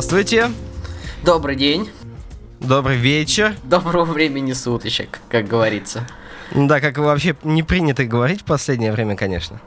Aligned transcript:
Здравствуйте. 0.00 0.50
Добрый 1.22 1.56
день. 1.56 1.90
Добрый 2.58 2.96
вечер. 2.96 3.54
Доброго 3.64 4.06
времени 4.06 4.54
суточек, 4.54 5.20
как 5.28 5.46
говорится. 5.46 6.06
Да, 6.54 6.80
как 6.80 6.96
вообще 6.96 7.36
не 7.42 7.62
принято 7.62 8.06
говорить 8.06 8.40
в 8.40 8.44
последнее 8.44 8.92
время, 8.92 9.14
конечно. 9.14 9.60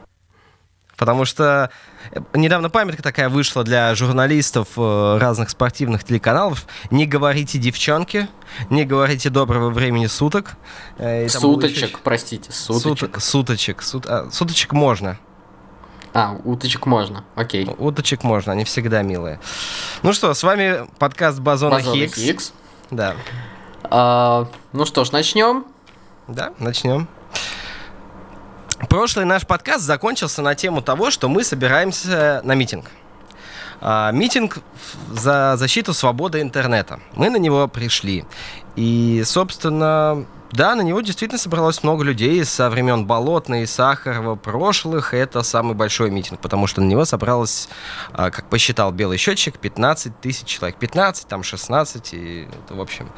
Потому 0.96 1.24
что 1.24 1.70
э, 2.10 2.18
недавно 2.34 2.68
памятка 2.68 3.00
такая 3.00 3.28
вышла 3.28 3.62
для 3.62 3.94
журналистов 3.94 4.70
э, 4.76 5.18
разных 5.18 5.50
спортивных 5.50 6.02
телеканалов. 6.02 6.66
Не 6.90 7.06
говорите 7.06 7.58
девчонки, 7.58 8.26
не 8.70 8.84
говорите 8.84 9.30
доброго 9.30 9.70
времени 9.70 10.06
суток. 10.06 10.56
Э, 10.98 11.28
суточек, 11.28 11.90
еще... 11.90 11.98
простите, 12.02 12.50
суточек. 12.50 13.14
Сут, 13.20 13.24
суточек, 13.24 13.82
сут, 13.82 14.06
а, 14.06 14.28
суточек 14.32 14.72
можно. 14.72 15.16
А, 16.14 16.36
уточек 16.44 16.86
можно, 16.86 17.24
окей. 17.34 17.68
Уточек 17.76 18.22
можно, 18.22 18.52
они 18.52 18.62
всегда 18.64 19.02
милые. 19.02 19.40
Ну 20.02 20.12
что, 20.12 20.32
с 20.32 20.44
вами 20.44 20.88
подкаст 21.00 21.40
Базона, 21.40 21.76
Базона 21.76 21.96
Хиггс. 21.96 22.14
Хиггс. 22.14 22.52
Да. 22.92 23.16
А, 23.82 24.46
ну 24.72 24.84
что 24.86 25.04
ж, 25.04 25.10
начнем. 25.10 25.64
Да, 26.28 26.52
начнем. 26.60 27.08
Прошлый 28.88 29.24
наш 29.24 29.44
подкаст 29.44 29.82
закончился 29.82 30.40
на 30.40 30.54
тему 30.54 30.82
того, 30.82 31.10
что 31.10 31.28
мы 31.28 31.42
собираемся 31.42 32.40
на 32.44 32.54
митинг. 32.54 32.92
А, 33.80 34.12
митинг 34.12 34.58
за 35.10 35.56
защиту 35.56 35.94
свободы 35.94 36.40
интернета. 36.42 37.00
Мы 37.14 37.28
на 37.28 37.38
него 37.38 37.66
пришли. 37.66 38.24
И, 38.76 39.24
собственно, 39.26 40.26
да, 40.54 40.76
на 40.76 40.82
него 40.82 41.00
действительно 41.00 41.38
собралось 41.38 41.82
много 41.82 42.04
людей 42.04 42.44
со 42.44 42.70
времен 42.70 43.06
Болотной 43.06 43.64
и 43.64 43.66
Сахарова 43.66 44.36
прошлых. 44.36 45.12
Это 45.12 45.42
самый 45.42 45.74
большой 45.74 46.10
митинг, 46.10 46.40
потому 46.40 46.68
что 46.68 46.80
на 46.80 46.86
него 46.86 47.04
собралось, 47.04 47.68
а, 48.12 48.30
как 48.30 48.48
посчитал 48.48 48.92
белый 48.92 49.18
счетчик, 49.18 49.58
15 49.58 50.20
тысяч 50.20 50.46
человек. 50.46 50.78
15, 50.78 51.26
там 51.26 51.42
16, 51.42 52.14
и 52.14 52.48
в 52.70 52.80
общем... 52.80 53.10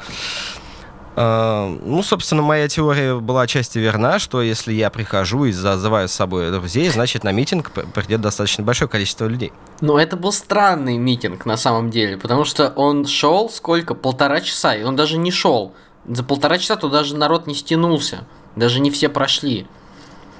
А, 1.19 1.67
ну, 1.83 2.03
собственно, 2.03 2.43
моя 2.43 2.67
теория 2.67 3.15
была 3.15 3.41
отчасти 3.41 3.79
верна, 3.79 4.19
что 4.19 4.41
если 4.43 4.71
я 4.73 4.91
прихожу 4.91 5.45
и 5.45 5.51
зазываю 5.51 6.07
с 6.07 6.11
собой 6.11 6.51
друзей, 6.51 6.89
значит, 6.89 7.23
на 7.23 7.31
митинг 7.31 7.71
придет 7.71 8.21
достаточно 8.21 8.63
большое 8.63 8.87
количество 8.87 9.25
людей. 9.25 9.51
Но 9.81 9.99
это 9.99 10.15
был 10.15 10.31
странный 10.31 10.97
митинг 10.97 11.47
на 11.47 11.57
самом 11.57 11.89
деле, 11.89 12.17
потому 12.17 12.45
что 12.45 12.69
он 12.75 13.07
шел 13.07 13.49
сколько? 13.49 13.95
Полтора 13.95 14.41
часа, 14.41 14.75
и 14.75 14.83
он 14.83 14.95
даже 14.95 15.17
не 15.17 15.31
шел. 15.31 15.73
За 16.07 16.23
полтора 16.23 16.57
часа 16.57 16.75
туда 16.75 16.99
даже 16.99 17.15
народ 17.15 17.47
не 17.47 17.53
стянулся. 17.53 18.25
Даже 18.55 18.79
не 18.79 18.91
все 18.91 19.09
прошли. 19.09 19.67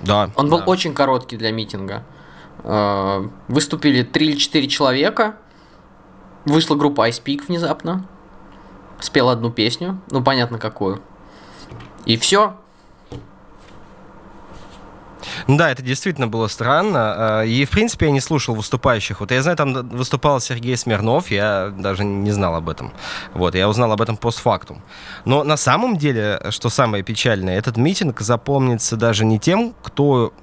Да. 0.01 0.31
Он 0.35 0.49
был 0.49 0.59
да. 0.59 0.65
очень 0.65 0.93
короткий 0.93 1.37
для 1.37 1.51
митинга. 1.51 2.03
А, 2.63 3.29
выступили 3.47 4.03
три 4.03 4.27
или 4.27 4.37
четыре 4.37 4.67
человека. 4.67 5.37
Вышла 6.45 6.75
группа 6.75 7.09
Ice 7.09 7.21
Peak 7.23 7.47
внезапно. 7.47 8.05
Спел 8.99 9.29
одну 9.29 9.51
песню. 9.51 9.99
Ну, 10.09 10.23
понятно, 10.23 10.57
какую. 10.57 11.01
И 12.05 12.17
все. 12.17 12.55
Да, 15.47 15.71
это 15.71 15.81
действительно 15.81 16.27
было 16.27 16.47
странно. 16.47 17.39
А, 17.39 17.43
и, 17.43 17.63
в 17.65 17.69
принципе, 17.69 18.07
я 18.07 18.11
не 18.11 18.19
слушал 18.19 18.55
выступающих. 18.55 19.21
Вот 19.21 19.31
я 19.31 19.41
знаю, 19.41 19.57
там 19.57 19.87
выступал 19.89 20.41
Сергей 20.41 20.75
Смирнов, 20.75 21.31
я 21.31 21.73
даже 21.77 22.03
не 22.03 22.31
знал 22.31 22.55
об 22.55 22.69
этом. 22.69 22.93
Вот, 23.33 23.55
я 23.55 23.69
узнал 23.69 23.91
об 23.91 24.01
этом 24.01 24.17
постфактум. 24.17 24.81
Но 25.25 25.43
на 25.43 25.57
самом 25.57 25.97
деле, 25.97 26.41
что 26.49 26.69
самое 26.69 27.03
печальное, 27.03 27.57
этот 27.57 27.77
митинг 27.77 28.19
запомнится 28.19 28.97
даже 28.97 29.23
не 29.25 29.39
тем, 29.39 29.73
кто 29.81 30.33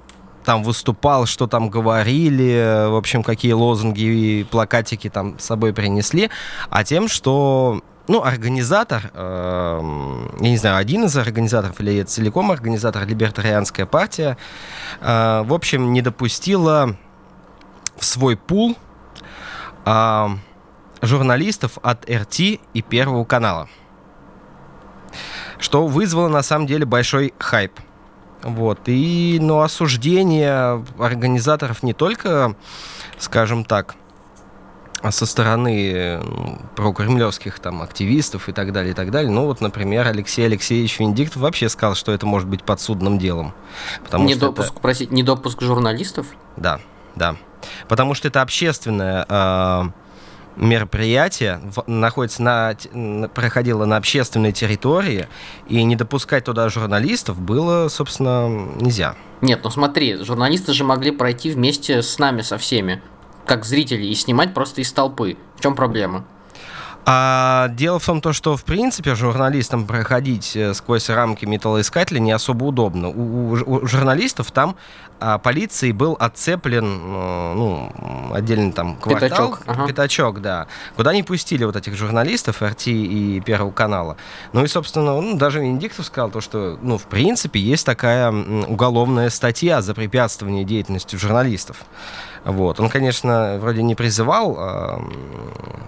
там 0.43 0.63
выступал, 0.63 1.25
что 1.25 1.47
там 1.47 1.69
говорили, 1.69 2.87
в 2.89 2.95
общем, 2.95 3.23
какие 3.23 3.53
лозунги 3.53 4.01
и 4.01 4.43
плакатики 4.43 5.09
там 5.09 5.39
с 5.39 5.45
собой 5.45 5.73
принесли, 5.73 6.29
а 6.69 6.83
тем, 6.83 7.07
что 7.07 7.81
ну, 8.07 8.23
организатор, 8.23 9.11
э, 9.13 9.81
я 10.39 10.49
не 10.49 10.57
знаю, 10.57 10.77
один 10.77 11.05
из 11.05 11.17
организаторов 11.17 11.79
или 11.81 12.03
целиком 12.03 12.51
организатор, 12.51 13.05
либертарианская 13.05 13.85
партия, 13.85 14.37
э, 15.01 15.43
в 15.43 15.53
общем, 15.53 15.91
не 15.91 16.01
допустила 16.01 16.95
в 17.97 18.05
свой 18.05 18.37
пул 18.37 18.77
э, 19.85 20.27
журналистов 21.01 21.77
от 21.81 22.09
РТ 22.09 22.39
и 22.39 22.81
Первого 22.87 23.25
канала. 23.25 23.67
Что 25.57 25.87
вызвало, 25.87 26.27
на 26.27 26.43
самом 26.43 26.67
деле, 26.67 26.85
большой 26.85 27.33
хайп. 27.39 27.71
Вот. 28.43 28.81
И, 28.85 29.39
ну, 29.41 29.61
осуждение 29.61 30.85
организаторов 30.99 31.81
не 31.81 31.93
только, 31.93 32.55
скажем 33.17 33.65
так, 33.65 33.95
со 35.11 35.25
стороны 35.25 36.19
прокремлевских 36.75 37.59
там 37.59 37.81
активистов 37.81 38.49
и 38.49 38.51
так 38.51 38.71
далее, 38.71 38.91
и 38.91 38.95
так 38.95 39.11
далее. 39.11 39.31
Ну 39.31 39.45
вот, 39.45 39.61
например, 39.61 40.07
Алексей 40.07 40.45
Алексеевич 40.45 40.99
Венедиктов 40.99 41.41
вообще 41.41 41.69
сказал, 41.69 41.95
что 41.95 42.11
это 42.11 42.25
может 42.25 42.47
быть 42.47 42.63
подсудным 42.63 43.17
делом. 43.17 43.53
Потому 44.03 44.25
недопуск, 44.25 44.71
это... 44.71 44.81
простите, 44.81 45.13
недопуск 45.13 45.61
журналистов? 45.61 46.27
Да, 46.57 46.79
да. 47.15 47.35
Потому 47.87 48.13
что 48.13 48.27
это 48.27 48.41
общественное 48.41 49.25
э, 49.27 49.83
мероприятие, 50.55 51.59
в, 51.63 51.83
находится 51.87 52.43
на, 52.43 53.29
проходило 53.33 53.85
на 53.85 53.97
общественной 53.97 54.51
территории, 54.51 55.27
и 55.67 55.83
не 55.83 55.95
допускать 55.95 56.45
туда 56.45 56.69
журналистов 56.69 57.39
было, 57.39 57.87
собственно, 57.89 58.47
нельзя. 58.79 59.15
Нет, 59.41 59.61
ну 59.63 59.69
смотри, 59.69 60.15
журналисты 60.23 60.73
же 60.73 60.83
могли 60.83 61.11
пройти 61.11 61.51
вместе 61.51 62.01
с 62.01 62.17
нами, 62.19 62.41
со 62.41 62.57
всеми 62.57 63.01
как 63.45 63.65
зрители 63.65 64.05
и 64.05 64.15
снимать 64.15 64.53
просто 64.53 64.81
из 64.81 64.91
толпы. 64.91 65.37
В 65.57 65.61
чем 65.61 65.75
проблема? 65.75 66.25
А 67.07 67.67
дело 67.69 67.99
в 67.99 68.05
том, 68.05 68.19
то, 68.19 68.33
что 68.33 68.57
в 68.57 68.63
принципе 68.63 69.13
журналистам 69.13 69.85
проходить 69.85 70.55
э, 70.55 70.73
сквозь 70.73 71.07
рамки 71.09 71.45
металлоискателя 71.45 72.17
не 72.17 72.31
особо 72.31 72.65
удобно. 72.65 73.09
У, 73.09 73.53
у, 73.53 73.75
у 73.75 73.85
журналистов 73.85 74.49
там 74.49 74.75
а, 75.19 75.37
полицией 75.37 75.93
был 75.93 76.17
отцеплен 76.19 76.83
э, 76.83 77.53
ну, 77.55 77.91
отдельный 78.33 78.71
там 78.71 78.95
квартал. 78.95 79.29
Пятачок. 79.29 79.61
Ага. 79.67 79.87
Пятачок, 79.87 80.41
да. 80.41 80.65
Куда 80.95 81.13
не 81.13 81.21
пустили 81.21 81.63
вот 81.63 81.75
этих 81.75 81.95
журналистов 81.95 82.63
РТ 82.63 82.87
и 82.87 83.39
Первого 83.45 83.71
канала. 83.71 84.17
Ну 84.51 84.63
и, 84.63 84.67
собственно, 84.67 85.21
ну, 85.21 85.37
даже 85.37 85.61
Венедиктов 85.61 86.07
сказал 86.07 86.31
то, 86.31 86.41
что, 86.41 86.79
ну, 86.81 86.97
в 86.97 87.05
принципе, 87.05 87.59
есть 87.59 87.85
такая 87.85 88.31
уголовная 88.31 89.29
статья 89.29 89.83
за 89.83 89.93
препятствование 89.93 90.63
деятельности 90.65 91.15
журналистов. 91.15 91.85
Вот. 92.45 92.79
Он, 92.79 92.89
конечно, 92.89 93.57
вроде 93.59 93.81
не 93.81 93.95
призывал 93.95 94.55
э, 94.57 94.97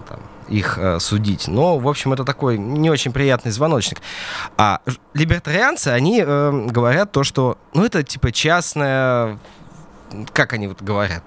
там, 0.09 0.19
их 0.49 0.77
э, 0.79 0.99
судить, 0.99 1.47
но, 1.47 1.77
в 1.77 1.87
общем, 1.87 2.13
это 2.13 2.25
такой 2.25 2.57
не 2.57 2.89
очень 2.89 3.11
приятный 3.11 3.51
звоночник. 3.51 4.01
А 4.57 4.79
либертарианцы, 5.13 5.89
они 5.89 6.23
э, 6.25 6.67
говорят 6.69 7.11
то, 7.11 7.23
что, 7.23 7.57
ну, 7.73 7.85
это 7.85 8.03
типа 8.03 8.31
частная 8.31 9.37
как 10.33 10.53
они 10.53 10.67
вот 10.67 10.81
говорят? 10.81 11.23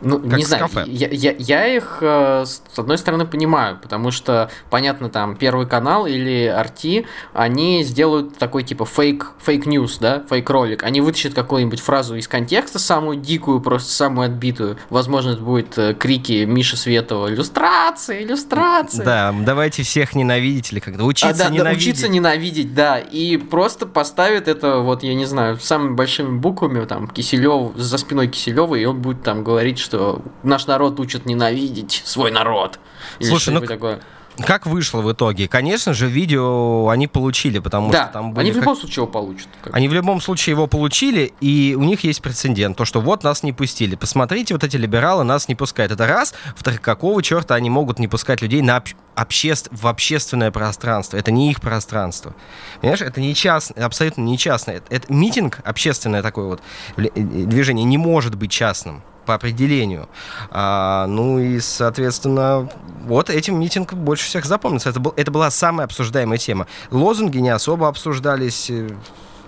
Ну, 0.00 0.20
как 0.20 0.36
не 0.36 0.44
знаю, 0.44 0.68
я, 0.86 1.08
я, 1.08 1.34
я 1.38 1.66
их 1.66 1.98
э, 2.00 2.44
с 2.46 2.78
одной 2.78 2.98
стороны 2.98 3.26
понимаю, 3.26 3.78
потому 3.80 4.10
что, 4.10 4.50
понятно, 4.70 5.08
там 5.08 5.36
Первый 5.36 5.66
канал 5.66 6.06
или 6.06 6.46
RT, 6.46 7.06
они 7.32 7.82
сделают 7.84 8.36
такой 8.36 8.64
типа 8.64 8.84
фейк, 8.84 9.32
фейк 9.38 9.66
news, 9.66 9.96
да, 10.00 10.22
фейк 10.28 10.48
ролик. 10.50 10.82
Они 10.82 11.00
вытащат 11.00 11.34
какую-нибудь 11.34 11.80
фразу 11.80 12.16
из 12.16 12.28
контекста, 12.28 12.78
самую 12.78 13.18
дикую, 13.18 13.60
просто 13.60 13.92
самую 13.92 14.26
отбитую. 14.26 14.78
Возможно, 14.90 15.30
это 15.30 15.42
будет 15.42 15.78
э, 15.78 15.94
крики 15.94 16.44
Миши 16.44 16.76
Светова, 16.76 17.32
иллюстрация, 17.32 18.22
иллюстрация. 18.22 19.04
Да, 19.04 19.34
давайте 19.40 19.82
всех 19.82 20.14
ненавидеть 20.14 20.72
или 20.72 20.80
как-то 20.80 21.04
учиться 21.04 21.28
а, 21.30 21.48
да, 21.48 21.50
ненавидеть. 21.50 21.84
Да, 21.84 21.90
учиться 21.90 22.08
ненавидеть, 22.08 22.74
да, 22.74 22.98
и 22.98 23.36
просто 23.36 23.86
поставят 23.86 24.48
это, 24.48 24.78
вот, 24.78 25.02
я 25.02 25.14
не 25.14 25.24
знаю, 25.24 25.58
самыми 25.60 25.94
большими 25.94 26.36
буквами, 26.36 26.84
там, 26.84 27.08
Киселев 27.08 27.76
за 27.76 27.98
спиной 27.98 28.23
Киселева, 28.28 28.74
и 28.74 28.84
он 28.84 29.00
будет 29.00 29.22
там 29.22 29.42
говорить, 29.44 29.78
что 29.78 29.94
что 29.94 30.22
наш 30.42 30.66
народ 30.66 30.98
учит 30.98 31.24
ненавидеть 31.24 32.02
свой 32.04 32.30
народ. 32.32 32.80
Или 33.20 33.28
Слушай, 33.28 33.54
ну 33.54 33.60
такое. 33.60 34.00
Как 34.38 34.66
вышло 34.66 35.00
в 35.00 35.12
итоге? 35.12 35.46
Конечно 35.46 35.94
же, 35.94 36.08
видео 36.08 36.88
они 36.88 37.06
получили, 37.06 37.60
потому 37.60 37.90
да, 37.90 38.04
что 38.04 38.12
там 38.14 38.32
были... 38.32 38.46
они 38.46 38.52
в 38.52 38.56
любом 38.56 38.76
случае 38.76 39.04
его 39.04 39.06
получат. 39.06 39.48
Как... 39.62 39.74
Они 39.74 39.88
в 39.88 39.92
любом 39.92 40.20
случае 40.20 40.52
его 40.52 40.66
получили, 40.66 41.32
и 41.40 41.76
у 41.78 41.82
них 41.82 42.02
есть 42.04 42.20
прецедент, 42.20 42.76
то, 42.76 42.84
что 42.84 43.00
вот 43.00 43.22
нас 43.22 43.42
не 43.42 43.52
пустили. 43.52 43.94
Посмотрите, 43.94 44.54
вот 44.54 44.64
эти 44.64 44.76
либералы 44.76 45.22
нас 45.22 45.48
не 45.48 45.54
пускают. 45.54 45.92
Это 45.92 46.06
раз. 46.06 46.34
Во-вторых, 46.52 46.80
какого 46.80 47.22
черта 47.22 47.54
они 47.54 47.70
могут 47.70 47.98
не 47.98 48.08
пускать 48.08 48.42
людей 48.42 48.60
на 48.60 48.76
об... 48.76 48.88
обществ... 49.14 49.68
в 49.70 49.86
общественное 49.86 50.50
пространство? 50.50 51.16
Это 51.16 51.30
не 51.30 51.50
их 51.50 51.60
пространство. 51.60 52.34
Понимаешь, 52.80 53.02
это 53.02 53.20
не 53.20 53.34
частное, 53.34 53.84
абсолютно 53.84 54.22
не 54.22 54.36
частное. 54.36 54.76
Это, 54.78 54.94
это 54.94 55.12
митинг, 55.12 55.60
общественное 55.64 56.22
такое 56.22 56.46
вот 56.46 56.62
движение, 56.96 57.84
не 57.84 57.98
может 57.98 58.34
быть 58.34 58.50
частным 58.50 59.02
по 59.24 59.34
определению. 59.34 60.08
А, 60.50 61.06
ну 61.06 61.38
и, 61.38 61.60
соответственно, 61.60 62.68
вот 63.06 63.30
этим 63.30 63.58
митинг 63.58 63.92
больше 63.94 64.24
всех 64.24 64.44
запомнится. 64.44 64.90
Это, 64.90 65.00
был, 65.00 65.14
это 65.16 65.30
была 65.30 65.50
самая 65.50 65.86
обсуждаемая 65.86 66.38
тема. 66.38 66.66
Лозунги 66.90 67.38
не 67.38 67.50
особо 67.50 67.88
обсуждались. 67.88 68.70
Э, 68.70 68.88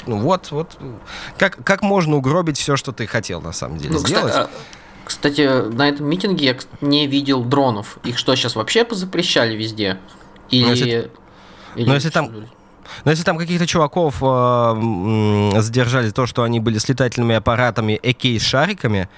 ну 0.07 0.19
вот, 0.19 0.51
вот. 0.51 0.79
Как, 1.39 1.63
как 1.65 1.83
можно 1.83 2.17
угробить 2.17 2.59
все, 2.59 2.77
что 2.77 2.93
ты 2.93 3.07
хотел, 3.07 3.41
на 3.41 3.53
самом 3.53 3.79
деле, 3.79 3.95
ну, 3.95 3.99
сделать? 3.99 4.33
Кстати, 4.33 4.51
Кстати, 5.05 5.75
на 5.75 5.89
этом 5.89 6.07
митинге 6.07 6.47
я 6.47 6.57
не 6.81 7.07
видел 7.07 7.45
дронов. 7.45 7.99
Их 8.05 8.19
что, 8.19 8.35
сейчас 8.37 8.57
вообще 8.57 8.85
позапрещали 8.85 9.57
везде? 9.57 9.99
Или... 10.51 10.65
Ну, 10.65 10.71
если, 10.71 11.11
или... 11.77 11.87
Ну, 11.87 11.95
если 11.95 12.11
там... 12.11 12.31
Но 13.05 13.11
если 13.11 13.25
там 13.25 13.37
каких-то 13.37 13.67
чуваков 13.67 14.17
э, 14.23 15.61
задержали 15.61 16.11
то, 16.11 16.27
что 16.27 16.45
они 16.45 16.61
были 16.61 16.79
с 16.79 16.89
летательными 16.89 17.35
аппаратами, 17.35 17.99
эки 18.03 18.39
с 18.39 18.43
шариками, 18.43 19.09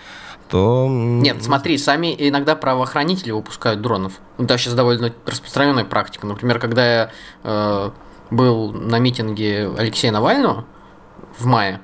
то... 0.49 0.87
Нет, 0.89 1.43
смотри, 1.43 1.79
сами 1.79 2.15
иногда 2.19 2.57
правоохранители 2.57 3.31
выпускают 3.31 3.81
дронов. 3.81 4.15
Ну, 4.39 4.45
это 4.45 4.57
сейчас 4.59 4.75
довольно 4.75 5.13
распространенная 5.27 5.85
практика. 5.85 6.27
Например, 6.27 6.59
когда 6.59 6.87
я 6.87 7.11
э, 7.45 7.91
был 8.31 8.73
на 8.73 8.99
митинге 8.99 9.71
Алексея 9.77 10.13
Навального 10.13 10.65
в 11.39 11.47
мае, 11.47 11.81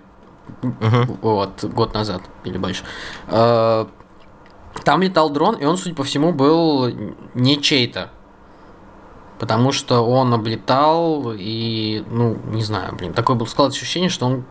uh-huh. 0.62 1.18
вот, 1.20 1.64
год 1.64 1.94
назад 1.94 2.22
или 2.44 2.58
больше, 2.58 2.84
э, 3.28 3.86
там 4.82 5.02
летал 5.02 5.30
дрон, 5.30 5.56
и 5.56 5.64
он, 5.64 5.76
судя 5.76 5.94
по 5.94 6.04
всему, 6.04 6.32
был 6.32 6.90
не 7.34 7.60
чей-то. 7.60 8.10
Потому 9.38 9.72
что 9.72 10.00
он 10.00 10.32
облетал 10.32 11.32
и, 11.36 12.04
ну, 12.08 12.38
не 12.46 12.62
знаю, 12.62 12.94
блин, 12.94 13.12
такое 13.12 13.36
было 13.36 13.46
складывается 13.46 13.82
ощущение, 13.82 14.08
что 14.08 14.26
он 14.26 14.44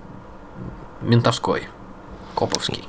ментовской, 1.01 1.63
коповский. 2.35 2.83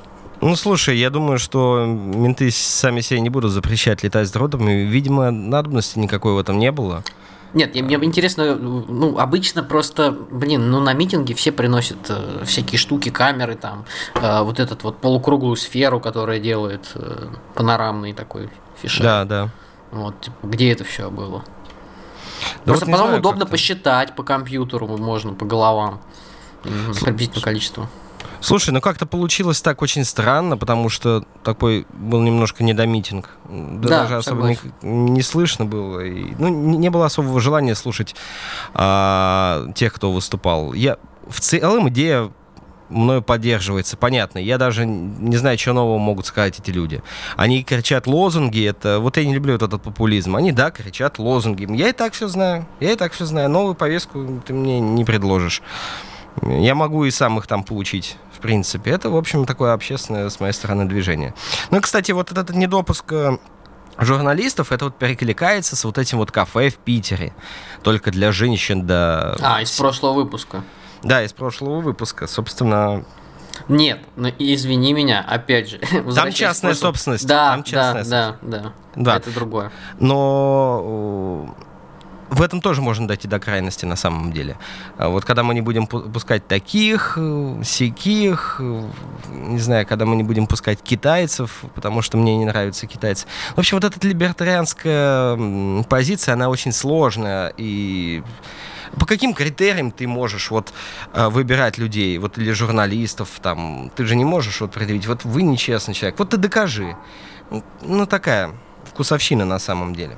Ну, 0.45 0.55
слушай, 0.55 0.95
я 0.95 1.09
думаю, 1.09 1.39
что 1.39 1.85
менты 1.87 2.51
сами 2.51 3.01
себе 3.01 3.19
не 3.19 3.31
будут 3.31 3.51
запрещать 3.51 4.03
летать 4.03 4.27
с 4.27 4.31
дронами. 4.31 4.83
Видимо, 4.83 5.31
надобности 5.31 5.97
никакой 5.97 6.33
в 6.33 6.37
этом 6.37 6.59
не 6.59 6.71
было. 6.71 7.03
Нет, 7.55 7.73
мне 7.73 7.95
интересно, 7.95 8.55
ну, 8.55 9.17
обычно 9.17 9.63
просто, 9.63 10.11
блин, 10.11 10.69
ну, 10.69 10.81
на 10.81 10.93
митинге 10.93 11.33
все 11.33 11.51
приносят 11.51 11.97
э, 12.09 12.43
всякие 12.45 12.77
штуки, 12.77 13.09
камеры, 13.09 13.55
там, 13.55 13.85
э, 14.13 14.41
вот 14.43 14.59
этот 14.59 14.83
вот 14.83 15.01
полукруглую 15.01 15.55
сферу, 15.55 15.99
которая 15.99 16.39
делает 16.39 16.91
э, 16.93 17.27
панорамный 17.55 18.13
такой 18.13 18.51
фишек. 18.79 19.01
Да, 19.01 19.25
да. 19.25 19.49
Вот, 19.91 20.21
типа, 20.21 20.35
где 20.43 20.71
это 20.71 20.83
все 20.83 21.09
было? 21.09 21.43
Да 22.65 22.73
просто 22.73 22.85
вот 22.85 22.91
потом 22.91 23.07
знаю, 23.07 23.19
удобно 23.19 23.47
посчитать 23.47 24.15
по 24.15 24.21
компьютеру, 24.21 24.85
можно, 24.97 25.33
по 25.33 25.45
головам, 25.45 26.01
приблизительное 26.61 27.41
количество. 27.41 27.89
Слушай, 28.41 28.71
ну 28.71 28.81
как-то 28.81 29.05
получилось 29.05 29.61
так 29.61 29.81
очень 29.81 30.05
странно, 30.05 30.57
потому 30.57 30.89
что 30.89 31.25
такой 31.43 31.85
был 31.93 32.21
немножко 32.21 32.63
недомитинг. 32.63 33.29
Да, 33.49 33.87
да 33.89 34.01
даже 34.03 34.17
особо 34.17 34.49
не, 34.49 34.57
не 34.81 35.21
слышно 35.21 35.65
было. 35.65 36.01
И, 36.01 36.33
ну, 36.37 36.49
не, 36.49 36.89
было 36.89 37.05
особого 37.05 37.39
желания 37.39 37.75
слушать 37.75 38.15
а, 38.73 39.67
тех, 39.75 39.93
кто 39.93 40.11
выступал. 40.11 40.73
Я 40.73 40.97
в 41.27 41.39
целом 41.39 41.89
идея 41.89 42.31
мною 42.89 43.21
поддерживается, 43.21 43.97
понятно. 43.97 44.39
Я 44.39 44.57
даже 44.57 44.85
не 44.85 45.37
знаю, 45.37 45.57
что 45.57 45.73
нового 45.73 45.97
могут 45.97 46.25
сказать 46.25 46.59
эти 46.59 46.71
люди. 46.71 47.01
Они 47.35 47.63
кричат 47.63 48.07
лозунги, 48.07 48.65
это 48.65 48.99
вот 48.99 49.17
я 49.17 49.25
не 49.25 49.33
люблю 49.33 49.53
вот 49.53 49.63
этот 49.63 49.81
популизм. 49.81 50.35
Они, 50.35 50.51
да, 50.51 50.71
кричат 50.71 51.19
лозунги. 51.19 51.67
Я 51.75 51.89
и 51.89 51.93
так 51.93 52.13
все 52.13 52.27
знаю, 52.27 52.65
я 52.79 52.91
и 52.91 52.95
так 52.95 53.13
все 53.13 53.25
знаю. 53.25 53.49
Новую 53.49 53.75
повестку 53.75 54.41
ты 54.45 54.53
мне 54.53 54.79
не 54.79 55.05
предложишь. 55.05 55.61
Я 56.41 56.75
могу 56.75 57.05
и 57.05 57.11
сам 57.11 57.37
их 57.39 57.47
там 57.47 57.63
получить, 57.63 58.17
в 58.33 58.39
принципе. 58.39 58.91
Это, 58.91 59.09
в 59.09 59.17
общем, 59.17 59.45
такое 59.45 59.73
общественное, 59.73 60.29
с 60.29 60.39
моей 60.39 60.53
стороны, 60.53 60.85
движение. 60.85 61.33
Ну, 61.71 61.81
кстати, 61.81 62.11
вот 62.11 62.31
этот 62.31 62.51
недопуск 62.55 63.11
э, 63.11 63.37
журналистов, 63.97 64.71
это 64.71 64.85
вот 64.85 64.97
перекликается 64.97 65.75
с 65.75 65.83
вот 65.85 65.97
этим 65.97 66.17
вот 66.17 66.31
кафе 66.31 66.69
в 66.69 66.77
Питере. 66.77 67.33
Только 67.83 68.11
для 68.11 68.31
женщин, 68.31 68.85
да... 68.85 69.35
А, 69.41 69.61
из 69.61 69.71
прошлого 69.71 70.13
выпуска. 70.13 70.63
Да, 71.03 71.23
из 71.23 71.33
прошлого 71.33 71.79
выпуска. 71.79 72.27
Собственно, 72.27 73.05
нет, 73.67 73.99
ну 74.15 74.29
извини 74.37 74.93
меня, 74.93 75.25
опять 75.27 75.69
же. 75.69 75.77
Там 76.15 76.31
частная 76.31 76.73
собственность. 76.73 77.25
Да, 77.25 77.51
там 77.51 77.63
частная 77.63 78.03
да, 78.03 78.27
собственность. 78.29 78.63
да, 78.63 78.73
да, 78.95 79.03
да. 79.03 79.17
Это 79.17 79.31
другое. 79.31 79.71
Но 79.99 81.55
в 82.35 82.41
этом 82.41 82.59
тоже 82.59 82.81
можно 82.81 83.07
дойти 83.07 83.29
до 83.29 83.39
крайности 83.39 83.85
на 83.85 83.95
самом 83.95 84.33
деле. 84.33 84.57
А 84.97 85.07
вот 85.07 85.23
когда 85.23 85.41
мы 85.41 85.53
не 85.53 85.61
будем 85.61 85.87
пускать 85.87 86.45
таких, 86.47 87.17
сяких, 87.63 88.59
не 89.29 89.59
знаю, 89.59 89.87
когда 89.87 90.05
мы 90.05 90.17
не 90.17 90.23
будем 90.23 90.45
пускать 90.45 90.81
китайцев, 90.81 91.63
потому 91.73 92.01
что 92.01 92.17
мне 92.17 92.35
не 92.35 92.43
нравятся 92.43 92.87
китайцы. 92.87 93.25
В 93.55 93.59
общем, 93.59 93.77
вот 93.77 93.85
эта 93.85 94.05
либертарианская 94.05 95.83
позиция, 95.83 96.33
она 96.33 96.49
очень 96.49 96.73
сложная 96.73 97.53
и 97.55 98.21
по 98.99 99.05
каким 99.05 99.33
критериям 99.33 99.91
ты 99.91 100.05
можешь 100.05 100.51
вот 100.51 100.73
э, 101.13 101.29
выбирать 101.29 101.77
людей, 101.77 102.17
вот 102.17 102.37
или 102.37 102.51
журналистов, 102.51 103.29
там, 103.41 103.91
ты 103.95 104.05
же 104.05 104.15
не 104.15 104.25
можешь 104.25 104.59
вот 104.61 104.71
предъявить, 104.71 105.07
вот 105.07 105.23
вы 105.23 105.41
нечестный 105.41 105.93
человек, 105.93 106.19
вот 106.19 106.31
ты 106.31 106.37
докажи. 106.37 106.97
Ну, 107.81 108.05
такая 108.05 108.51
вкусовщина 108.85 109.45
на 109.45 109.59
самом 109.59 109.95
деле. 109.95 110.17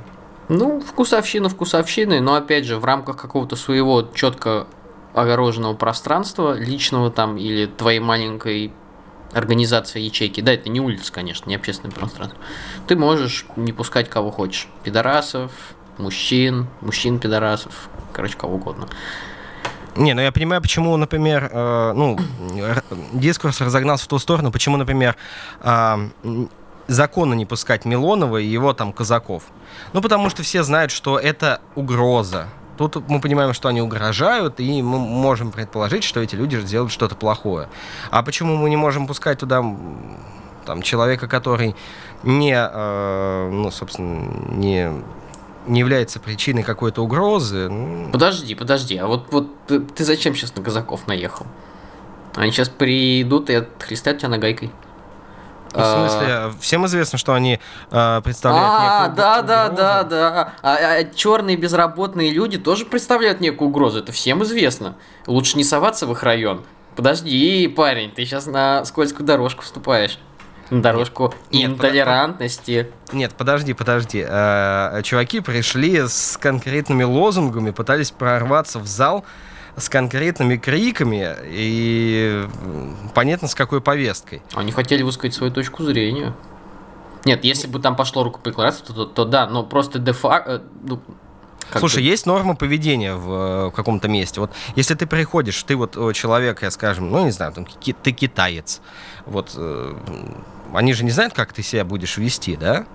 Ну, 0.50 0.80
вкусовщина 0.80 1.50
вкусовщины, 1.50 2.22
но 2.22 2.36
опять 2.36 2.66
же, 2.66 2.78
в 2.78 2.86
рамках 2.86 3.18
какого-то 3.18 3.56
своего 3.56 4.02
четко 4.14 4.68
огороженного 5.14 5.74
пространства, 5.74 6.58
личного 6.58 7.12
там 7.12 7.38
или 7.38 7.66
твоей 7.66 8.00
маленькой 8.00 8.72
организации 9.34 10.00
ячейки. 10.00 10.42
Да, 10.42 10.54
это 10.54 10.70
не 10.70 10.80
улица, 10.80 11.12
конечно, 11.12 11.50
не 11.50 11.56
общественное 11.56 11.94
пространство. 11.94 12.40
Ты 12.88 12.96
можешь 12.96 13.46
не 13.56 13.74
пускать 13.74 14.10
кого 14.10 14.32
хочешь. 14.32 14.68
Пидорасов, 14.84 15.52
мужчин, 15.98 16.68
мужчин-пидорасов, 16.82 17.90
короче, 18.14 18.38
кого 18.38 18.56
угодно. 18.56 18.88
Не, 19.96 20.14
ну 20.14 20.22
я 20.22 20.32
понимаю, 20.32 20.62
почему, 20.62 20.96
например, 20.96 21.50
э, 21.52 21.94
ну, 21.94 22.20
дискурс 23.14 23.60
разогнался 23.62 24.06
в 24.06 24.08
ту 24.08 24.20
сторону, 24.20 24.52
почему, 24.52 24.78
например, 24.78 25.18
э, 25.62 26.10
законно 26.88 27.34
не 27.34 27.46
пускать 27.46 27.86
Милонова 27.86 28.38
и 28.38 28.46
его 28.46 28.74
там 28.74 28.94
казаков. 28.94 29.44
Ну, 29.94 30.02
потому 30.02 30.30
что 30.30 30.44
все 30.44 30.64
знают, 30.64 30.92
что 30.92 31.20
это 31.20 31.62
угроза. 31.76 32.48
Тут 32.78 33.10
мы 33.10 33.20
понимаем, 33.20 33.54
что 33.54 33.70
они 33.70 33.82
угрожают, 33.82 34.60
и 34.60 34.82
мы 34.82 35.00
можем 35.00 35.52
предположить, 35.52 36.04
что 36.04 36.20
эти 36.20 36.36
люди 36.36 36.60
сделают 36.60 36.92
что-то 36.92 37.16
плохое. 37.16 37.70
А 38.12 38.22
почему 38.22 38.56
мы 38.56 38.70
не 38.70 38.78
можем 38.78 39.08
пускать 39.08 39.40
туда 39.40 39.64
там, 40.66 40.82
человека, 40.82 41.28
который 41.28 41.76
не, 42.24 42.54
э, 42.54 43.50
ну, 43.52 43.72
собственно, 43.72 44.56
не 44.56 44.92
не 45.68 45.82
является 45.82 46.22
причиной 46.22 46.64
какой-то 46.64 47.04
угрозы. 47.04 47.70
Подожди, 48.14 48.56
подожди, 48.56 48.96
а 48.96 49.06
вот, 49.06 49.28
вот 49.32 49.50
ты, 49.68 49.82
ты 49.82 50.06
зачем 50.06 50.34
сейчас 50.34 50.56
на 50.56 50.64
казаков 50.64 51.08
наехал? 51.08 51.46
Они 52.36 52.52
сейчас 52.52 52.70
придут 52.70 53.50
и 53.50 53.56
отхлестают 53.56 54.20
тебя 54.20 54.30
нагайкой. 54.30 54.72
Ну, 55.74 55.82
в 55.82 55.86
смысле, 55.86 56.28
а, 56.30 56.54
всем 56.60 56.86
известно, 56.86 57.18
что 57.18 57.34
они 57.34 57.60
э, 57.92 58.22
представляют 58.24 58.74
а, 58.74 59.02
некую 59.02 59.16
да, 59.16 59.42
да, 59.42 59.70
да, 59.70 60.04
да. 60.04 60.54
А, 60.62 60.76
а 60.76 61.04
черные 61.04 61.58
безработные 61.58 62.32
люди 62.32 62.58
тоже 62.58 62.86
представляют 62.86 63.40
некую 63.42 63.70
угрозу. 63.70 64.00
Это 64.00 64.12
всем 64.12 64.44
известно. 64.44 64.96
Лучше 65.26 65.58
не 65.58 65.64
соваться 65.64 66.06
в 66.08 66.12
их 66.12 66.24
район. 66.24 66.64
Подожди, 66.96 67.68
парень, 67.68 68.12
ты 68.12 68.26
сейчас 68.26 68.48
на 68.48 68.84
скользкую 68.86 69.26
дорожку 69.26 69.64
вступаешь. 69.64 70.18
На 70.70 70.82
дорожку 70.82 71.34
нет, 71.52 71.72
интолерантности. 71.72 72.92
Под... 73.06 73.14
Нет, 73.14 73.34
подожди, 73.38 73.74
подожди. 73.74 74.26
Э, 74.28 75.02
чуваки 75.04 75.40
пришли 75.40 76.08
с 76.08 76.38
конкретными 76.38 77.04
лозунгами, 77.04 77.72
пытались 77.72 78.12
прорваться 78.12 78.80
в 78.80 78.88
зал 78.88 79.24
с 79.78 79.90
конкретными 79.90 80.58
криками 80.58 81.36
и 81.46 82.46
понятно 83.14 83.48
с 83.48 83.56
какой 83.56 83.80
повесткой. 83.80 84.42
Они 84.56 84.72
хотели 84.72 85.04
высказать 85.04 85.36
свою 85.36 85.54
точку 85.54 85.84
зрения. 85.84 86.34
Нет, 87.26 87.44
если 87.44 87.68
бы 87.68 87.80
там 87.80 87.96
пошло 87.96 88.24
рукоприкладство, 88.24 88.96
то, 88.96 89.06
то, 89.06 89.14
то 89.14 89.26
да, 89.26 89.48
но 89.48 89.64
просто 89.64 90.00
де-факто... 90.00 90.52
Э, 90.52 90.60
ну, 90.84 91.02
Слушай, 91.76 91.98
бы... 91.98 92.10
есть 92.10 92.26
норма 92.26 92.56
поведения 92.56 93.14
в, 93.14 93.70
в 93.70 93.72
каком-то 93.72 94.08
месте. 94.08 94.40
Вот 94.40 94.52
если 94.76 94.96
ты 94.96 95.06
приходишь, 95.06 95.62
ты 95.64 95.76
вот 95.76 95.94
человек, 96.16 96.64
я 96.64 96.72
скажем, 96.72 97.12
ну 97.12 97.26
не 97.26 97.32
знаю, 97.32 97.52
там, 97.52 97.66
ты 97.66 98.12
китаец, 98.12 98.82
вот 99.26 99.54
э, 99.56 99.96
они 100.74 100.94
же 100.94 101.04
не 101.04 101.12
знают, 101.12 101.34
как 101.34 101.54
ты 101.54 101.62
себя 101.62 101.86
будешь 101.86 102.18
вести, 102.18 102.56
да? 102.56 102.86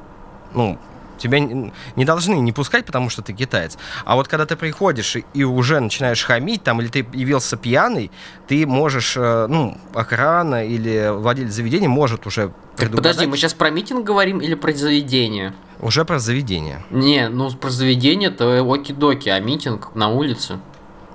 Ну, 0.54 0.78
Тебя 1.22 1.38
не 1.38 2.04
должны 2.04 2.34
не 2.34 2.50
пускать, 2.50 2.84
потому 2.84 3.08
что 3.08 3.22
ты 3.22 3.32
китаец. 3.32 3.78
А 4.04 4.16
вот 4.16 4.26
когда 4.26 4.44
ты 4.44 4.56
приходишь 4.56 5.16
и 5.34 5.44
уже 5.44 5.78
начинаешь 5.78 6.24
хамить, 6.24 6.64
там, 6.64 6.80
или 6.80 6.88
ты 6.88 7.06
явился 7.12 7.56
пьяный, 7.56 8.10
ты 8.48 8.66
можешь, 8.66 9.16
э, 9.16 9.46
ну, 9.48 9.78
охрана 9.94 10.66
или 10.66 11.12
владелец 11.12 11.52
заведения 11.52 11.88
может 11.88 12.26
уже 12.26 12.52
Подожди, 12.76 13.26
мы 13.26 13.36
сейчас 13.36 13.54
про 13.54 13.70
митинг 13.70 14.04
говорим 14.04 14.38
или 14.38 14.54
про 14.54 14.72
заведение? 14.72 15.52
Уже 15.80 16.04
про 16.04 16.18
заведение. 16.18 16.82
Не, 16.90 17.28
ну 17.28 17.50
про 17.50 17.70
заведение 17.70 18.30
то 18.30 18.64
оки-доки, 18.64 19.28
а 19.28 19.38
митинг 19.38 19.94
на 19.94 20.08
улице. 20.08 20.58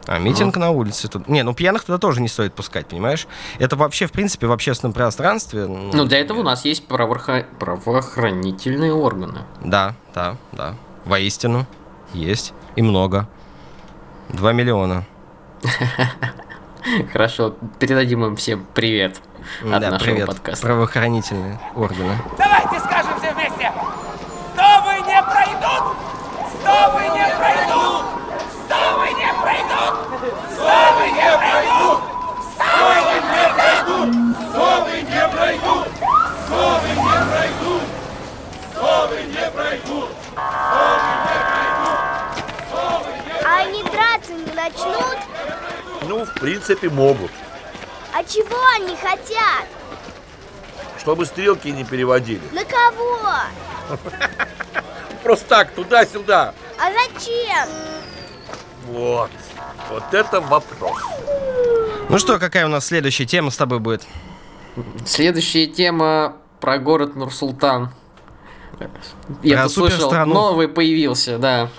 А 0.07 0.19
митинг 0.19 0.55
ну. 0.55 0.61
на 0.61 0.71
улице 0.71 1.07
тут. 1.07 1.27
Не, 1.27 1.43
ну 1.43 1.53
пьяных 1.53 1.83
туда 1.83 1.97
тоже 1.97 2.21
не 2.21 2.27
стоит 2.27 2.53
пускать, 2.53 2.87
понимаешь? 2.87 3.27
Это 3.59 3.75
вообще, 3.75 4.07
в 4.07 4.11
принципе, 4.11 4.47
в 4.47 4.51
общественном 4.51 4.93
пространстве. 4.93 5.67
Ну, 5.67 5.91
ну 5.93 6.05
для 6.05 6.19
этого 6.19 6.39
у 6.39 6.43
нас 6.43 6.63
есть 6.65 6.87
правоохра... 6.87 7.45
правоохранительные 7.59 8.93
органы. 8.93 9.39
Да, 9.63 9.95
да, 10.15 10.37
да. 10.53 10.75
Воистину. 11.05 11.67
Есть. 12.13 12.53
И 12.75 12.81
много. 12.81 13.27
Два 14.29 14.53
миллиона. 14.53 15.05
Хорошо, 17.11 17.55
передадим 17.79 18.23
им 18.25 18.35
всем 18.37 18.65
привет 18.73 19.19
от 19.61 19.81
да, 19.81 19.91
нашего 19.91 20.11
привет, 20.11 20.27
подкаста. 20.27 20.65
правоохранительные 20.65 21.59
органы. 21.75 22.17
Давайте 22.37 22.79
скажем 22.79 22.96
Ну, 46.17 46.25
в 46.25 46.33
принципе, 46.33 46.89
могут. 46.89 47.29
А 48.11 48.23
чего 48.23 48.57
они 48.75 48.95
хотят? 48.95 49.67
Чтобы 50.99 51.27
стрелки 51.27 51.67
не 51.67 51.83
переводили. 51.83 52.41
На 52.53 52.63
кого? 52.65 53.19
Просто 55.23 55.45
так, 55.45 55.71
туда-сюда. 55.73 56.55
А 56.79 56.91
зачем? 56.91 57.67
Вот. 58.87 59.29
Вот 59.91 60.11
это 60.11 60.41
вопрос. 60.41 60.97
Ну 62.09 62.17
что, 62.17 62.39
какая 62.39 62.65
у 62.65 62.69
нас 62.69 62.87
следующая 62.87 63.27
тема 63.27 63.51
с 63.51 63.57
тобой 63.57 63.77
будет? 63.77 64.07
Следующая 65.05 65.67
тема 65.67 66.37
про 66.59 66.79
город 66.79 67.15
Нур-Султан. 67.15 67.91
Я 69.43 69.65
тут 69.65 69.71
слышал, 69.71 70.11
новый 70.25 70.67
появился, 70.67 71.37
да. 71.37 71.69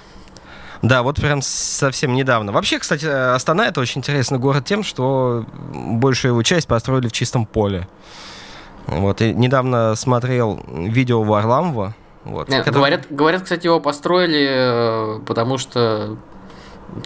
Да, 0.83 1.03
вот 1.03 1.17
прям 1.17 1.43
совсем 1.43 2.15
недавно. 2.15 2.53
Вообще, 2.53 2.79
кстати, 2.79 3.05
Астана 3.05 3.67
это 3.67 3.81
очень 3.81 3.99
интересный 3.99 4.39
город 4.39 4.65
тем, 4.65 4.83
что 4.85 5.45
большую 5.73 6.33
его 6.33 6.43
часть 6.43 6.69
построили 6.69 7.09
в 7.09 7.13
чистом 7.13 7.47
поле. 7.47 7.89
Вот, 8.87 9.21
и 9.21 9.35
недавно 9.35 9.95
смотрел 9.97 10.65
видео 10.69 11.23
Варламова. 11.23 11.95
Вот, 12.25 12.49
Нет, 12.49 12.61
который... 12.61 12.77
говорят, 12.77 13.07
говорят, 13.11 13.43
кстати, 13.43 13.67
его 13.67 13.81
построили, 13.81 14.47
э, 14.49 15.21
потому 15.27 15.59
что 15.59 16.17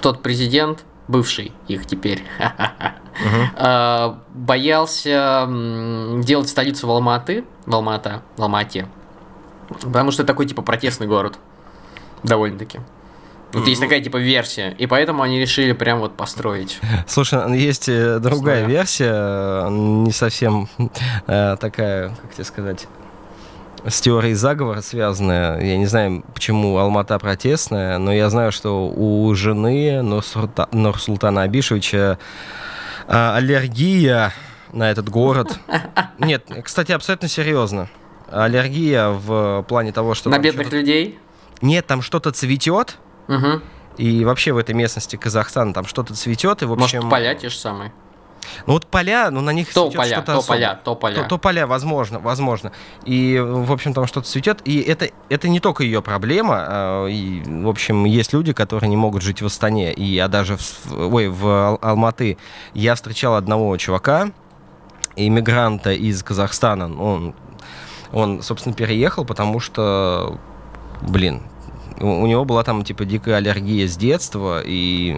тот 0.01 0.23
президент, 0.23 0.85
бывший 1.09 1.53
их 1.69 1.87
теперь, 1.87 2.25
э, 3.57 4.15
боялся 4.35 5.49
делать 6.23 6.49
столицу 6.49 6.87
в 6.87 6.91
Алматы, 6.91 7.45
в 7.67 7.75
Алмата, 7.75 8.23
в 8.37 8.43
Алмате, 8.43 8.87
потому 9.81 10.13
что 10.13 10.25
такой 10.25 10.47
типа 10.47 10.63
протестный 10.63 11.07
город, 11.07 11.39
довольно-таки. 12.23 12.81
Вот 13.53 13.67
есть 13.67 13.81
такая 13.81 14.01
типа 14.01 14.17
версия, 14.17 14.75
и 14.79 14.87
поэтому 14.87 15.23
они 15.23 15.39
решили 15.39 15.73
прям 15.73 16.01
вот 16.01 16.17
построить. 16.17 16.81
Слушай, 17.07 17.47
ну, 17.47 17.55
есть 17.55 17.89
э, 17.89 18.19
другая 18.19 18.65
Знаю. 18.65 18.69
версия, 18.69 19.69
не 19.69 20.13
совсем 20.13 20.69
э, 21.27 21.57
такая, 21.61 22.11
как 22.23 22.35
тебе 22.35 22.45
сказать, 22.45 22.87
с 23.87 24.01
теорией 24.01 24.35
заговора 24.35 24.81
связанная. 24.81 25.61
Я 25.61 25.77
не 25.77 25.87
знаю, 25.87 26.25
почему 26.35 26.79
Алмата 26.79 27.19
протестная, 27.19 27.99
но 27.99 28.13
я 28.13 28.31
знаю, 28.31 28.53
что 28.53 28.89
у 28.89 29.35
жены 29.35 30.03
Нурсултана 30.03 31.43
Абишевича 31.43 32.19
э, 33.07 33.33
аллергия 33.37 34.33
на 34.73 34.91
этот 34.91 35.09
город. 35.09 35.59
Нет, 36.19 36.47
кстати, 36.65 36.93
абсолютно 36.93 37.29
серьезно. 37.29 37.89
Аллергия 38.31 39.09
в 39.09 39.65
плане 39.69 39.93
того, 39.93 40.15
что... 40.15 40.31
На 40.31 40.39
бедных 40.39 40.73
людей? 40.73 41.19
Нет, 41.61 41.87
там 41.87 42.01
что-то 42.01 42.33
цветет, 42.33 42.97
Угу. 43.37 43.63
И 43.99 44.25
вообще 44.25 44.53
в 44.53 44.57
этой 44.57 44.75
местности 44.75 45.17
Казахстана 45.17 45.75
там 45.75 45.87
что-то 45.87 46.15
цветет, 46.15 46.63
и 46.63 46.67
в 46.67 46.73
общем... 46.73 47.03
Может, 47.03 47.11
поля 47.11 47.35
те 47.35 47.49
же 47.49 47.57
самые? 47.57 47.93
Ну 48.67 48.75
вот 48.75 48.87
поля, 48.87 49.31
ну 49.31 49.41
на 49.41 49.51
них 49.51 49.73
то 49.73 49.91
поля, 49.91 50.17
что-то 50.17 50.33
то 50.33 50.39
особое. 50.39 50.59
поля, 50.59 50.81
то 50.83 50.95
поля. 50.95 51.23
То, 51.23 51.29
то 51.29 51.39
поля, 51.39 51.67
возможно, 51.67 52.19
возможно. 52.19 52.73
И, 53.05 53.39
в 53.39 53.71
общем, 53.73 53.95
там 53.95 54.07
что-то 54.07 54.27
цветет. 54.27 54.61
И 54.65 54.81
это, 54.81 55.11
это 55.29 55.49
не 55.49 55.61
только 55.61 55.85
ее 55.85 56.03
проблема. 56.03 56.57
А, 56.59 57.07
и, 57.07 57.43
в 57.45 57.69
общем, 57.69 58.05
есть 58.05 58.33
люди, 58.33 58.53
которые 58.53 58.91
не 58.91 58.97
могут 58.97 59.23
жить 59.23 59.43
в 59.43 59.47
Астане. 59.47 59.93
И 59.93 60.05
я 60.05 60.29
даже 60.29 60.57
в, 60.57 61.15
ой, 61.15 61.29
в 61.29 61.79
Алматы 61.81 62.39
я 62.75 62.95
встречал 62.95 63.37
одного 63.37 63.77
чувака, 63.77 64.31
иммигранта 65.17 65.93
из 65.93 66.23
Казахстана. 66.23 66.87
Он, 67.01 67.35
он, 68.13 68.43
собственно, 68.43 68.75
переехал, 68.75 69.25
потому 69.25 69.61
что, 69.61 70.39
блин, 71.01 71.43
у, 72.03 72.27
него 72.27 72.45
была 72.45 72.65
там, 72.65 72.85
типа, 72.85 73.05
дикая 73.05 73.37
аллергия 73.37 73.87
с 73.87 73.97
детства, 73.97 74.61
и 74.65 75.17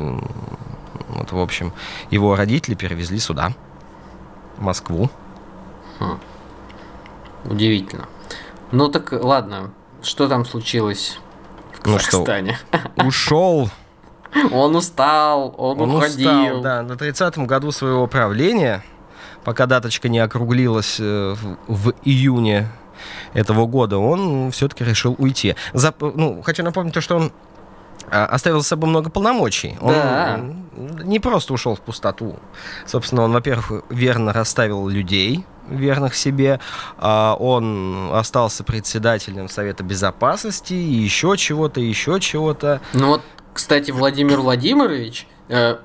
вот, 1.08 1.32
в 1.32 1.38
общем, 1.38 1.72
его 2.10 2.36
родители 2.36 2.74
перевезли 2.74 3.18
сюда, 3.18 3.52
в 4.56 4.62
Москву. 4.62 5.10
Хм. 5.98 6.18
Удивительно. 7.44 8.06
Ну 8.72 8.88
так, 8.88 9.12
ладно, 9.12 9.72
что 10.02 10.28
там 10.28 10.44
случилось 10.44 11.18
в 11.72 11.80
Казахстане? 11.80 12.58
Ну 12.96 13.10
что, 13.10 13.60
ушел. 13.64 13.70
Он 14.52 14.74
устал, 14.74 15.54
он, 15.56 15.80
он 15.80 15.94
уходил. 15.94 16.30
Устал, 16.30 16.60
да, 16.60 16.82
на 16.82 16.92
30-м 16.92 17.46
году 17.46 17.70
своего 17.70 18.06
правления, 18.06 18.82
пока 19.44 19.66
даточка 19.66 20.08
не 20.08 20.18
округлилась 20.18 20.96
э, 20.98 21.36
в 21.68 21.94
июне 22.02 22.68
этого 23.32 23.66
года, 23.66 23.98
он 23.98 24.50
все-таки 24.50 24.84
решил 24.84 25.14
уйти. 25.18 25.56
За, 25.72 25.94
ну, 26.00 26.42
хочу 26.42 26.62
напомнить 26.62 26.94
то, 26.94 27.00
что 27.00 27.16
он 27.16 27.32
а, 28.10 28.26
оставил 28.26 28.60
за 28.60 28.66
собой 28.66 28.90
много 28.90 29.10
полномочий. 29.10 29.76
Он 29.80 29.92
да. 29.92 30.40
не 31.02 31.20
просто 31.20 31.52
ушел 31.52 31.74
в 31.74 31.80
пустоту. 31.80 32.38
Собственно, 32.86 33.22
он, 33.22 33.32
во-первых, 33.32 33.84
верно 33.88 34.32
расставил 34.32 34.88
людей, 34.88 35.44
верных 35.68 36.14
себе. 36.14 36.60
А, 36.98 37.36
он 37.38 38.10
остался 38.12 38.64
председателем 38.64 39.48
Совета 39.48 39.82
Безопасности, 39.82 40.74
и 40.74 40.94
еще 40.94 41.36
чего-то, 41.36 41.80
еще 41.80 42.20
чего-то. 42.20 42.80
Ну 42.92 43.08
вот, 43.08 43.22
кстати, 43.52 43.90
Владимир 43.90 44.40
Владимирович, 44.40 45.26
э, 45.48 45.78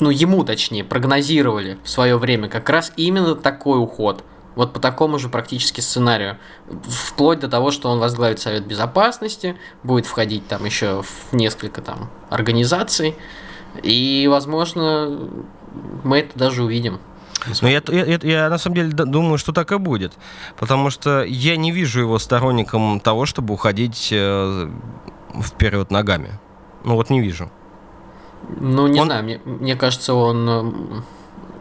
ну 0.00 0.10
ему 0.10 0.44
точнее, 0.44 0.84
прогнозировали 0.84 1.78
в 1.84 1.88
свое 1.88 2.18
время 2.18 2.48
как 2.48 2.68
раз 2.68 2.92
именно 2.96 3.34
такой 3.34 3.80
уход– 3.80 4.24
вот 4.58 4.72
по 4.72 4.80
такому 4.80 5.20
же 5.20 5.28
практически 5.28 5.80
сценарию. 5.80 6.36
Вплоть 6.82 7.38
до 7.38 7.48
того, 7.48 7.70
что 7.70 7.90
он 7.90 8.00
возглавит 8.00 8.40
Совет 8.40 8.66
Безопасности, 8.66 9.56
будет 9.84 10.04
входить 10.04 10.48
там 10.48 10.64
еще 10.64 11.02
в 11.02 11.32
несколько 11.32 11.80
там 11.80 12.10
организаций. 12.28 13.14
И, 13.84 14.26
возможно, 14.28 15.30
мы 16.02 16.18
это 16.18 16.36
даже 16.36 16.64
увидим. 16.64 16.98
Но 17.62 17.68
я, 17.68 17.80
я, 17.86 18.18
я 18.20 18.50
на 18.50 18.58
самом 18.58 18.74
деле 18.74 18.90
думаю, 18.90 19.38
что 19.38 19.52
так 19.52 19.70
и 19.70 19.78
будет. 19.78 20.14
Потому 20.58 20.90
что 20.90 21.22
я 21.22 21.56
не 21.56 21.70
вижу 21.70 22.00
его 22.00 22.18
сторонником 22.18 22.98
того, 22.98 23.26
чтобы 23.26 23.54
уходить 23.54 24.08
э, 24.10 24.70
вперед 25.40 25.92
ногами. 25.92 26.32
Ну 26.82 26.96
вот 26.96 27.10
не 27.10 27.20
вижу. 27.20 27.48
Ну, 28.58 28.88
не 28.88 28.98
он... 28.98 29.06
знаю, 29.06 29.22
мне, 29.22 29.40
мне 29.44 29.76
кажется, 29.76 30.14
он 30.14 31.04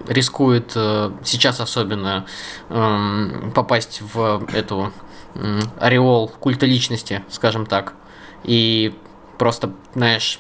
рискует 0.08 0.72
э, 0.76 1.12
сейчас 1.24 1.60
особенно 1.60 2.26
эм, 2.70 3.52
попасть 3.54 4.02
в 4.02 4.48
эту 4.54 4.92
ореол 5.80 6.30
культа 6.30 6.66
личности, 6.66 7.24
скажем 7.30 7.66
так, 7.66 7.94
и 8.44 8.96
просто, 9.38 9.72
знаешь, 9.94 10.40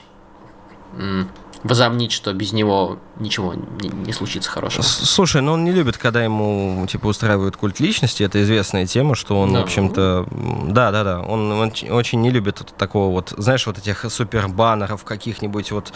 возомнить, 1.63 2.11
что 2.11 2.33
без 2.33 2.53
него 2.53 2.99
ничего 3.19 3.53
не, 3.53 3.89
не 3.89 4.13
случится 4.13 4.49
хорошего. 4.49 4.83
Слушай, 4.83 5.41
ну 5.41 5.53
он 5.53 5.63
не 5.63 5.71
любит, 5.71 5.97
когда 5.97 6.23
ему 6.23 6.85
типа 6.87 7.07
устраивают 7.07 7.57
культ 7.57 7.79
личности. 7.79 8.23
Это 8.23 8.41
известная 8.43 8.85
тема, 8.85 9.15
что 9.15 9.39
он, 9.39 9.53
да. 9.53 9.61
в 9.61 9.63
общем-то, 9.63 10.27
да, 10.67 10.91
да, 10.91 11.03
да, 11.03 11.21
он, 11.21 11.51
он 11.51 11.73
очень 11.89 12.21
не 12.21 12.29
любит 12.29 12.73
такого 12.77 13.11
вот, 13.11 13.33
знаешь, 13.37 13.65
вот 13.67 13.77
этих 13.77 14.05
супер 14.09 14.47
баннеров 14.47 15.03
каких-нибудь 15.03 15.71
вот 15.71 15.93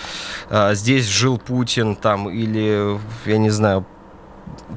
а, 0.50 0.74
здесь 0.74 1.06
жил 1.08 1.38
Путин 1.38 1.96
там 1.96 2.30
или 2.30 3.00
я 3.26 3.38
не 3.38 3.50
знаю 3.50 3.86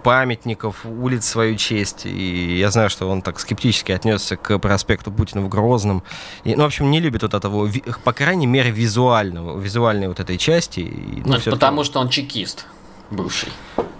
памятников, 0.02 0.84
улиц 0.84 1.26
свою 1.26 1.56
честь. 1.56 2.06
И 2.06 2.58
я 2.58 2.70
знаю, 2.70 2.90
что 2.90 3.08
он 3.08 3.22
так 3.22 3.40
скептически 3.40 3.92
отнесся 3.92 4.36
к 4.36 4.58
проспекту 4.58 5.10
Путина 5.10 5.42
в 5.42 5.48
Грозном. 5.48 6.02
И, 6.44 6.54
ну, 6.54 6.62
в 6.62 6.66
общем, 6.66 6.90
не 6.90 7.00
любит 7.00 7.22
вот 7.22 7.34
этого, 7.34 7.70
по 8.04 8.12
крайней 8.12 8.46
мере, 8.46 8.70
визуального, 8.70 9.58
визуальной 9.58 10.08
вот 10.08 10.20
этой 10.20 10.38
части. 10.38 10.80
И, 10.80 11.22
ну, 11.24 11.36
ну 11.44 11.52
потому 11.52 11.84
что 11.84 12.00
он 12.00 12.08
чекист 12.08 12.66
бывший. 13.10 13.50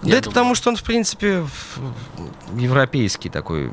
Да 0.03 0.17
это 0.17 0.29
потому, 0.29 0.53
что 0.53 0.69
он, 0.69 0.75
в 0.75 0.83
принципе, 0.83 1.45
европейский 2.55 3.29
такой 3.29 3.71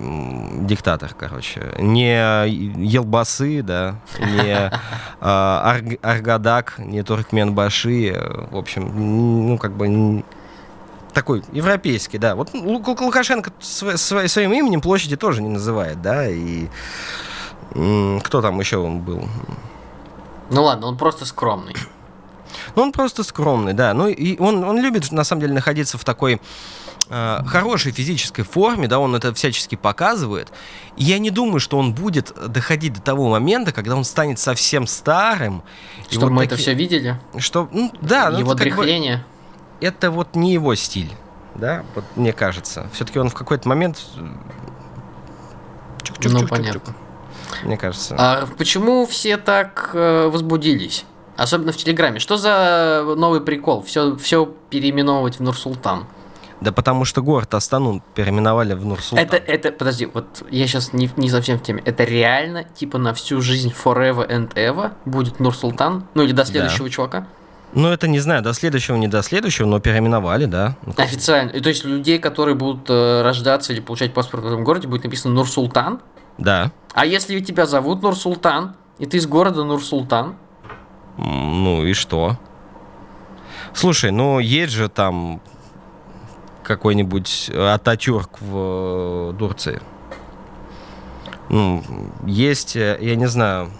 диктатор, 0.62 1.14
короче. 1.14 1.74
Не 1.78 2.48
Елбасы, 2.48 3.62
да, 3.62 3.96
не 4.18 4.70
а, 5.20 5.78
Аргадак, 6.00 6.74
не 6.78 7.02
Туркменбаши. 7.02 8.48
В 8.50 8.56
общем, 8.56 9.48
ну, 9.48 9.58
как 9.58 9.72
бы 9.76 10.24
такой 11.12 11.42
европейский, 11.52 12.18
да. 12.18 12.34
Вот 12.34 12.52
Лукашенко 12.54 13.52
своим 13.60 14.52
именем 14.52 14.80
площади 14.80 15.16
тоже 15.16 15.42
не 15.42 15.48
называет, 15.48 16.00
да, 16.02 16.28
и 16.28 16.68
кто 17.70 18.42
там 18.42 18.60
еще 18.60 18.78
он 18.78 19.00
был? 19.00 19.28
Ну 20.50 20.64
ладно, 20.64 20.86
он 20.86 20.98
просто 20.98 21.24
скромный. 21.24 21.74
Ну, 22.76 22.82
он 22.82 22.92
просто 22.92 23.22
скромный, 23.22 23.72
да. 23.72 23.94
Ну, 23.94 24.08
и 24.08 24.38
он, 24.38 24.64
он 24.64 24.78
любит, 24.80 25.10
на 25.12 25.24
самом 25.24 25.40
деле, 25.42 25.54
находиться 25.54 25.98
в 25.98 26.04
такой 26.04 26.40
э, 27.08 27.38
хорошей 27.46 27.92
физической 27.92 28.42
форме, 28.42 28.88
да, 28.88 28.98
он 28.98 29.14
это 29.14 29.32
всячески 29.34 29.74
показывает. 29.74 30.52
И 30.96 31.04
я 31.04 31.18
не 31.18 31.30
думаю, 31.30 31.60
что 31.60 31.78
он 31.78 31.94
будет 31.94 32.32
доходить 32.48 32.94
до 32.94 33.00
того 33.00 33.30
момента, 33.30 33.72
когда 33.72 33.96
он 33.96 34.04
станет 34.04 34.38
совсем 34.38 34.86
старым. 34.86 35.62
Чтобы 36.10 36.26
вот 36.26 36.32
мы 36.32 36.42
таки... 36.42 36.54
это 36.54 36.62
все 36.62 36.74
видели? 36.74 37.18
Что, 37.38 37.68
ну, 37.72 37.90
да. 38.00 38.30
Ну, 38.30 38.38
его 38.40 38.54
дряхление? 38.54 39.18
Бы, 39.18 39.24
это 39.82 40.10
вот 40.10 40.34
не 40.34 40.52
его 40.52 40.74
стиль, 40.74 41.12
да, 41.54 41.84
вот 41.94 42.04
мне 42.16 42.32
кажется. 42.32 42.88
Все-таки 42.92 43.18
он 43.18 43.28
в 43.28 43.34
какой-то 43.34 43.68
момент... 43.68 43.98
Чук-чук-чук-чук. 46.02 46.40
Ну, 46.40 46.48
понятно. 46.48 46.94
Мне 47.64 47.76
кажется. 47.76 48.16
А 48.18 48.46
почему 48.58 49.06
все 49.06 49.36
так 49.36 49.90
э, 49.92 50.28
возбудились? 50.28 51.04
Особенно 51.36 51.72
в 51.72 51.76
Телеграме. 51.76 52.18
Что 52.18 52.36
за 52.36 53.04
новый 53.16 53.40
прикол? 53.40 53.82
Все, 53.82 54.16
все 54.16 54.46
переименовывать 54.70 55.38
в 55.38 55.42
Нурсултан. 55.42 56.06
Да 56.60 56.70
потому 56.70 57.04
что 57.04 57.22
город 57.22 57.54
Астану 57.54 58.02
переименовали 58.14 58.74
в 58.74 58.84
Нурсултан. 58.84 59.26
Это, 59.26 59.36
это, 59.36 59.72
подожди, 59.72 60.06
вот 60.06 60.44
я 60.50 60.66
сейчас 60.66 60.92
не, 60.92 61.10
не 61.16 61.28
совсем 61.28 61.58
в 61.58 61.62
теме. 61.62 61.82
Это 61.84 62.04
реально, 62.04 62.64
типа, 62.64 62.98
на 62.98 63.14
всю 63.14 63.40
жизнь 63.40 63.72
forever 63.72 64.28
and 64.28 64.54
ever 64.54 64.92
будет 65.04 65.40
Нурсултан? 65.40 66.04
Ну 66.14 66.22
или 66.22 66.32
до 66.32 66.44
следующего 66.44 66.86
да. 66.86 66.90
чувака? 66.90 67.26
Ну, 67.74 67.88
это 67.88 68.06
не 68.06 68.20
знаю, 68.20 68.42
до 68.42 68.52
следующего, 68.52 68.96
не 68.96 69.08
до 69.08 69.22
следующего, 69.22 69.66
но 69.66 69.80
переименовали, 69.80 70.44
да. 70.44 70.76
Официально. 70.96 71.50
И, 71.50 71.60
то 71.60 71.70
есть 71.70 71.84
людей, 71.84 72.18
которые 72.18 72.54
будут 72.54 72.90
э, 72.90 73.22
рождаться 73.22 73.72
или 73.72 73.80
получать 73.80 74.12
паспорт 74.12 74.44
в 74.44 74.46
этом 74.46 74.62
городе, 74.62 74.88
будет 74.88 75.04
написано 75.04 75.34
Нурсултан? 75.34 76.00
Да. 76.36 76.70
А 76.94 77.06
если 77.06 77.40
тебя 77.40 77.66
зовут 77.66 78.02
Нурсултан, 78.02 78.74
и 78.98 79.06
ты 79.06 79.16
из 79.16 79.26
города 79.26 79.64
Нурсултан? 79.64 80.36
Ну 81.16 81.84
и 81.84 81.94
что? 81.94 82.38
Слушай, 83.74 84.10
ну 84.10 84.38
есть 84.38 84.72
же 84.72 84.88
там 84.88 85.40
какой-нибудь 86.62 87.50
Ататюрк 87.50 88.40
в 88.40 89.34
Турции. 89.38 89.80
Ну, 91.48 91.82
есть, 92.24 92.76
э, 92.76 92.98
я 93.00 93.14
не 93.16 93.26
знаю, 93.26 93.70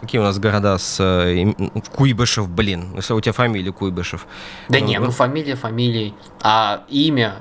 какие 0.00 0.20
у 0.20 0.24
нас 0.24 0.38
города 0.38 0.78
с 0.78 0.98
э, 1.00 1.52
Куйбышев, 1.94 2.48
блин, 2.48 2.92
если 2.96 3.12
у 3.12 3.20
тебя 3.20 3.32
фамилия 3.32 3.72
Куйбышев. 3.72 4.26
Да 4.68 4.78
ну, 4.78 4.86
не, 4.86 4.98
ну 4.98 5.10
фамилия 5.10 5.56
фамилией, 5.56 6.14
а 6.42 6.84
имя 6.88 7.36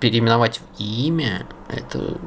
переименовать 0.00 0.58
в 0.58 0.80
имя, 0.80 1.46
это, 1.68 2.18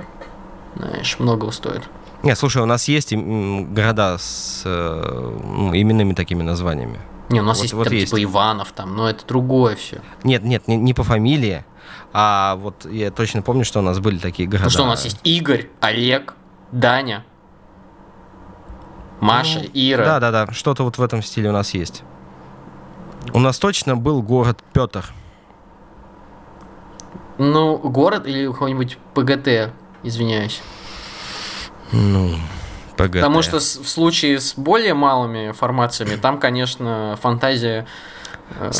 знаешь, 0.76 1.20
многого 1.20 1.52
стоит. 1.52 1.84
Нет, 2.24 2.38
слушай, 2.38 2.62
у 2.62 2.66
нас 2.66 2.88
есть 2.88 3.14
города 3.14 4.18
с 4.18 4.64
э, 4.66 5.40
ну, 5.44 5.76
именными 5.76 6.14
такими 6.14 6.42
названиями. 6.42 7.00
Не, 7.30 7.42
у 7.42 7.44
нас 7.44 7.58
вот, 7.58 7.64
есть, 7.64 7.74
вот 7.74 7.84
там, 7.86 7.94
есть 7.94 8.06
типа 8.08 8.24
Иванов, 8.24 8.72
там, 8.72 8.96
но 8.96 9.10
это 9.10 9.26
другое 9.26 9.76
все. 9.76 10.02
Нет, 10.24 10.44
нет, 10.44 10.68
не, 10.68 10.78
не 10.78 10.94
по 10.94 11.04
фамилии, 11.04 11.66
а 12.14 12.56
вот 12.56 12.86
я 12.90 13.12
точно 13.12 13.42
помню, 13.42 13.66
что 13.66 13.80
у 13.80 13.84
нас 13.84 14.00
были 14.00 14.18
такие 14.18 14.48
города. 14.48 14.66
Ну 14.66 14.70
что, 14.70 14.84
у 14.84 14.88
нас 14.88 15.04
есть 15.04 15.20
Игорь, 15.24 15.70
Олег, 15.82 16.36
Даня, 16.72 17.26
Маша, 19.20 19.60
ну, 19.60 19.70
Ира. 19.74 20.06
Да, 20.06 20.20
да, 20.20 20.32
да, 20.32 20.54
что-то 20.54 20.84
вот 20.84 20.98
в 20.98 21.04
этом 21.04 21.22
стиле 21.22 21.50
у 21.50 21.54
нас 21.54 21.74
есть. 21.74 22.04
У 23.34 23.40
нас 23.40 23.58
точно 23.58 23.96
был 23.96 24.22
город 24.22 24.64
Петр. 24.74 25.06
Ну, 27.38 27.78
город 27.78 28.28
или 28.28 28.48
какой-нибудь 28.48 28.98
ПГТ, 29.14 29.74
извиняюсь. 30.04 30.62
Ну, 31.92 32.32
ПГТ. 32.96 33.14
Потому 33.14 33.42
что 33.42 33.60
в 33.60 33.62
случае 33.62 34.40
с 34.40 34.54
более 34.56 34.94
малыми 34.94 35.52
формациями, 35.52 36.16
там, 36.16 36.40
конечно, 36.40 37.18
фантазия... 37.22 37.86
Э, 38.60 38.72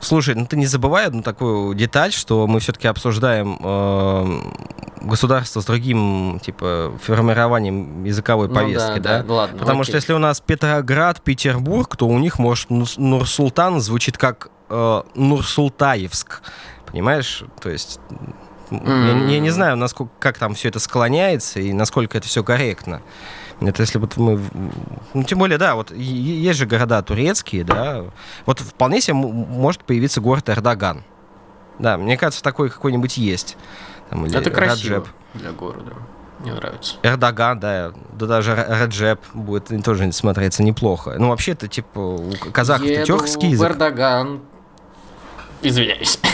слушай, 0.00 0.34
ну 0.34 0.46
ты 0.46 0.56
не 0.56 0.66
забывай 0.66 1.06
одну 1.06 1.22
такую 1.22 1.74
деталь, 1.74 2.12
что 2.12 2.46
мы 2.46 2.60
все-таки 2.60 2.88
обсуждаем 2.88 3.58
э, 3.62 5.06
государство 5.06 5.60
с 5.60 5.64
другим, 5.64 6.40
типа, 6.42 6.92
формированием 7.02 8.04
языковой 8.04 8.48
ну, 8.48 8.54
повестки, 8.54 8.98
да? 8.98 9.18
да? 9.18 9.22
да 9.22 9.34
ладно, 9.34 9.58
Потому 9.58 9.80
окей. 9.80 9.90
что 9.90 9.96
если 9.96 10.12
у 10.12 10.18
нас 10.18 10.40
Петроград, 10.40 11.20
Петербург, 11.22 11.96
то 11.96 12.06
у 12.06 12.18
них, 12.18 12.38
может, 12.38 12.70
Нурсултан 12.70 13.80
звучит 13.80 14.18
как 14.18 14.50
э, 14.68 15.02
Нурсултаевск, 15.14 16.42
понимаешь? 16.86 17.44
То 17.60 17.70
есть 17.70 18.00
Mm. 18.70 19.28
Я, 19.28 19.34
я 19.34 19.40
не 19.40 19.50
знаю, 19.50 19.76
насколько, 19.76 20.12
как 20.18 20.38
там 20.38 20.54
все 20.54 20.68
это 20.68 20.78
склоняется 20.78 21.60
и 21.60 21.72
насколько 21.72 22.18
это 22.18 22.26
все 22.26 22.44
корректно. 22.44 23.02
Это 23.60 23.82
если 23.82 23.98
вот 23.98 24.16
мы... 24.16 24.40
Ну, 25.12 25.22
тем 25.24 25.38
более, 25.38 25.58
да, 25.58 25.74
вот 25.74 25.90
есть 25.90 26.58
же 26.58 26.66
города 26.66 27.02
турецкие, 27.02 27.64
да. 27.64 28.04
Вот 28.46 28.60
вполне 28.60 29.00
себе 29.00 29.14
может 29.14 29.84
появиться 29.84 30.20
город 30.20 30.48
Эрдоган. 30.48 31.04
Да, 31.78 31.98
мне 31.98 32.16
кажется, 32.16 32.42
такой 32.42 32.70
какой-нибудь 32.70 33.18
есть. 33.18 33.56
Там, 34.08 34.24
или 34.26 34.38
это 34.38 34.50
красиво 34.50 34.96
Раджеп. 34.96 35.14
для 35.34 35.52
города. 35.52 35.92
Мне 36.38 36.54
нравится. 36.54 36.96
Эрдоган, 37.02 37.60
да, 37.60 37.92
да 38.12 38.26
даже 38.26 38.54
Раджеп 38.54 39.20
будет 39.34 39.84
тоже 39.84 40.10
смотреться 40.12 40.62
неплохо. 40.62 41.16
Ну, 41.18 41.28
вообще, 41.28 41.52
это 41.52 41.68
типа 41.68 41.98
у 41.98 42.32
казахов 42.52 42.86
это 42.86 43.04
тюркский 43.04 43.50
язык. 43.50 43.70
Эрдоган. 43.70 44.40
Извиняюсь. 45.62 46.18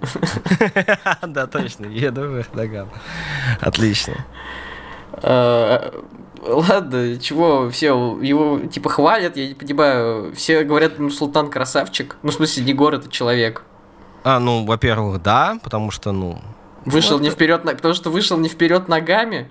Да, 1.26 1.46
точно, 1.46 1.86
еду 1.86 2.22
в 2.22 2.38
Эрдоган. 2.38 2.88
Отлично. 3.60 4.14
А, 5.12 5.92
ладно, 6.42 7.18
чего 7.18 7.70
все 7.70 7.88
его 8.20 8.60
типа 8.60 8.90
хвалят, 8.90 9.36
я 9.36 9.48
не 9.48 9.54
понимаю. 9.54 10.34
Все 10.34 10.64
говорят, 10.64 10.98
ну, 10.98 11.10
Султан 11.10 11.50
красавчик. 11.50 12.16
Ну, 12.22 12.30
в 12.30 12.34
смысле, 12.34 12.64
не 12.64 12.74
город, 12.74 13.04
а 13.06 13.10
человек. 13.10 13.62
А, 14.24 14.38
ну, 14.38 14.64
во-первых, 14.64 15.22
да, 15.22 15.58
потому 15.62 15.90
что, 15.90 16.12
ну... 16.12 16.40
Вышел 16.84 17.18
не 17.18 17.30
вперед, 17.30 17.62
потому 17.62 17.94
что 17.94 18.10
вышел 18.10 18.38
не 18.38 18.48
вперед 18.48 18.88
ногами. 18.88 19.48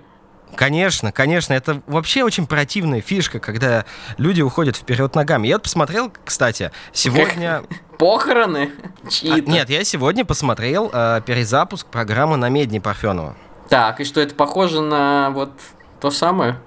Конечно, 0.56 1.12
конечно, 1.12 1.54
это 1.54 1.82
вообще 1.86 2.24
очень 2.24 2.46
противная 2.46 3.00
фишка, 3.00 3.40
когда 3.40 3.84
люди 4.18 4.42
уходят 4.42 4.76
вперед 4.76 5.14
ногами. 5.14 5.48
Я 5.48 5.56
вот 5.56 5.62
посмотрел, 5.62 6.12
кстати, 6.24 6.70
сегодня... 6.92 7.62
Похороны? 7.98 8.70
А, 9.04 9.40
нет, 9.40 9.70
я 9.70 9.84
сегодня 9.84 10.24
посмотрел 10.24 10.90
э, 10.92 11.20
перезапуск 11.24 11.86
программы 11.86 12.36
на 12.36 12.48
Медне 12.48 12.80
Парфенова. 12.80 13.36
Так, 13.68 14.00
и 14.00 14.04
что 14.04 14.20
это 14.20 14.34
похоже 14.34 14.80
на 14.80 15.30
вот 15.30 15.52
то 16.00 16.10
самое? 16.10 16.58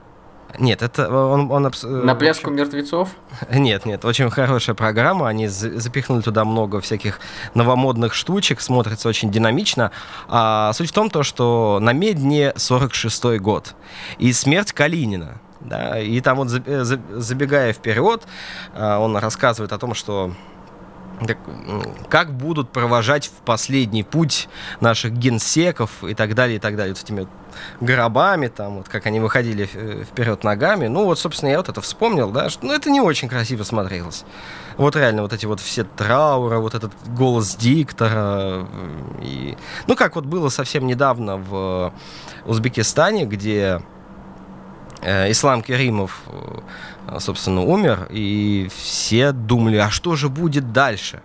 Нет, 0.59 0.81
это 0.81 1.09
он... 1.09 1.51
он 1.51 1.71
На 1.83 2.15
пляску 2.15 2.49
общем... 2.49 2.55
мертвецов? 2.55 3.09
Нет, 3.51 3.85
нет, 3.85 4.05
очень 4.05 4.29
хорошая 4.29 4.75
программа. 4.75 5.27
Они 5.27 5.47
запихнули 5.47 6.21
туда 6.21 6.45
много 6.45 6.81
всяких 6.81 7.19
новомодных 7.53 8.13
штучек, 8.13 8.61
смотрится 8.61 9.09
очень 9.09 9.31
динамично. 9.31 9.91
А 10.27 10.71
суть 10.73 10.89
в 10.89 10.93
том, 10.93 11.09
то, 11.09 11.23
что 11.23 11.79
на 11.81 11.93
Медне 11.93 12.53
46-й 12.55 13.39
год. 13.39 13.75
И 14.17 14.31
смерть 14.33 14.71
Калинина. 14.71 15.39
Да, 15.61 15.99
и 15.99 16.21
там 16.21 16.37
вот 16.37 16.49
э, 16.51 16.83
забегая 16.83 17.73
вперед, 17.73 18.23
а, 18.73 18.99
он 18.99 19.17
рассказывает 19.17 19.71
о 19.73 19.79
том, 19.79 19.95
что 19.95 20.31
как, 21.19 21.37
как 22.09 22.33
будут 22.33 22.71
провожать 22.71 23.27
в 23.27 23.43
последний 23.45 24.03
путь 24.03 24.49
наших 24.81 25.13
генсеков 25.13 26.03
и 26.03 26.13
так 26.13 26.35
далее, 26.35 26.57
и 26.57 26.59
так 26.59 26.75
далее, 26.75 26.93
вот 26.93 26.99
с 26.99 27.03
этими 27.03 27.21
вот 27.21 27.29
гробами, 27.79 28.47
там, 28.47 28.77
вот 28.77 28.89
как 28.89 29.05
они 29.05 29.19
выходили 29.19 29.69
э, 29.73 30.03
вперед 30.03 30.43
ногами. 30.43 30.87
Ну, 30.87 31.05
вот, 31.05 31.19
собственно, 31.19 31.49
я 31.49 31.57
вот 31.57 31.69
это 31.69 31.81
вспомнил, 31.81 32.31
да, 32.31 32.49
что 32.49 32.65
ну, 32.65 32.73
это 32.73 32.89
не 32.89 33.01
очень 33.01 33.29
красиво 33.29 33.63
смотрелось. 33.63 34.25
Вот 34.77 34.95
реально, 34.95 35.21
вот 35.21 35.31
эти 35.31 35.45
вот 35.45 35.59
все 35.61 35.83
трауры, 35.83 36.59
вот 36.59 36.75
этот 36.75 36.91
голос 37.07 37.55
диктора. 37.55 38.67
И... 39.21 39.57
Ну, 39.87 39.95
как 39.95 40.15
вот 40.15 40.25
было 40.25 40.49
совсем 40.49 40.85
недавно 40.85 41.37
в 41.37 41.93
Узбекистане, 42.45 43.25
где 43.25 43.79
э, 43.79 43.79
Ислам 45.05 45.61
Керимов 45.61 46.21
э, 46.27 47.19
собственно, 47.19 47.63
умер, 47.63 48.07
и 48.09 48.69
все 48.75 49.31
думали, 49.31 49.77
а 49.77 49.89
что 49.89 50.15
же 50.15 50.29
будет 50.29 50.71
дальше? 50.73 51.21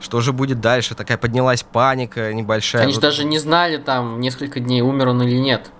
Что 0.00 0.20
же 0.20 0.32
будет 0.32 0.60
дальше? 0.60 0.94
Такая 0.94 1.16
поднялась 1.16 1.62
паника 1.62 2.32
небольшая. 2.32 2.82
Они 2.82 2.92
вот. 2.92 3.02
даже 3.02 3.24
не 3.24 3.38
знали 3.38 3.76
там 3.76 4.20
несколько 4.20 4.60
дней, 4.60 4.82
умер 4.82 5.08
он 5.08 5.22
или 5.22 5.36
нет. 5.36 5.70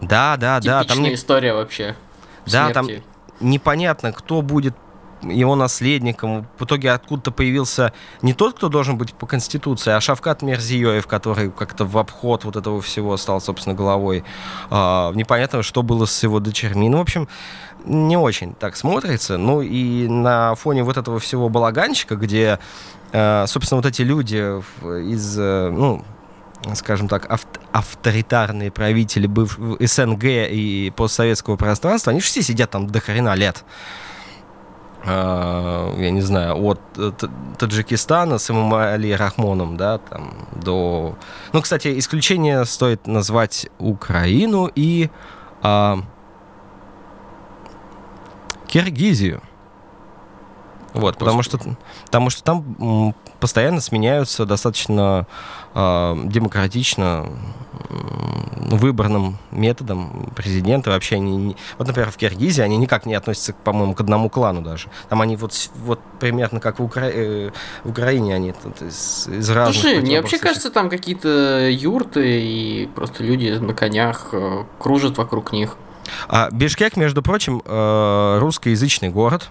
Да, 0.00 0.36
да, 0.36 0.60
да. 0.60 0.84
Там 0.84 1.02
не... 1.02 1.14
история 1.14 1.52
вообще. 1.52 1.96
Да, 2.46 2.70
смерти. 2.70 2.74
там 2.74 3.48
непонятно, 3.48 4.12
кто 4.12 4.42
будет 4.42 4.74
его 5.22 5.54
наследником. 5.54 6.46
В 6.58 6.64
итоге 6.64 6.92
откуда-то 6.92 7.30
появился 7.30 7.92
не 8.22 8.34
тот, 8.34 8.56
кто 8.56 8.68
должен 8.68 8.98
быть 8.98 9.14
по 9.14 9.26
Конституции, 9.26 9.92
а 9.92 10.00
Шавкат 10.00 10.42
Мерзиёев, 10.42 11.06
который 11.06 11.50
как-то 11.50 11.84
в 11.84 11.96
обход 11.98 12.44
вот 12.44 12.56
этого 12.56 12.80
всего 12.80 13.16
стал, 13.16 13.40
собственно, 13.40 13.74
головой. 13.74 14.24
А, 14.70 15.12
непонятно, 15.12 15.62
что 15.62 15.82
было 15.82 16.06
с 16.06 16.22
его 16.22 16.40
дочерьми. 16.40 16.88
Ну, 16.88 16.98
в 16.98 17.02
общем, 17.02 17.28
не 17.84 18.16
очень 18.16 18.54
так 18.54 18.76
смотрится. 18.76 19.38
Ну 19.38 19.62
и 19.62 20.08
на 20.08 20.54
фоне 20.54 20.82
вот 20.82 20.96
этого 20.96 21.18
всего 21.18 21.48
балаганчика, 21.48 22.16
где, 22.16 22.58
э, 23.12 23.44
собственно, 23.46 23.80
вот 23.80 23.86
эти 23.86 24.02
люди 24.02 24.36
из, 25.12 25.38
э, 25.38 25.70
ну, 25.70 26.04
скажем 26.74 27.08
так, 27.08 27.28
авторитарные 27.72 28.70
правители 28.70 29.26
быв... 29.26 29.58
СНГ 29.80 30.24
и 30.24 30.92
постсоветского 30.94 31.56
пространства, 31.56 32.12
они 32.12 32.20
все 32.20 32.42
сидят 32.42 32.70
там 32.70 32.86
до 32.86 33.00
хрена 33.00 33.34
лет. 33.34 33.64
Э, 35.04 35.94
я 35.98 36.10
не 36.10 36.20
знаю, 36.20 36.62
от 36.64 36.80
э, 36.96 37.12
Таджикистана 37.58 38.38
с 38.38 38.50
Али 38.50 39.12
Рахмоном, 39.12 39.76
да, 39.76 39.98
там, 39.98 40.32
до... 40.54 41.16
Ну, 41.52 41.62
кстати, 41.62 41.98
исключение 41.98 42.64
стоит 42.64 43.06
назвать 43.06 43.68
Украину 43.78 44.70
и 44.74 45.10
э, 45.62 45.94
Киргизию. 48.66 49.42
Вот, 50.94 51.16
потому 51.16 51.42
что, 51.42 51.58
потому 52.04 52.30
что 52.30 52.42
там 52.42 53.14
постоянно 53.40 53.80
сменяются 53.80 54.44
достаточно 54.44 55.26
демократично 55.74 57.26
выбранным 58.76 59.38
методом 59.50 60.30
президента 60.34 60.90
вообще 60.90 61.16
они 61.16 61.36
не... 61.36 61.56
вот 61.78 61.86
например 61.86 62.10
в 62.10 62.16
Киргизии 62.16 62.62
они 62.62 62.76
никак 62.76 63.06
не 63.06 63.14
относятся 63.14 63.52
по-моему 63.52 63.94
к 63.94 64.00
одному 64.00 64.30
клану 64.30 64.62
даже. 64.62 64.88
Там 65.08 65.20
они 65.20 65.36
вот 65.36 65.52
вот 65.76 66.00
примерно 66.20 66.60
как 66.60 66.78
в, 66.78 66.82
Укра... 66.82 67.06
э, 67.06 67.50
в 67.84 67.90
Украине 67.90 68.34
они 68.34 68.54
из, 68.80 69.28
из 69.28 69.50
разных 69.50 69.80
Слушай, 69.80 70.00
мне 70.00 70.20
вообще 70.20 70.38
кажется 70.38 70.70
там 70.70 70.88
какие-то 70.88 71.68
юрты 71.68 72.42
и 72.42 72.86
просто 72.94 73.24
люди 73.24 73.50
на 73.50 73.74
конях 73.74 74.28
э, 74.32 74.64
кружат 74.78 75.18
вокруг 75.18 75.52
них. 75.52 75.76
А 76.28 76.50
Бишкек 76.50 76.96
между 76.96 77.22
прочим 77.22 77.62
э, 77.64 78.38
русскоязычный 78.40 79.10
город 79.10 79.50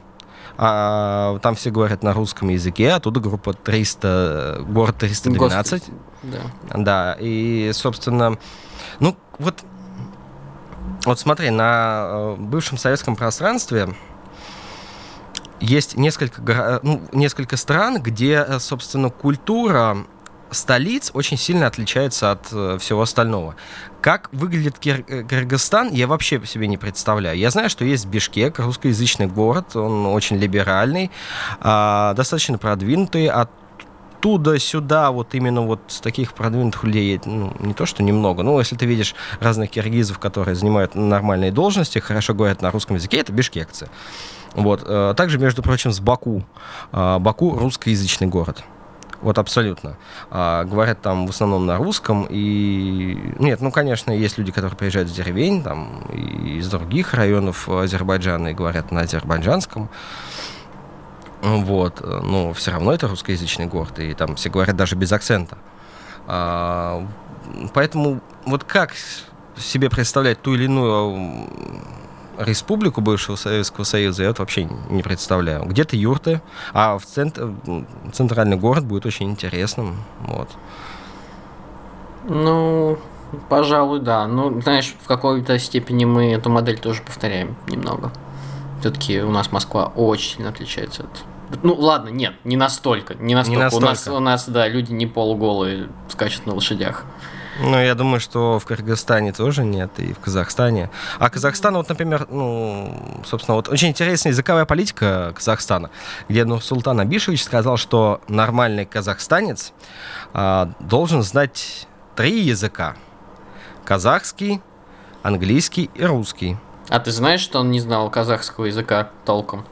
а, 0.58 1.40
там 1.40 1.56
все 1.56 1.72
говорят 1.72 2.04
на 2.04 2.14
русском 2.14 2.50
языке, 2.50 2.92
оттуда 2.92 3.20
группа 3.20 3.54
300, 3.54 4.66
город 4.68 4.98
312. 4.98 5.72
Господи, 5.72 5.98
да. 6.24 6.40
да, 6.76 7.18
и, 7.20 7.72
собственно, 7.74 8.38
ну, 9.00 9.16
вот, 9.40 9.64
вот 11.06 11.20
смотри, 11.20 11.50
на 11.50 12.04
э, 12.06 12.36
бывшем 12.38 12.78
советском 12.78 13.16
пространстве 13.16 13.96
есть 15.60 15.96
несколько, 15.96 16.80
ну, 16.84 17.02
несколько 17.12 17.58
стран, 17.58 18.02
где, 18.02 18.60
собственно, 18.60 19.10
культура 19.10 20.06
столиц 20.52 21.12
очень 21.14 21.38
сильно 21.38 21.68
отличается 21.68 22.32
от 22.32 22.48
э, 22.52 22.78
всего 22.80 23.02
остального. 23.02 23.56
Как 24.02 24.30
выглядит 24.32 24.78
Кир- 24.80 25.06
э, 25.08 25.24
Кыргызстан, 25.24 25.92
я 25.92 26.08
вообще 26.08 26.42
себе 26.46 26.68
не 26.68 26.78
представляю. 26.78 27.38
Я 27.38 27.50
знаю, 27.50 27.70
что 27.70 27.86
есть 27.86 28.06
Бишкек, 28.06 28.60
русскоязычный 28.60 29.28
город, 29.28 29.76
он 29.76 30.06
очень 30.08 30.38
либеральный, 30.38 31.10
э, 31.62 32.14
достаточно 32.16 32.58
продвинутый, 32.58 33.28
оттуда 33.28 34.60
сюда 34.60 35.12
вот 35.12 35.34
именно 35.34 35.62
вот 35.62 35.82
с 35.88 36.00
таких 36.02 36.34
продвинутых 36.34 36.84
людей 36.84 37.20
ну, 37.26 37.56
не 37.60 37.74
то 37.74 37.86
что 37.86 38.04
немного, 38.04 38.44
но 38.44 38.60
если 38.60 38.76
ты 38.76 38.86
видишь 38.86 39.16
разных 39.40 39.72
киргизов, 39.72 40.20
которые 40.20 40.56
занимают 40.56 40.96
нормальные 40.96 41.52
должности, 41.52 42.00
хорошо 42.00 42.34
говорят 42.34 42.62
на 42.62 42.72
русском 42.72 42.98
языке, 42.98 43.18
это 43.18 43.32
бишкекцы. 43.32 43.90
Вот. 44.54 44.84
Э, 44.86 45.14
также, 45.16 45.40
между 45.40 45.64
прочим, 45.64 45.92
с 45.92 46.00
Баку. 46.02 46.44
Баку 46.92 47.58
русскоязычный 47.58 48.28
город. 48.28 48.64
Вот 49.22 49.38
абсолютно. 49.38 49.98
А, 50.32 50.64
говорят 50.64 51.02
там 51.02 51.28
в 51.28 51.30
основном 51.30 51.66
на 51.66 51.78
русском. 51.78 52.26
И 52.30 53.34
нет, 53.40 53.62
ну, 53.62 53.72
конечно, 53.72 54.12
есть 54.12 54.38
люди, 54.38 54.52
которые 54.52 54.76
приезжают 54.76 55.10
с 55.10 55.12
деревень, 55.12 55.64
там, 55.64 56.02
из 56.12 56.68
других 56.70 57.14
районов 57.14 57.70
Азербайджана 57.70 58.50
и 58.50 58.54
говорят 58.54 58.92
на 58.92 59.02
азербайджанском. 59.02 59.90
Вот, 61.42 62.02
но 62.02 62.54
все 62.54 62.72
равно 62.72 62.94
это 62.94 63.08
русскоязычный 63.08 63.66
город, 63.66 63.98
и 63.98 64.14
там 64.14 64.36
все 64.36 64.50
говорят 64.50 64.76
даже 64.76 64.96
без 64.96 65.12
акцента. 65.12 65.58
А, 66.28 67.08
поэтому 67.74 68.22
вот 68.46 68.64
как 68.64 68.94
себе 69.58 69.90
представлять 69.90 70.42
ту 70.42 70.56
или 70.56 70.66
иную 70.66 71.48
республику 72.38 73.02
бывшего 73.02 73.36
Советского 73.36 73.84
Союза 73.84 74.24
я 74.24 74.30
вот 74.30 74.40
вообще 74.40 74.68
не 74.90 75.04
представляю. 75.04 75.66
Где-то 75.66 75.96
юрты, 75.96 76.42
а 76.74 76.98
в 76.98 77.06
центр, 77.06 77.52
центральный 78.14 78.58
город 78.58 78.86
будет 78.86 79.06
очень 79.06 79.30
интересным. 79.30 79.98
Вот. 80.22 80.50
Ну, 82.28 82.98
пожалуй, 83.50 84.00
да. 84.00 84.28
Ну, 84.28 84.62
знаешь, 84.62 84.94
в 85.02 85.08
какой-то 85.08 85.58
степени 85.60 86.06
мы 86.06 86.32
эту 86.32 86.50
модель 86.50 86.80
тоже 86.80 87.02
повторяем 87.02 87.56
немного. 87.68 88.12
Все-таки 88.80 89.22
у 89.22 89.32
нас 89.32 89.52
Москва 89.52 89.92
очень 89.96 90.36
сильно 90.36 90.50
отличается 90.50 91.04
от 91.04 91.26
ну 91.64 91.74
ладно, 91.74 92.10
нет, 92.10 92.34
не 92.44 92.56
настолько, 92.56 93.16
не 93.16 93.36
настолько. 93.36 93.60
Не 93.60 93.64
настолько. 93.66 93.86
У 93.86 93.90
нас, 93.90 94.08
у 94.08 94.20
нас, 94.20 94.50
да, 94.50 94.68
люди 94.68 94.94
не 94.94 95.06
полуголые 95.06 95.90
скачут 96.08 96.46
на 96.46 96.54
лошадях. 96.54 97.06
Ну, 97.64 97.80
я 97.80 97.94
думаю, 97.94 98.20
что 98.20 98.58
в 98.58 98.66
Кыргызстане 98.66 99.34
тоже 99.34 99.64
нет, 99.64 99.92
и 99.98 100.14
в 100.14 100.20
Казахстане. 100.20 100.90
А 101.20 101.30
Казахстан, 101.30 101.76
вот, 101.76 101.90
например, 101.90 102.26
ну, 102.30 103.22
собственно, 103.24 103.56
вот 103.56 103.70
очень 103.70 103.90
интересная 103.90 104.32
языковая 104.32 104.66
политика 104.66 105.32
Казахстана, 105.36 105.92
где 106.28 106.44
ну, 106.44 106.60
Султан 106.60 107.00
Абишевич 107.00 107.44
сказал, 107.44 107.78
что 107.78 108.20
нормальный 108.28 108.86
казахстанец 108.86 109.74
а, 110.34 110.72
должен 110.80 111.22
знать 111.22 111.88
три 112.16 112.42
языка. 112.42 112.96
Казахский, 113.86 114.60
английский 115.22 115.92
и 115.94 116.04
русский. 116.04 116.58
А 116.90 117.00
ты 117.00 117.12
знаешь, 117.12 117.42
что 117.42 117.60
он 117.60 117.70
не 117.70 117.80
знал 117.80 118.10
казахского 118.10 118.66
языка 118.66 119.10
толком? 119.24 119.66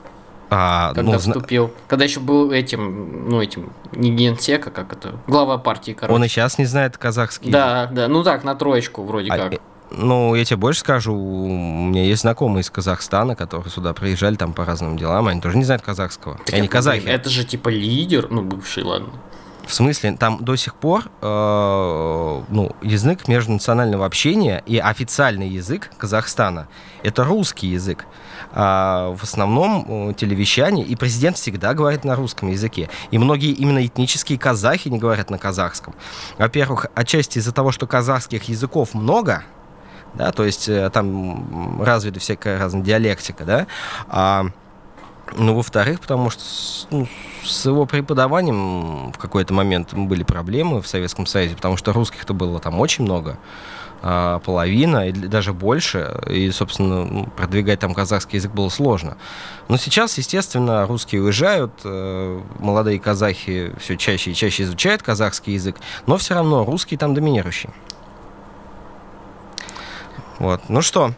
А, 0.51 0.93
когда 0.93 1.11
ну, 1.11 1.19
вступил, 1.19 1.71
когда 1.87 2.05
еще 2.05 2.19
был 2.19 2.51
этим, 2.51 3.29
ну 3.29 3.41
этим 3.41 3.71
не 3.91 4.09
генсека, 4.11 4.71
как 4.71 4.93
это, 4.93 5.15
глава 5.27 5.57
партии, 5.57 5.91
короче. 5.91 6.15
Он 6.15 6.23
и 6.23 6.27
сейчас 6.27 6.57
не 6.57 6.65
знает 6.65 6.97
казахский. 6.97 7.51
Да, 7.51 7.87
да, 7.91 8.07
ну 8.07 8.23
так 8.23 8.43
на 8.43 8.55
троечку 8.55 9.03
вроде 9.03 9.31
а, 9.31 9.37
как. 9.37 9.53
Э, 9.53 9.57
ну, 9.91 10.35
я 10.35 10.45
тебе 10.45 10.57
больше 10.57 10.81
скажу, 10.81 11.15
у 11.15 11.47
меня 11.47 12.03
есть 12.03 12.21
знакомые 12.21 12.61
из 12.61 12.69
Казахстана, 12.69 13.35
которые 13.35 13.71
сюда 13.71 13.93
приезжали 13.93 14.35
там 14.35 14.53
по 14.53 14.65
разным 14.65 14.97
делам, 14.97 15.27
они 15.27 15.41
тоже 15.41 15.57
не 15.57 15.63
знают 15.63 15.83
казахского. 15.83 16.39
Так 16.45 16.53
они 16.53 16.67
казахи. 16.67 17.07
Это 17.07 17.29
же 17.29 17.43
типа 17.43 17.69
лидер, 17.69 18.27
ну 18.29 18.41
бывший, 18.41 18.83
ладно. 18.83 19.09
В 19.65 19.73
смысле, 19.73 20.17
там 20.17 20.43
до 20.43 20.55
сих 20.55 20.73
пор 20.73 21.03
э, 21.21 22.41
ну, 22.49 22.75
язык 22.81 23.27
межнационального 23.27 24.03
общения 24.03 24.63
и 24.65 24.79
официальный 24.79 25.47
язык 25.47 25.91
Казахстана 25.99 26.67
это 27.03 27.23
русский 27.23 27.67
язык 27.67 28.05
а, 28.51 29.15
в 29.15 29.23
основном 29.23 30.13
телевещание, 30.13 30.85
и 30.85 30.95
президент 30.95 31.37
всегда 31.37 31.73
говорит 31.73 32.03
на 32.03 32.15
русском 32.15 32.49
языке. 32.49 32.89
И 33.11 33.17
многие 33.17 33.51
именно 33.51 33.85
этнические 33.85 34.39
казахи 34.39 34.89
не 34.89 34.99
говорят 34.99 35.29
на 35.29 35.37
казахском. 35.37 35.93
Во-первых, 36.37 36.87
отчасти 36.95 37.39
из-за 37.39 37.51
того, 37.51 37.71
что 37.71 37.87
казахских 37.87 38.43
языков 38.43 38.93
много, 38.93 39.43
да, 40.15 40.31
то 40.31 40.43
есть 40.43 40.67
э, 40.67 40.89
там 40.89 41.81
развита 41.81 42.19
всякая 42.19 42.57
разная 42.59 42.81
диалектика, 42.81 43.45
да, 43.45 43.67
а, 44.07 44.47
ну, 45.37 45.55
во-вторых, 45.55 45.99
потому 45.99 46.29
что 46.29 46.43
ну, 46.89 47.07
с 47.43 47.65
его 47.65 47.85
преподаванием 47.85 49.11
в 49.11 49.17
какой-то 49.17 49.53
момент 49.53 49.93
были 49.93 50.23
проблемы 50.23 50.81
в 50.81 50.87
Советском 50.87 51.25
Союзе, 51.25 51.55
потому 51.55 51.77
что 51.77 51.93
русских-то 51.93 52.33
было 52.33 52.59
там 52.59 52.79
очень 52.79 53.03
много. 53.03 53.37
А, 54.01 54.39
половина 54.39 55.09
или 55.09 55.27
даже 55.27 55.51
больше, 55.51 56.21
и, 56.29 56.49
собственно, 56.51 57.03
ну, 57.03 57.25
продвигать 57.25 57.79
там 57.79 57.93
казахский 57.93 58.37
язык 58.37 58.51
было 58.53 58.69
сложно. 58.69 59.17
Но 59.67 59.75
сейчас, 59.75 60.17
естественно, 60.17 60.87
русские 60.87 61.21
уезжают, 61.21 61.73
э, 61.83 62.41
молодые 62.59 62.97
казахи 62.99 63.73
все 63.77 63.97
чаще 63.97 64.31
и 64.31 64.35
чаще 64.35 64.63
изучают 64.63 65.03
казахский 65.03 65.53
язык, 65.53 65.75
но 66.05 66.15
все 66.17 66.33
равно 66.33 66.63
русский 66.63 66.95
там 66.95 67.13
доминирующий. 67.13 67.69
Вот. 70.37 70.61
Ну 70.69 70.81
что, 70.81 71.13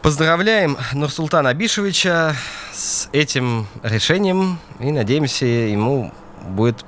поздравляем 0.00 0.78
Нурсултана 0.94 1.50
Абишевича 1.50 2.34
с 2.72 3.10
этим 3.12 3.66
решением 3.82 4.58
и 4.80 4.90
надеемся, 4.90 5.44
ему 5.44 6.12
будет... 6.48 6.82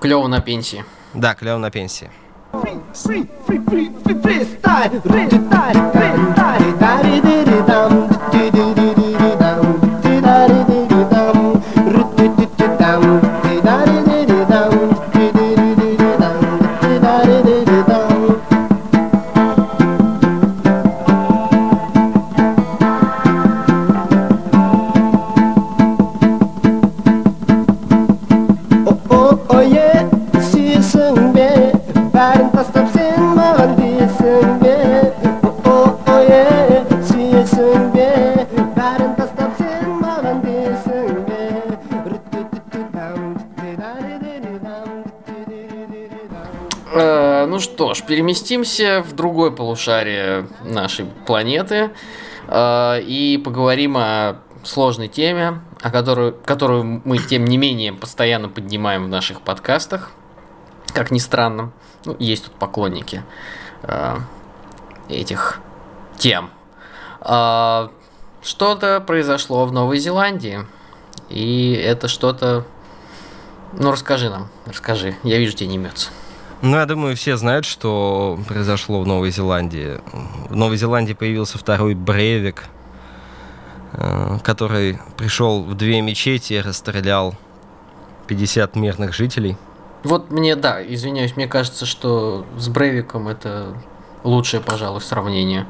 Клево 0.00 0.26
на 0.26 0.40
пенсии. 0.40 0.84
Да, 1.14 1.36
клево 1.36 1.58
на 1.58 1.70
пенсии. 1.70 2.10
free, 2.60 2.78
free, 2.92 3.24
free, 3.46 3.58
free, 3.58 3.58
free, 3.58 3.88
free, 4.04 4.14
freestyle, 4.14 5.00
freestyle, 5.02 5.76
free, 5.92 6.14
free, 6.42 6.80
free, 7.02 7.20
free, 7.20 7.50
free, 8.40 8.53
freestyle, 47.56 47.76
freestyle, 47.76 47.92
freestyle, 47.92 48.06
переместимся 48.06 49.02
в 49.02 49.14
другое 49.14 49.50
полушарие 49.50 50.48
нашей 50.62 51.06
планеты 51.26 51.90
э, 52.48 53.00
и 53.02 53.40
поговорим 53.44 53.96
о 53.96 54.36
сложной 54.62 55.08
теме, 55.08 55.60
о 55.82 55.90
которую, 55.90 56.34
которую 56.44 57.02
мы, 57.04 57.18
тем 57.18 57.44
не 57.44 57.58
менее, 57.58 57.92
постоянно 57.92 58.48
поднимаем 58.48 59.04
в 59.04 59.08
наших 59.08 59.40
подкастах, 59.40 60.10
как 60.92 61.10
ни 61.10 61.18
странно. 61.18 61.72
Ну, 62.04 62.16
есть 62.18 62.44
тут 62.46 62.54
поклонники 62.54 63.22
э, 63.82 64.16
этих 65.08 65.60
тем. 66.16 66.50
Э, 67.20 67.88
что-то 68.42 69.00
произошло 69.00 69.64
в 69.66 69.72
Новой 69.72 69.98
Зеландии. 69.98 70.66
И 71.30 71.72
это 71.72 72.08
что-то... 72.08 72.64
Ну, 73.72 73.90
расскажи 73.90 74.28
нам, 74.28 74.48
расскажи. 74.66 75.16
Я 75.22 75.38
вижу, 75.38 75.56
тебе 75.56 75.68
не 75.68 75.76
имется. 75.76 76.10
Ну, 76.64 76.78
я 76.78 76.86
думаю, 76.86 77.14
все 77.14 77.36
знают, 77.36 77.66
что 77.66 78.38
произошло 78.48 79.02
в 79.02 79.06
Новой 79.06 79.30
Зеландии. 79.30 80.00
В 80.48 80.56
Новой 80.56 80.78
Зеландии 80.78 81.12
появился 81.12 81.58
второй 81.58 81.94
Брейвик, 81.94 82.64
э, 83.92 84.38
который 84.42 84.98
пришел 85.18 85.62
в 85.62 85.74
две 85.74 86.00
мечети 86.00 86.54
и 86.54 86.60
расстрелял 86.62 87.34
50 88.28 88.76
мирных 88.76 89.12
жителей. 89.12 89.58
Вот 90.04 90.30
мне, 90.30 90.56
да, 90.56 90.82
извиняюсь, 90.82 91.36
мне 91.36 91.46
кажется, 91.46 91.84
что 91.84 92.46
с 92.56 92.68
Брейвиком 92.68 93.28
это 93.28 93.76
лучшее, 94.22 94.62
пожалуй, 94.62 95.02
сравнение. 95.02 95.66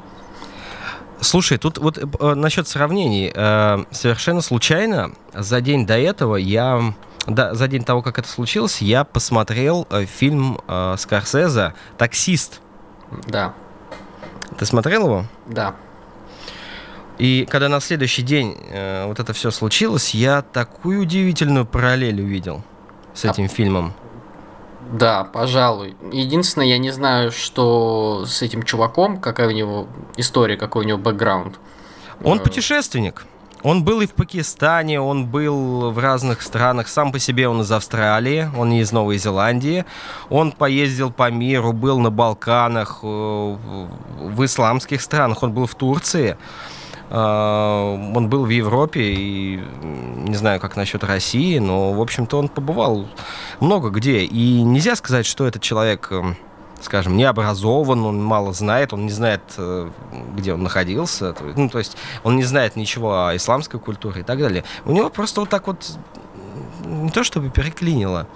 Слушай, 1.21 1.59
тут 1.59 1.79
вот 1.79 1.99
э, 1.99 2.35
насчет 2.35 2.69
сравнений. 2.69 3.33
Э, 3.35 3.83
совершенно 3.91 4.43
случайно 4.43 5.11
за 5.33 5.61
день 5.61 5.87
до 5.87 5.99
этого 5.99 6.37
я 6.37 6.95
да, 7.27 7.55
за 7.55 7.69
день 7.69 7.85
того, 7.85 8.03
как 8.03 8.19
это 8.19 8.29
случилось, 8.29 8.83
я 8.83 9.05
посмотрел 9.05 9.87
э, 9.91 10.05
фильм 10.05 10.61
э, 10.69 10.97
Скорсезе 10.99 11.75
«Таксист». 11.97 12.61
Да. 13.27 13.55
Ты 14.59 14.67
смотрел 14.67 15.07
его? 15.07 15.25
Да. 15.47 15.75
И 17.19 17.47
когда 17.49 17.69
на 17.69 17.81
следующий 17.81 18.23
день 18.23 18.57
э, 18.71 19.07
вот 19.07 19.21
это 19.21 19.33
все 19.33 19.51
случилось, 19.51 20.15
я 20.15 20.43
такую 20.43 21.01
удивительную 21.01 21.65
параллель 21.65 22.21
увидел 22.21 22.63
с 23.15 23.25
а 23.25 23.31
этим 23.31 23.45
а... 23.45 23.49
фильмом. 23.49 23.95
Да, 24.93 25.25
пожалуй. 25.25 25.97
Единственное, 26.13 26.67
я 26.67 26.77
не 26.77 26.91
знаю, 26.91 27.33
что 27.33 28.25
с 28.27 28.43
этим 28.43 28.65
чуваком, 28.65 29.19
какая 29.19 29.49
у 29.49 29.53
него 29.53 29.89
история, 30.17 30.57
какой 30.57 30.85
у 30.85 30.89
него 30.89 30.99
бэкграунд. 30.99 31.59
Он 32.23 32.39
э, 32.39 32.43
путешественник. 32.43 33.25
Он 33.65 33.83
был 33.83 34.03
и 34.03 34.07
в 34.07 34.13
Пакистане, 34.13 35.01
он 35.01 35.27
был 35.27 35.91
в 35.91 35.99
разных 35.99 36.43
странах. 36.43 36.87
Сам 36.87 37.13
по 37.13 37.19
себе 37.19 37.49
он 37.49 37.63
из 37.63 37.73
Австралии, 37.73 38.51
он 38.55 38.69
не 38.69 38.81
из 38.81 38.93
Новой 38.93 39.17
Зеландии. 39.17 39.87
Он 40.29 40.53
поездил 40.53 41.11
по 41.11 41.31
миру, 41.31 41.73
был 41.73 41.99
на 41.99 42.11
Балканах, 42.11 43.01
э, 43.03 43.07
в 43.07 44.45
исламских 44.45 45.01
странах, 45.01 45.43
он 45.43 45.53
был 45.53 45.67
в 45.67 45.75
Турции. 45.75 46.37
Э, 47.09 48.13
он 48.15 48.29
был 48.29 48.45
в 48.45 48.51
Европе 48.51 49.01
и 49.01 49.61
не 50.29 50.37
знаю, 50.37 50.61
как 50.61 50.77
насчет 50.77 51.03
России, 51.03 51.59
но, 51.59 51.95
в 51.95 52.03
общем-то, 52.03 52.39
он 52.39 52.49
побывал 52.49 53.09
много 53.61 53.89
где. 53.89 54.25
И 54.25 54.61
нельзя 54.61 54.95
сказать, 54.95 55.25
что 55.25 55.47
этот 55.47 55.63
человек 55.63 56.13
скажем, 56.85 57.17
не 57.17 57.25
образован, 57.25 58.05
он 58.05 58.23
мало 58.23 58.53
знает, 58.53 58.93
он 58.93 59.07
не 59.07 59.13
знает, 59.13 59.43
э, 59.57 59.91
где 60.37 60.55
он 60.55 60.63
находился, 60.63 61.35
ну, 61.57 61.69
то 61.69 61.79
есть 61.79 61.97
он 62.23 62.37
не 62.37 62.45
знает 62.45 62.77
ничего 62.77 63.27
о 63.27 63.37
исламской 63.37 63.81
культуре 63.81 64.21
и 64.21 64.25
так 64.25 64.39
далее. 64.39 64.65
У 64.85 64.93
него 64.93 65.11
просто 65.11 65.41
вот 65.41 65.51
так 65.51 65.67
вот 65.67 65.79
не 66.85 67.11
то 67.11 67.25
чтобы 67.25 67.51
переклинило. 67.51 68.27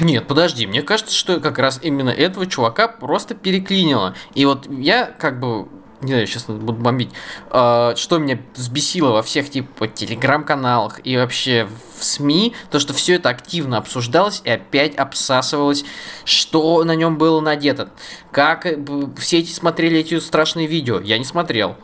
Нет, 0.00 0.28
подожди, 0.28 0.66
мне 0.66 0.82
кажется, 0.82 1.14
что 1.14 1.40
как 1.40 1.58
раз 1.58 1.80
именно 1.82 2.10
этого 2.10 2.46
чувака 2.46 2.86
просто 2.86 3.34
переклинило. 3.34 4.14
И 4.34 4.44
вот 4.44 4.68
я 4.70 5.06
как 5.06 5.40
бы 5.40 5.68
не 6.00 6.12
знаю, 6.12 6.26
сейчас 6.26 6.44
буду 6.44 6.74
бомбить, 6.74 7.10
а, 7.50 7.94
что 7.96 8.18
меня 8.18 8.38
взбесило 8.54 9.10
во 9.10 9.22
всех 9.22 9.50
типа 9.50 9.88
телеграм-каналах 9.88 11.00
и 11.04 11.16
вообще 11.16 11.68
в 11.98 12.04
СМИ, 12.04 12.54
то, 12.70 12.78
что 12.78 12.92
все 12.92 13.14
это 13.14 13.30
активно 13.30 13.78
обсуждалось 13.78 14.40
и 14.44 14.50
опять 14.50 14.94
обсасывалось, 14.96 15.84
что 16.24 16.84
на 16.84 16.94
нем 16.94 17.18
было 17.18 17.40
надето. 17.40 17.90
Как 18.30 18.66
э, 18.66 18.78
все 19.18 19.40
эти 19.40 19.50
смотрели 19.50 19.98
эти 19.98 20.18
страшные 20.20 20.68
видео, 20.68 21.00
я 21.00 21.18
не 21.18 21.24
смотрел. 21.24 21.76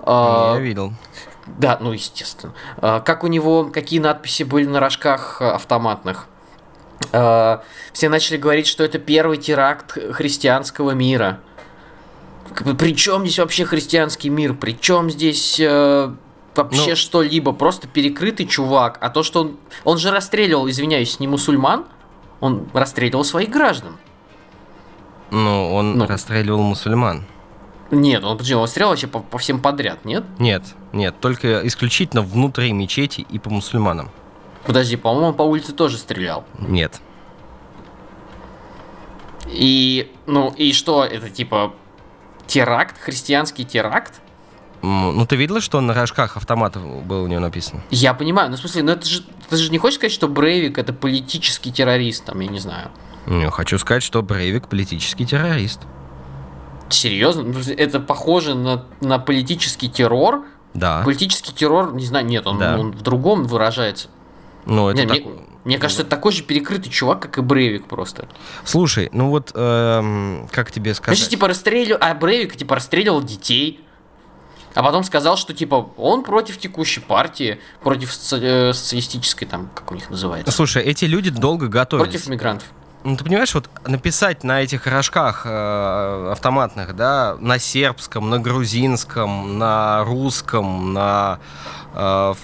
А, 0.00 0.54
я 0.56 0.60
видел. 0.60 0.92
Да, 1.46 1.78
ну 1.80 1.92
естественно. 1.92 2.54
А, 2.78 2.98
как 3.00 3.22
у 3.22 3.28
него, 3.28 3.66
какие 3.66 4.00
надписи 4.00 4.42
были 4.42 4.66
на 4.66 4.80
рожках 4.80 5.40
автоматных. 5.40 6.26
Все 7.12 8.08
начали 8.10 8.36
говорить, 8.36 8.66
что 8.66 8.84
это 8.84 8.98
первый 8.98 9.38
теракт 9.38 9.96
христианского 10.12 10.90
мира. 10.90 11.40
При 12.78 12.96
чем 12.96 13.22
здесь 13.22 13.38
вообще 13.38 13.64
христианский 13.64 14.28
мир? 14.28 14.54
При 14.54 14.72
чем 14.72 15.10
здесь 15.10 15.58
э, 15.60 16.12
вообще 16.54 16.90
ну, 16.90 16.96
что-либо? 16.96 17.52
Просто 17.52 17.88
перекрытый 17.88 18.46
чувак. 18.46 18.98
А 19.00 19.10
то, 19.10 19.22
что 19.22 19.40
он... 19.42 19.56
Он 19.84 19.98
же 19.98 20.10
расстреливал, 20.10 20.68
извиняюсь, 20.68 21.20
не 21.20 21.28
мусульман, 21.28 21.86
он 22.40 22.68
расстреливал 22.72 23.24
своих 23.24 23.50
граждан. 23.50 23.96
Ну, 25.30 25.72
он 25.74 25.98
ну. 25.98 26.06
расстреливал 26.06 26.62
мусульман. 26.62 27.24
Нет, 27.90 28.22
он, 28.24 28.36
подожди, 28.36 28.54
он 28.54 28.68
стрелял 28.68 28.90
вообще 28.90 29.06
по, 29.06 29.20
по 29.20 29.38
всем 29.38 29.60
подряд, 29.60 30.04
нет? 30.04 30.24
Нет, 30.38 30.62
нет, 30.92 31.14
только 31.20 31.66
исключительно 31.66 32.22
внутри 32.22 32.72
мечети 32.72 33.26
и 33.28 33.38
по 33.38 33.50
мусульманам. 33.50 34.10
Подожди, 34.64 34.96
по-моему, 34.96 35.28
он 35.28 35.34
по 35.34 35.42
улице 35.42 35.72
тоже 35.72 35.98
стрелял. 35.98 36.44
Нет. 36.58 37.00
И, 39.46 40.12
ну, 40.26 40.52
и 40.56 40.72
что, 40.72 41.04
это 41.04 41.30
типа 41.30 41.74
теракт, 42.50 42.98
христианский 43.00 43.64
теракт. 43.64 44.20
Ну, 44.82 45.26
ты 45.26 45.36
видела, 45.36 45.60
что 45.60 45.80
на 45.80 45.94
рожках 45.94 46.36
автоматов 46.36 46.82
было 47.04 47.22
у 47.22 47.26
него 47.26 47.40
написано? 47.40 47.82
Я 47.90 48.14
понимаю, 48.14 48.50
ну, 48.50 48.56
в 48.56 48.60
смысле, 48.60 48.82
ну, 48.82 48.92
это 48.92 49.06
же, 49.06 49.22
ты 49.48 49.56
же 49.56 49.70
не 49.70 49.78
хочешь 49.78 49.98
сказать, 49.98 50.12
что 50.12 50.26
Брейвик 50.26 50.78
это 50.78 50.92
политический 50.92 51.70
террорист, 51.70 52.24
там, 52.24 52.40
я 52.40 52.48
не 52.48 52.58
знаю. 52.58 52.90
Не, 53.26 53.50
хочу 53.50 53.78
сказать, 53.78 54.02
что 54.02 54.22
Брейвик 54.22 54.68
политический 54.68 55.26
террорист. 55.26 55.80
Серьезно? 56.88 57.42
Ну, 57.42 57.60
это 57.76 58.00
похоже 58.00 58.54
на, 58.54 58.86
на 59.00 59.18
политический 59.18 59.88
террор? 59.88 60.44
Да. 60.72 61.02
Политический 61.04 61.52
террор, 61.52 61.92
не 61.94 62.06
знаю, 62.06 62.24
нет, 62.24 62.46
он, 62.46 62.58
да. 62.58 62.78
он 62.78 62.92
в 62.92 63.02
другом 63.02 63.44
выражается. 63.44 64.08
Ну, 64.66 64.88
это 64.88 65.04
нет, 65.04 65.08
так... 65.08 65.24
мне, 65.24 65.34
мне 65.64 65.78
кажется, 65.78 66.02
это 66.02 66.10
такой 66.10 66.32
же 66.32 66.42
перекрытый 66.42 66.90
чувак, 66.90 67.20
как 67.20 67.38
и 67.38 67.40
Брейвик 67.42 67.86
просто. 67.86 68.28
Слушай, 68.64 69.08
ну 69.12 69.30
вот, 69.30 69.52
эм, 69.54 70.48
как 70.52 70.72
тебе 70.72 70.94
сказать? 70.94 71.18
Значит, 71.18 71.30
типа 71.30 71.48
расстреливал, 71.48 71.98
а 72.00 72.14
Брейвик, 72.14 72.56
типа, 72.56 72.76
расстреливал 72.76 73.22
детей. 73.22 73.84
А 74.74 74.82
потом 74.82 75.02
сказал, 75.02 75.36
что, 75.36 75.52
типа, 75.52 75.90
он 75.96 76.22
против 76.22 76.58
текущей 76.58 77.00
партии, 77.00 77.60
против 77.82 78.10
соци- 78.10 78.70
э, 78.70 78.72
социалистической, 78.72 79.48
там, 79.48 79.68
как 79.74 79.90
у 79.90 79.94
них 79.94 80.08
называется. 80.10 80.52
Слушай, 80.52 80.84
эти 80.84 81.06
люди 81.06 81.30
долго 81.30 81.66
готовились. 81.66 82.12
Против 82.12 82.28
мигрантов. 82.28 82.68
Ну, 83.02 83.16
ты 83.16 83.24
понимаешь, 83.24 83.54
вот 83.54 83.68
написать 83.86 84.44
на 84.44 84.62
этих 84.62 84.86
рожках 84.86 85.42
э, 85.46 86.28
автоматных, 86.32 86.94
да, 86.94 87.36
на 87.40 87.58
сербском, 87.58 88.28
на 88.28 88.38
грузинском, 88.38 89.58
на 89.58 90.04
русском, 90.04 90.92
на 90.92 91.40
э, 91.94 92.34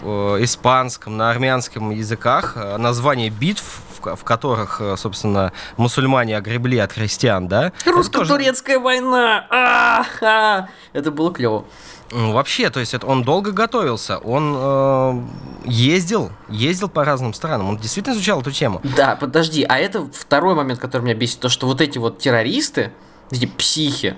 Э, 0.00 0.38
испанском, 0.40 1.16
на 1.16 1.30
армянском 1.30 1.90
языках 1.90 2.52
э, 2.56 2.76
название 2.76 3.30
битв, 3.30 3.82
в 4.00 4.22
которых, 4.22 4.80
собственно, 4.96 5.52
мусульмане 5.76 6.36
огребли 6.36 6.78
от 6.78 6.92
христиан, 6.92 7.48
да? 7.48 7.72
Русско-турецкая 7.84 8.76
тоже... 8.76 8.84
война! 8.84 9.46
А-ха! 9.50 10.68
Это 10.92 11.10
было 11.10 11.32
клево. 11.32 11.64
Вообще, 12.12 12.70
то 12.70 12.78
есть 12.78 12.94
это 12.94 13.06
он 13.06 13.24
долго 13.24 13.50
готовился, 13.50 14.18
он 14.18 14.54
э, 14.56 15.22
ездил, 15.64 16.30
ездил 16.48 16.88
по 16.88 17.04
разным 17.04 17.34
странам, 17.34 17.68
он 17.70 17.76
действительно 17.76 18.14
изучал 18.14 18.40
эту 18.40 18.52
тему. 18.52 18.80
Да, 18.96 19.16
подожди, 19.16 19.64
а 19.68 19.78
это 19.78 20.08
второй 20.12 20.54
момент, 20.54 20.78
который 20.78 21.02
меня 21.02 21.14
бесит, 21.14 21.40
то 21.40 21.48
что 21.48 21.66
вот 21.66 21.80
эти 21.80 21.98
вот 21.98 22.18
террористы, 22.20 22.92
эти 23.32 23.46
психи, 23.46 24.16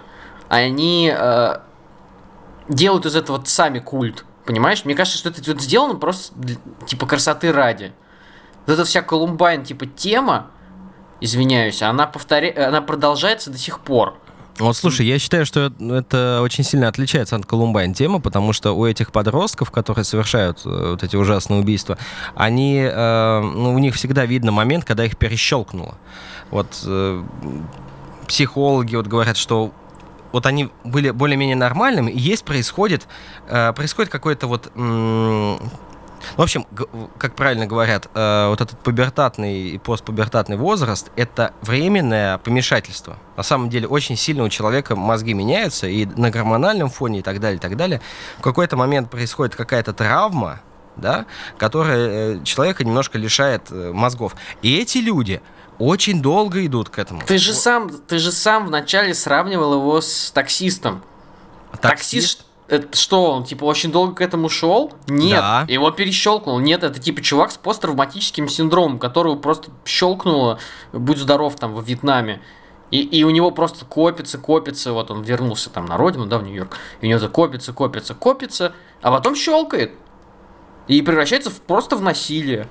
они 0.48 1.12
э, 1.12 1.56
делают 2.68 3.06
из 3.06 3.16
этого 3.16 3.42
сами 3.44 3.78
культ. 3.78 4.26
Понимаешь? 4.50 4.84
Мне 4.84 4.96
кажется, 4.96 5.16
что 5.16 5.28
это 5.28 5.40
вот 5.46 5.62
сделано 5.62 5.94
просто 5.94 6.34
типа 6.84 7.06
красоты 7.06 7.52
ради. 7.52 7.92
Вот 8.66 8.72
эта 8.72 8.84
вся 8.84 9.00
Колумбайн 9.00 9.62
типа 9.62 9.86
тема, 9.86 10.48
извиняюсь, 11.20 11.82
она 11.82 12.08
повторя... 12.08 12.66
она 12.66 12.82
продолжается 12.82 13.50
до 13.50 13.58
сих 13.58 13.78
пор. 13.78 14.18
Вот 14.58 14.76
слушай, 14.76 15.06
я 15.06 15.20
считаю, 15.20 15.46
что 15.46 15.72
это 15.78 16.40
очень 16.42 16.64
сильно 16.64 16.88
отличается 16.88 17.36
от 17.36 17.46
Колумбайн 17.46 17.94
темы, 17.94 18.18
потому 18.18 18.52
что 18.52 18.72
у 18.72 18.84
этих 18.86 19.12
подростков, 19.12 19.70
которые 19.70 20.04
совершают 20.04 20.62
э, 20.64 20.90
вот 20.90 21.04
эти 21.04 21.14
ужасные 21.14 21.60
убийства, 21.60 21.96
они, 22.34 22.80
э, 22.80 23.40
ну, 23.40 23.72
у 23.72 23.78
них 23.78 23.94
всегда 23.94 24.26
видно 24.26 24.50
момент, 24.50 24.84
когда 24.84 25.04
их 25.04 25.16
перещелкнуло. 25.16 25.94
Вот 26.50 26.82
э, 26.86 27.22
психологи 28.26 28.96
вот 28.96 29.06
говорят, 29.06 29.36
что 29.36 29.70
вот 30.32 30.46
они 30.46 30.70
были 30.84 31.10
более-менее 31.10 31.56
нормальными, 31.56 32.10
и 32.10 32.18
есть 32.18 32.44
происходит, 32.44 33.06
э, 33.48 33.72
происходит 33.72 34.10
какой-то 34.10 34.46
вот... 34.46 34.70
в 36.36 36.42
общем, 36.42 36.66
как 37.18 37.34
правильно 37.34 37.66
говорят, 37.66 38.08
э, 38.14 38.48
вот 38.48 38.60
этот 38.60 38.78
пубертатный 38.80 39.70
и 39.70 39.78
постпубертатный 39.78 40.56
возраст– 40.56 41.10
это 41.16 41.54
временное 41.62 42.38
помешательство. 42.38 43.16
На 43.36 43.42
самом 43.42 43.70
деле 43.70 43.86
очень 43.88 44.16
сильно 44.16 44.44
у 44.44 44.48
человека 44.48 44.96
мозги 44.96 45.32
меняются, 45.32 45.86
и 45.86 46.04
на 46.04 46.30
гормональном 46.30 46.90
фоне 46.90 47.20
и 47.20 47.22
так 47.22 47.40
далее, 47.40 47.56
и 47.56 47.60
так 47.60 47.76
далее. 47.76 48.00
В 48.38 48.42
какой-то 48.42 48.76
момент 48.76 49.10
происходит 49.10 49.56
какая-то 49.56 49.92
травма, 49.94 50.60
да, 50.96 51.24
которая 51.56 52.08
э, 52.40 52.44
человека 52.44 52.84
немножко 52.84 53.16
лишает 53.16 53.70
э, 53.70 53.92
мозгов. 53.92 54.36
И 54.60 54.76
эти 54.76 54.98
люди 54.98 55.40
очень 55.80 56.22
долго 56.22 56.64
идут 56.64 56.90
к 56.90 56.98
этому. 56.98 57.22
Ты 57.26 57.38
же 57.38 57.54
сам, 57.54 57.90
ты 58.06 58.18
же 58.18 58.30
сам 58.30 58.66
вначале 58.66 59.14
сравнивал 59.14 59.74
его 59.74 60.00
с 60.00 60.30
таксистом. 60.30 61.02
Таксист? 61.80 62.38
Таксист 62.38 62.46
это 62.70 62.96
что, 62.96 63.32
он 63.32 63.44
типа 63.44 63.64
очень 63.64 63.90
долго 63.90 64.14
к 64.14 64.20
этому 64.20 64.48
шел? 64.48 64.92
Нет, 65.08 65.40
Да. 65.40 65.66
его 65.68 65.90
перещелкнул. 65.90 66.60
Нет, 66.60 66.84
это 66.84 67.00
типа 67.00 67.20
чувак 67.20 67.50
с 67.50 67.56
посттравматическим 67.56 68.48
синдромом, 68.48 69.00
которого 69.00 69.34
просто 69.34 69.72
щелкнуло, 69.84 70.60
будь 70.92 71.18
здоров, 71.18 71.56
там, 71.56 71.72
во 71.72 71.82
Вьетнаме. 71.82 72.40
И, 72.92 73.00
и 73.00 73.24
у 73.24 73.30
него 73.30 73.50
просто 73.50 73.84
копится, 73.84 74.38
копится, 74.38 74.92
вот 74.92 75.10
он 75.10 75.22
вернулся 75.22 75.68
там 75.68 75.86
на 75.86 75.96
родину, 75.96 76.26
да, 76.26 76.38
в 76.38 76.44
Нью-Йорк, 76.44 76.76
и 77.00 77.06
у 77.06 77.08
него 77.08 77.18
это 77.18 77.28
копится, 77.28 77.72
копится, 77.72 78.14
копится, 78.14 78.72
а 79.02 79.10
потом 79.10 79.34
щелкает. 79.34 79.92
И 80.86 81.02
превращается 81.02 81.50
в, 81.50 81.60
просто 81.60 81.96
в 81.96 82.02
насилие. 82.02 82.68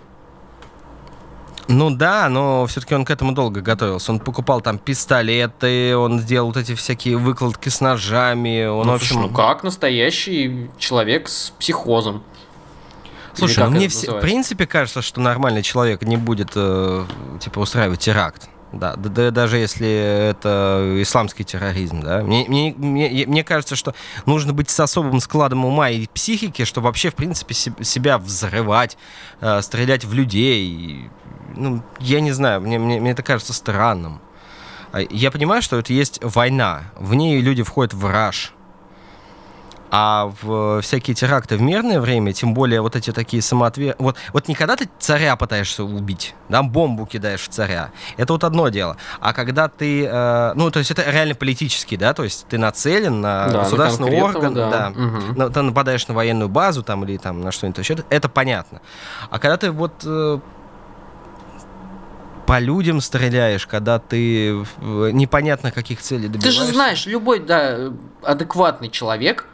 Ну 1.69 1.91
да, 1.91 2.29
но 2.29 2.65
все-таки 2.65 2.95
он 2.95 3.05
к 3.05 3.11
этому 3.11 3.31
долго 3.31 3.61
готовился. 3.61 4.11
Он 4.11 4.19
покупал 4.19 4.59
там 4.59 4.79
пистолеты, 4.79 5.95
он 5.95 6.19
сделал 6.19 6.47
вот 6.47 6.57
эти 6.57 6.73
всякие 6.73 7.15
выкладки 7.15 7.69
с 7.69 7.79
ножами. 7.79 8.65
Он, 8.65 8.87
ну, 8.87 8.93
в 8.93 8.95
общем, 8.95 9.17
слушай, 9.17 9.29
ну 9.29 9.35
как 9.35 9.63
настоящий 9.63 10.71
человек 10.79 11.29
с 11.29 11.51
психозом. 11.51 12.23
Слушай, 13.35 13.65
ну 13.65 13.69
мне 13.69 13.87
все, 13.87 14.17
в 14.17 14.19
принципе 14.19 14.65
кажется, 14.65 15.03
что 15.03 15.21
нормальный 15.21 15.61
человек 15.61 16.01
не 16.01 16.17
будет 16.17 16.53
э, 16.55 17.05
типа 17.39 17.59
устраивать 17.59 17.99
теракт. 17.99 18.49
Да, 18.71 18.95
да, 18.95 19.09
да, 19.09 19.31
даже 19.31 19.57
если 19.57 19.87
это 20.29 20.95
исламский 20.97 21.43
терроризм, 21.43 22.01
да. 22.01 22.21
Мне, 22.21 22.45
мне, 22.47 22.73
мне, 22.77 23.25
мне 23.27 23.43
кажется, 23.43 23.75
что 23.75 23.95
нужно 24.25 24.53
быть 24.53 24.69
с 24.69 24.79
особым 24.79 25.19
складом 25.21 25.65
ума 25.65 25.89
и 25.89 26.05
психики, 26.07 26.65
чтобы 26.65 26.85
вообще, 26.85 27.09
в 27.09 27.15
принципе, 27.15 27.53
се- 27.53 27.73
себя 27.81 28.17
взрывать, 28.17 28.97
э, 29.41 29.61
стрелять 29.61 30.05
в 30.05 30.13
людей. 30.13 31.09
Ну, 31.55 31.81
я 31.99 32.21
не 32.21 32.31
знаю, 32.31 32.61
мне, 32.61 32.79
мне, 32.79 32.99
мне 32.99 33.11
это 33.11 33.23
кажется 33.23 33.53
странным. 33.53 34.19
А 34.91 35.01
Я 35.01 35.31
понимаю, 35.31 35.61
что 35.61 35.77
это 35.77 35.93
есть 35.93 36.19
война. 36.23 36.83
В 36.97 37.13
ней 37.13 37.41
люди 37.41 37.63
входят 37.63 37.93
в 37.93 38.05
раж. 38.05 38.53
А 39.91 40.31
в 40.43 40.81
всякие 40.83 41.15
теракты 41.15 41.57
в 41.57 41.61
мирное 41.63 41.99
время, 41.99 42.31
тем 42.31 42.53
более 42.53 42.79
вот 42.81 42.95
эти 42.95 43.11
такие 43.11 43.41
самоотвер... 43.41 43.95
Вот, 43.97 44.17
вот 44.33 44.47
не 44.47 44.53
когда 44.53 44.75
ты 44.75 44.87
царя 44.99 45.35
пытаешься 45.35 45.83
убить, 45.83 46.35
да, 46.47 46.61
бомбу 46.61 47.07
кидаешь 47.07 47.41
в 47.41 47.47
царя, 47.47 47.89
это 48.15 48.33
вот 48.33 48.43
одно 48.43 48.69
дело. 48.69 48.97
А 49.19 49.33
когда 49.33 49.67
ты... 49.67 50.05
э, 50.05 50.53
ну, 50.53 50.69
то 50.69 50.77
есть 50.77 50.91
это 50.91 51.09
реально 51.09 51.33
политический, 51.33 51.97
да, 51.97 52.13
то 52.13 52.23
есть 52.23 52.45
ты 52.47 52.59
нацелен 52.59 53.19
на 53.19 53.47
Да, 53.47 53.51
на 53.53 53.59
государственный 53.63 54.11
конкретного, 54.11 54.37
орган, 54.37 54.53
да. 54.53 54.69
да, 54.69 54.89
Мгм. 54.91 55.33
на- 55.35 55.49
ты 55.49 55.61
нападаешь 55.63 56.07
на 56.07 56.13
военную 56.13 56.49
базу 56.49 56.83
там 56.83 57.03
или 57.03 57.17
там 57.17 57.41
на 57.41 57.51
что-нибудь 57.51 57.79
еще, 57.79 57.97
это 58.11 58.29
понятно. 58.29 58.81
А 59.31 59.39
когда 59.39 59.57
ты 59.57 59.71
вот 59.71 59.93
э, 60.05 60.39
по 62.49 62.57
людям 62.59 62.99
стреляешь, 62.99 63.67
когда 63.67 63.99
ты 63.99 64.65
непонятно 64.81 65.71
каких 65.71 66.01
целей 66.01 66.23
Ты 66.23 66.33
добиваешься. 66.33 66.65
же 66.65 66.71
знаешь, 66.71 67.05
любой, 67.05 67.39
да, 67.39 67.93
адекватный 68.23 68.89
человек 68.89 69.45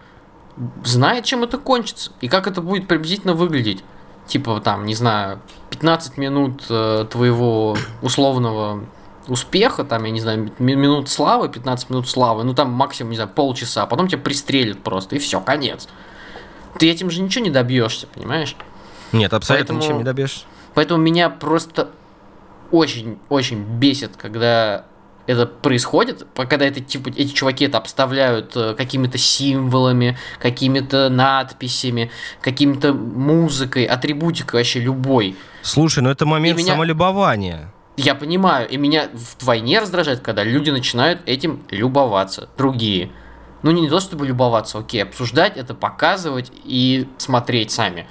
знает, 0.86 1.26
чем 1.26 1.44
это 1.44 1.58
кончится 1.58 2.12
и 2.22 2.30
как 2.30 2.48
это 2.48 2.62
будет 2.62 2.88
приблизительно 2.88 3.34
выглядеть. 3.34 3.84
Типа, 4.28 4.62
там, 4.62 4.86
не 4.86 4.96
знаю, 4.96 5.42
15 5.72 6.18
минут 6.18 6.64
э, 6.70 7.06
твоего 7.12 7.76
условного 8.02 8.86
успеха, 9.28 9.84
там, 9.84 10.06
я 10.06 10.12
не 10.12 10.22
знаю, 10.22 10.50
ми- 10.58 10.76
минут 10.76 11.10
славы, 11.10 11.50
15 11.50 11.90
минут 11.90 12.08
славы, 12.08 12.44
ну 12.46 12.54
там 12.54 12.72
максимум, 12.72 13.10
не 13.12 13.18
знаю, 13.18 13.30
полчаса, 13.30 13.84
а 13.84 13.88
потом 13.88 14.08
тебя 14.08 14.22
пристрелят 14.22 14.82
просто, 14.82 15.18
и 15.18 15.20
все, 15.20 15.42
конец. 15.42 15.90
Ты 16.80 16.90
этим 16.90 17.10
же 17.10 17.22
ничего 17.22 17.44
не 17.44 17.52
добьешься, 17.52 18.08
понимаешь? 18.08 18.56
Нет, 19.12 19.34
абсолютно 19.34 19.66
Поэтому- 19.74 19.80
ничем 19.82 19.98
не 19.98 20.04
добьешься. 20.06 20.46
Поэтому 20.74 21.02
меня 21.04 21.30
просто 21.30 21.90
очень-очень 22.76 23.64
бесит, 23.64 24.16
когда 24.18 24.86
это 25.28 25.48
происходит, 25.48 26.26
когда 26.36 26.66
это, 26.66 26.82
типа, 26.82 27.10
эти 27.10 27.34
чуваки 27.34 27.66
это 27.66 27.80
обставляют 27.80 28.56
э, 28.56 28.76
какими-то 28.76 29.18
символами, 29.18 30.18
какими-то 30.40 31.10
надписями, 31.10 32.12
какими-то 32.42 32.94
музыкой, 32.94 33.86
атрибутикой 33.86 34.60
вообще 34.60 34.80
любой. 34.82 35.36
Слушай, 35.64 36.04
ну 36.04 36.10
это 36.12 36.26
момент 36.28 36.60
И 36.60 36.62
меня- 36.64 36.74
самолюбования. 36.74 37.72
Я 37.98 38.14
понимаю, 38.14 38.68
и 38.70 38.78
меня 38.78 39.10
вдвойне 39.14 39.80
раздражает, 39.80 40.20
когда 40.20 40.44
люди 40.44 40.70
начинают 40.70 41.22
этим 41.26 41.64
любоваться, 41.72 42.50
другие. 42.58 43.10
Ну, 43.64 43.72
не 43.72 43.90
то 43.90 44.00
чтобы 44.00 44.28
любоваться, 44.28 44.78
окей, 44.78 45.02
обсуждать 45.02 45.58
это, 45.58 45.74
показывать 45.74 46.52
и 46.66 47.08
смотреть 47.18 47.72
сами. 47.72 48.06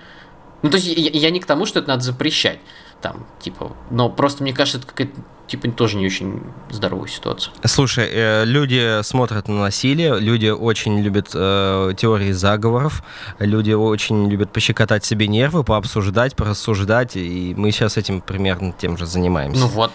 Ну, 0.63 0.71
то 0.71 0.79
есть 0.79 0.89
я, 0.89 1.11
я 1.11 1.31
не 1.31 1.39
к 1.39 1.45
тому, 1.47 1.67
что 1.67 1.79
это 1.81 1.89
надо 1.91 2.03
запрещать, 2.03 2.59
там, 3.05 3.27
типа, 3.39 3.71
но 3.91 4.09
просто 4.09 4.43
мне 4.43 4.55
кажется, 4.55 4.79
это 4.79 4.87
какая-то, 4.87 5.21
типа, 5.47 5.71
тоже 5.73 5.99
не 5.99 6.07
очень 6.07 6.41
здоровая 6.71 7.07
ситуация. 7.07 7.53
Слушай, 7.67 8.09
э, 8.11 8.45
люди 8.47 9.03
смотрят 9.03 9.47
на 9.47 9.61
насилие, 9.61 10.19
люди 10.19 10.47
очень 10.47 10.99
любят 11.03 11.29
э, 11.35 11.93
теории 11.99 12.33
заговоров, 12.33 13.03
люди 13.39 13.73
очень 13.73 14.31
любят 14.31 14.51
пощекотать 14.55 15.05
себе 15.05 15.29
нервы, 15.29 15.65
пообсуждать, 15.65 16.35
порассуждать, 16.35 17.15
и 17.15 17.53
мы 17.59 17.73
сейчас 17.73 17.99
этим 17.99 18.23
примерно 18.23 18.73
тем 18.73 18.97
же 18.97 19.05
занимаемся. 19.05 19.61
Ну 19.61 19.67
вот, 19.67 19.93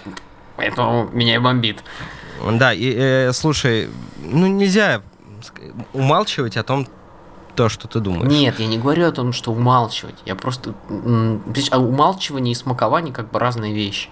поэтому 0.55 1.09
меня 1.11 1.33
и 1.33 1.39
бомбит. 1.39 1.83
Да, 2.47 2.75
и 2.75 2.93
э, 2.95 3.33
слушай, 3.33 3.89
ну 4.21 4.45
нельзя 4.45 5.01
умалчивать 5.93 6.57
о 6.57 6.63
том, 6.63 6.85
то, 7.59 7.67
что 7.67 7.89
ты 7.89 7.99
думаешь. 7.99 8.31
Нет, 8.31 8.57
я 8.61 8.67
не 8.67 8.77
говорю 8.77 9.05
о 9.05 9.11
том, 9.11 9.33
что 9.33 9.51
умалчивать. 9.51 10.15
Я 10.25 10.35
просто... 10.35 10.73
А 11.71 11.77
умалчивание 11.77 12.53
и 12.53 12.55
смакование 12.55 13.13
как 13.13 13.31
бы 13.31 13.37
разные 13.37 13.73
вещи. 13.73 14.07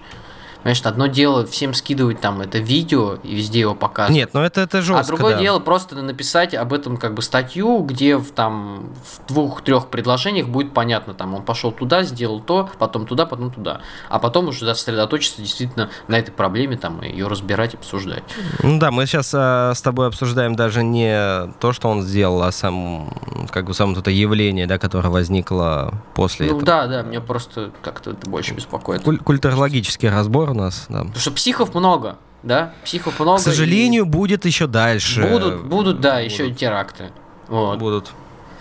Понимаешь, 0.68 0.84
одно 0.84 1.06
дело 1.06 1.46
всем 1.46 1.72
скидывать 1.72 2.20
там 2.20 2.42
это 2.42 2.58
видео 2.58 3.14
и 3.22 3.34
везде 3.34 3.60
его 3.60 3.74
показывать. 3.74 4.14
Нет, 4.14 4.34
ну 4.34 4.42
это, 4.42 4.60
это 4.60 4.82
жестко, 4.82 5.00
а 5.00 5.06
другое 5.06 5.36
да. 5.36 5.40
дело 5.40 5.60
просто 5.60 5.96
написать 5.96 6.52
об 6.52 6.74
этом 6.74 6.98
как 6.98 7.14
бы 7.14 7.22
статью, 7.22 7.78
где 7.84 8.18
в 8.18 8.32
там 8.32 8.90
в 9.02 9.26
двух-трех 9.28 9.88
предложениях 9.88 10.48
будет 10.48 10.74
понятно, 10.74 11.14
там 11.14 11.34
он 11.34 11.42
пошел 11.42 11.72
туда, 11.72 12.02
сделал 12.02 12.40
то, 12.40 12.68
потом 12.78 13.06
туда, 13.06 13.24
потом 13.24 13.50
туда, 13.50 13.80
а 14.10 14.18
потом 14.18 14.48
уже 14.48 14.66
сосредоточиться 14.74 15.40
действительно 15.40 15.88
на 16.06 16.18
этой 16.18 16.32
проблеме 16.32 16.76
там 16.76 17.00
и 17.00 17.08
ее 17.08 17.28
разбирать, 17.28 17.72
обсуждать. 17.72 18.24
Ну 18.62 18.78
да, 18.78 18.90
мы 18.90 19.06
сейчас 19.06 19.32
а, 19.34 19.72
с 19.74 19.80
тобой 19.80 20.08
обсуждаем 20.08 20.54
даже 20.54 20.84
не 20.84 21.50
то, 21.60 21.72
что 21.72 21.88
он 21.88 22.02
сделал, 22.02 22.42
а 22.42 22.52
сам, 22.52 23.08
как 23.50 23.64
бы 23.64 23.72
само 23.72 23.98
это 23.98 24.10
явление, 24.10 24.66
да, 24.66 24.76
которое 24.76 25.08
возникло 25.08 25.94
после 26.12 26.44
ну 26.44 26.58
этого. 26.58 26.66
да, 26.66 26.86
да, 26.88 27.02
меня 27.04 27.22
просто 27.22 27.70
как-то 27.80 28.10
это 28.10 28.28
больше 28.28 28.52
беспокоит. 28.52 29.02
Куль- 29.02 29.16
культурологический 29.16 30.10
разбор 30.10 30.57
нас, 30.58 30.86
да. 30.88 31.00
Потому 31.00 31.16
что 31.18 31.30
психов 31.32 31.74
много, 31.74 32.18
да, 32.42 32.74
психов 32.84 33.18
много. 33.20 33.38
К 33.38 33.42
сожалению, 33.42 34.06
будет 34.06 34.44
еще 34.44 34.64
и 34.64 34.68
дальше. 34.68 35.22
будут, 35.26 35.64
будут, 35.66 36.00
да, 36.00 36.16
Будут. 36.16 36.30
еще 36.32 36.48
и 36.48 36.54
теракты. 36.54 37.10
Вот. 37.48 37.78
Будут. 37.78 38.12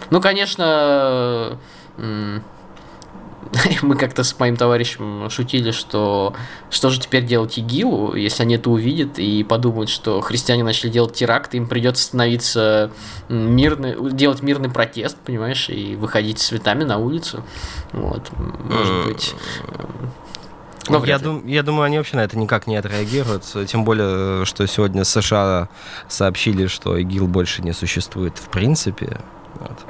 Ну, 0.09 0.21
конечно, 0.21 1.57
мы 3.81 3.95
как-то 3.95 4.23
с 4.23 4.37
моим 4.39 4.55
товарищем 4.55 5.29
шутили, 5.29 5.71
что 5.71 6.33
что 6.69 6.89
же 6.89 6.99
теперь 6.99 7.25
делать 7.25 7.57
ИГИЛу, 7.57 8.15
если 8.15 8.43
они 8.43 8.55
это 8.55 8.69
увидят 8.69 9.19
и 9.19 9.43
подумают, 9.43 9.89
что 9.89 10.21
христиане 10.21 10.63
начали 10.63 10.89
делать 10.89 11.13
теракт, 11.13 11.53
им 11.55 11.67
придется 11.67 12.03
становиться 12.03 12.91
мирный, 13.29 13.95
делать 14.11 14.41
мирный 14.41 14.69
протест, 14.69 15.17
понимаешь, 15.17 15.69
и 15.69 15.95
выходить 15.95 16.39
с 16.39 16.47
цветами 16.47 16.83
на 16.83 16.97
улицу. 16.97 17.43
Вот, 17.91 18.29
может 18.37 19.05
быть. 19.05 19.35
Но 20.89 21.03
я, 21.05 21.19
дум- 21.19 21.47
я 21.47 21.63
думаю, 21.63 21.83
они 21.85 21.97
вообще 21.97 22.17
на 22.17 22.23
это 22.23 22.37
никак 22.37 22.67
не 22.67 22.75
отреагируют. 22.75 23.43
Тем 23.67 23.83
более, 23.83 24.45
что 24.45 24.65
сегодня 24.67 25.03
США 25.03 25.69
сообщили, 26.07 26.67
что 26.67 26.97
ИГИЛ 26.97 27.27
больше 27.27 27.61
не 27.61 27.73
существует 27.73 28.37
в 28.37 28.49
принципе. 28.49 29.19
Вот. 29.59 29.85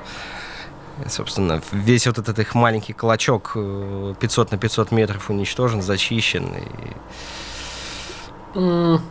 И, 1.06 1.10
собственно, 1.10 1.62
весь 1.72 2.08
вот 2.08 2.18
этот 2.18 2.40
их 2.40 2.56
маленький 2.56 2.94
клочок 2.94 3.52
э, 3.56 4.14
500 4.20 4.52
на 4.52 4.58
500 4.58 4.92
метров 4.92 5.30
уничтожен, 5.30 5.82
зачищен. 5.82 6.46
И... 6.56 8.58
М, 8.60 9.02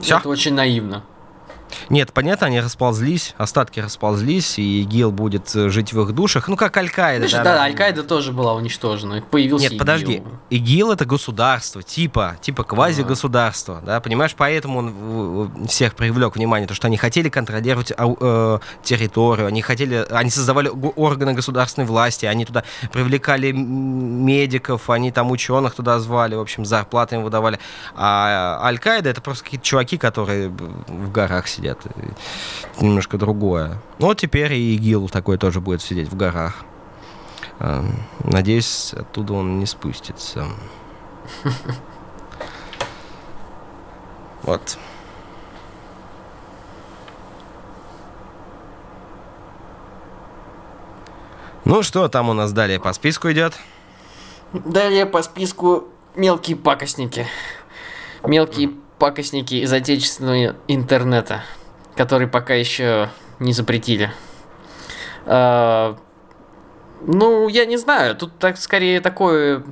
Всё? 0.00 0.18
Это 0.18 0.28
очень 0.28 0.54
наивно. 0.54 1.02
Нет, 1.88 2.12
понятно, 2.12 2.46
они 2.46 2.60
расползлись, 2.60 3.34
остатки 3.38 3.80
расползлись, 3.80 4.58
и 4.58 4.82
ИГИЛ 4.82 5.12
будет 5.12 5.54
э, 5.54 5.68
жить 5.68 5.92
в 5.92 6.00
их 6.02 6.14
душах. 6.14 6.48
Ну, 6.48 6.56
как 6.56 6.76
Аль-Каида. 6.76 7.28
Знаешь, 7.28 7.44
да, 7.44 7.62
Аль-Каида 7.62 8.02
тоже 8.02 8.32
была 8.32 8.54
уничтожена. 8.54 9.22
Появился 9.22 9.70
Нет, 9.70 9.78
подожди. 9.78 10.14
ИГИЛ. 10.14 10.24
ИГИЛ 10.50 10.92
это 10.92 11.04
государство, 11.04 11.82
типа, 11.82 12.36
типа 12.40 12.64
квази-государство, 12.64 13.82
да, 13.84 14.00
понимаешь, 14.00 14.34
поэтому 14.36 14.78
он 14.78 15.66
всех 15.66 15.94
привлек 15.94 16.36
внимание, 16.36 16.66
то, 16.66 16.74
что 16.74 16.86
они 16.86 16.96
хотели 16.96 17.28
контролировать 17.28 17.92
э, 17.96 18.58
территорию, 18.82 19.46
они 19.46 19.62
хотели, 19.62 20.06
они 20.10 20.30
создавали 20.30 20.68
органы 20.96 21.32
государственной 21.32 21.86
власти, 21.86 22.26
они 22.26 22.44
туда 22.44 22.64
привлекали 22.92 23.52
медиков, 23.52 24.90
они 24.90 25.12
там 25.12 25.30
ученых 25.30 25.74
туда 25.74 25.98
звали, 25.98 26.34
в 26.34 26.40
общем, 26.40 26.64
зарплаты 26.64 27.16
им 27.16 27.22
выдавали. 27.22 27.58
А 27.94 28.60
Аль-Каида 28.64 29.10
это 29.10 29.20
просто 29.20 29.44
какие-то 29.44 29.66
чуваки, 29.66 29.98
которые 29.98 30.48
в 30.48 31.10
горах 31.10 31.46
сидят. 31.46 31.59
И 31.60 32.82
Немножко 32.82 33.18
другое. 33.18 33.80
Ну, 33.98 34.06
вот 34.06 34.18
теперь 34.18 34.52
и 34.54 34.74
ИГИЛ 34.76 35.08
такой 35.08 35.38
тоже 35.38 35.60
будет 35.60 35.82
сидеть 35.82 36.08
в 36.08 36.16
горах. 36.16 36.64
Э, 37.58 37.82
надеюсь, 38.24 38.94
оттуда 38.94 39.34
он 39.34 39.58
не 39.58 39.66
спустится. 39.66 40.46
Вот. 44.42 44.78
Ну 51.66 51.82
что 51.82 52.08
там 52.08 52.30
у 52.30 52.32
нас 52.32 52.52
далее 52.52 52.80
по 52.80 52.92
списку 52.94 53.30
идет? 53.30 53.52
Далее 54.52 55.06
по 55.06 55.22
списку 55.22 55.88
мелкие 56.16 56.56
пакостники. 56.56 57.26
Мелкие 58.24 58.72
пакостники 59.00 59.54
из 59.54 59.72
отечественного 59.72 60.54
интернета, 60.68 61.42
которые 61.96 62.28
пока 62.28 62.54
еще 62.54 63.10
не 63.40 63.52
запретили. 63.52 64.12
А, 65.26 65.96
ну, 67.00 67.48
я 67.48 67.64
не 67.66 67.78
знаю, 67.78 68.14
тут 68.14 68.38
так 68.38 68.58
скорее 68.58 69.00
такой 69.00 69.64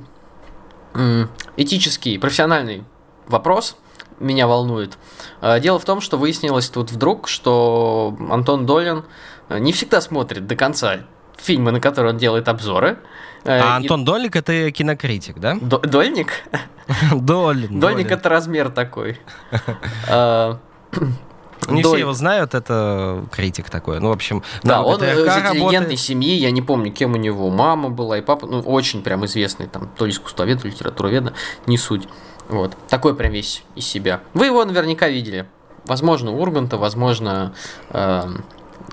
этический, 1.55 2.17
профессиональный 2.17 2.83
вопрос 3.27 3.77
меня 4.19 4.47
волнует. 4.47 4.97
А, 5.39 5.59
дело 5.59 5.79
в 5.79 5.85
том, 5.85 6.01
что 6.01 6.17
выяснилось 6.17 6.69
тут 6.69 6.91
вдруг, 6.91 7.29
что 7.29 8.17
Антон 8.29 8.65
Долин 8.65 9.05
не 9.49 9.71
всегда 9.71 10.01
смотрит 10.01 10.47
до 10.47 10.55
конца 10.55 11.05
фильмы, 11.37 11.71
на 11.71 11.79
которые 11.79 12.13
он 12.13 12.17
делает 12.17 12.47
обзоры. 12.49 12.89
Э, 12.89 12.97
а 13.45 13.77
Антон 13.77 14.05
Дольник 14.05 14.35
это 14.35 14.71
кинокритик, 14.71 15.39
да? 15.39 15.55
Дольник? 15.55 16.31
Долин. 17.13 17.79
Дольник 17.79 18.11
это 18.11 18.29
размер 18.29 18.69
такой. 18.69 19.19
А, 20.09 20.59
не 21.67 21.83
все 21.83 21.97
его 21.97 22.13
знают, 22.13 22.55
это 22.55 23.25
критик 23.31 23.69
такой. 23.69 23.99
Ну, 23.99 24.09
в 24.09 24.11
общем, 24.11 24.43
да, 24.63 24.81
он 24.81 25.03
из 25.03 25.19
интеллигентной 25.19 25.97
семьи, 25.97 26.33
я 26.33 26.51
не 26.51 26.61
помню, 26.61 26.91
кем 26.91 27.13
у 27.13 27.17
него 27.17 27.49
мама 27.49 27.89
была 27.89 28.17
и 28.17 28.21
папа, 28.21 28.47
ну, 28.47 28.61
очень 28.61 29.03
прям 29.03 29.25
известный, 29.25 29.67
там, 29.67 29.89
то 29.95 30.05
ли 30.05 30.11
искусствовед, 30.11 30.61
то 30.61 30.67
ли 30.67 30.73
литературовед, 30.73 31.33
не 31.67 31.77
суть. 31.77 32.07
Вот, 32.47 32.75
такой 32.87 33.15
прям 33.15 33.31
весь 33.31 33.63
из 33.75 33.85
себя. 33.85 34.21
Вы 34.33 34.47
его 34.47 34.65
наверняка 34.65 35.07
видели. 35.07 35.45
Возможно, 35.85 36.31
Урганта, 36.31 36.77
возможно, 36.77 37.53
эм, 37.91 38.43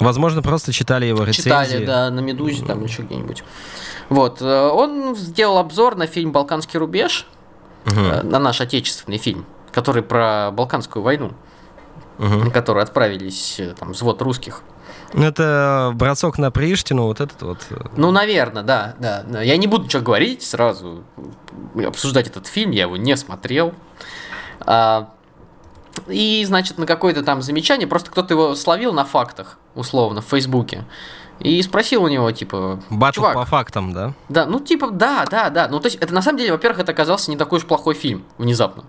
Возможно, 0.01 0.43
просто 0.43 0.73
читали 0.73 1.07
его 1.07 1.25
рецензии. 1.25 1.43
Читали, 1.43 1.85
да, 1.85 2.11
на 2.11 2.21
«Медузе» 2.21 2.65
там 2.65 2.85
еще 2.85 3.03
где-нибудь. 3.03 3.45
Вот, 4.09 4.41
э, 4.41 4.69
он 4.69 5.17
сделал 5.17 5.59
обзор 5.59 5.97
на 5.97 6.07
фильм 6.07 6.33
«Балканский 6.33 6.79
рубеж», 6.79 7.27
угу. 7.87 8.01
на 8.01 8.39
наш 8.39 8.61
отечественный 8.61 9.19
фильм, 9.19 9.47
который 9.73 10.03
про 10.03 10.51
Балканскую 10.53 11.03
войну, 11.03 11.33
угу. 12.19 12.27
на 12.27 12.51
которую 12.51 12.83
отправились 12.83 13.59
э, 13.59 13.75
там 13.79 13.93
взвод 13.93 14.23
русских. 14.23 14.63
Ну, 15.13 15.25
это 15.25 15.93
бросок 15.95 16.39
на 16.39 16.51
Приштину, 16.51 17.05
вот 17.05 17.21
этот 17.21 17.41
вот. 17.43 17.59
Ну, 17.97 18.11
наверное, 18.11 18.63
да, 18.63 18.95
да. 18.99 19.41
Я 19.41 19.57
не 19.57 19.67
буду 19.67 19.85
ничего 19.85 20.03
говорить 20.03 20.43
сразу, 20.43 21.05
обсуждать 21.75 22.27
этот 22.27 22.47
фильм, 22.47 22.73
я 22.73 22.83
его 22.83 22.97
не 22.97 23.17
смотрел. 23.17 23.73
А, 24.61 25.11
и, 26.07 26.45
значит, 26.45 26.79
на 26.79 26.87
какое-то 26.87 27.23
там 27.23 27.43
замечание, 27.43 27.87
просто 27.87 28.11
кто-то 28.11 28.35
его 28.35 28.55
словил 28.55 28.93
на 28.93 29.05
фактах, 29.05 29.59
условно, 29.75 30.21
в 30.21 30.27
Фейсбуке. 30.27 30.85
И 31.41 31.61
спросил 31.63 32.03
у 32.03 32.09
него, 32.09 32.31
типа, 32.33 32.83
Батл 32.89 33.21
чувак, 33.21 33.35
по 33.35 33.45
фактам, 33.45 33.93
да? 33.93 34.15
Да, 34.29 34.47
ну, 34.47 34.59
типа, 34.59 34.91
да, 34.91 35.27
да, 35.31 35.51
да. 35.51 35.69
Ну, 35.69 35.81
то 35.81 35.87
есть, 35.87 35.97
это 35.97 36.15
на 36.15 36.23
самом 36.23 36.39
деле, 36.39 36.53
во-первых, 36.53 36.81
это 36.81 36.93
оказался 36.93 37.31
не 37.31 37.37
такой 37.37 37.59
уж 37.59 37.67
плохой 37.67 37.95
фильм, 37.95 38.25
внезапно. 38.39 38.85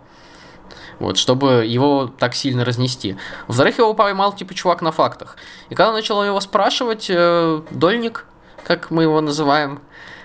Вот, 0.99 1.17
чтобы 1.17 1.65
его 1.65 2.07
так 2.07 2.33
сильно 2.33 2.65
разнести. 2.65 3.17
Во-вторых, 3.47 3.77
его 3.77 3.93
поймал, 3.93 4.33
типа, 4.33 4.53
чувак 4.53 4.81
на 4.81 4.91
фактах. 4.91 5.35
И 5.69 5.75
когда 5.75 5.89
он 5.89 5.95
начал 5.95 6.23
его 6.23 6.39
спрашивать, 6.39 7.07
э, 7.09 7.61
Дольник, 7.71 8.25
как 8.65 8.91
мы 8.91 9.03
его 9.03 9.21
называем, 9.21 9.81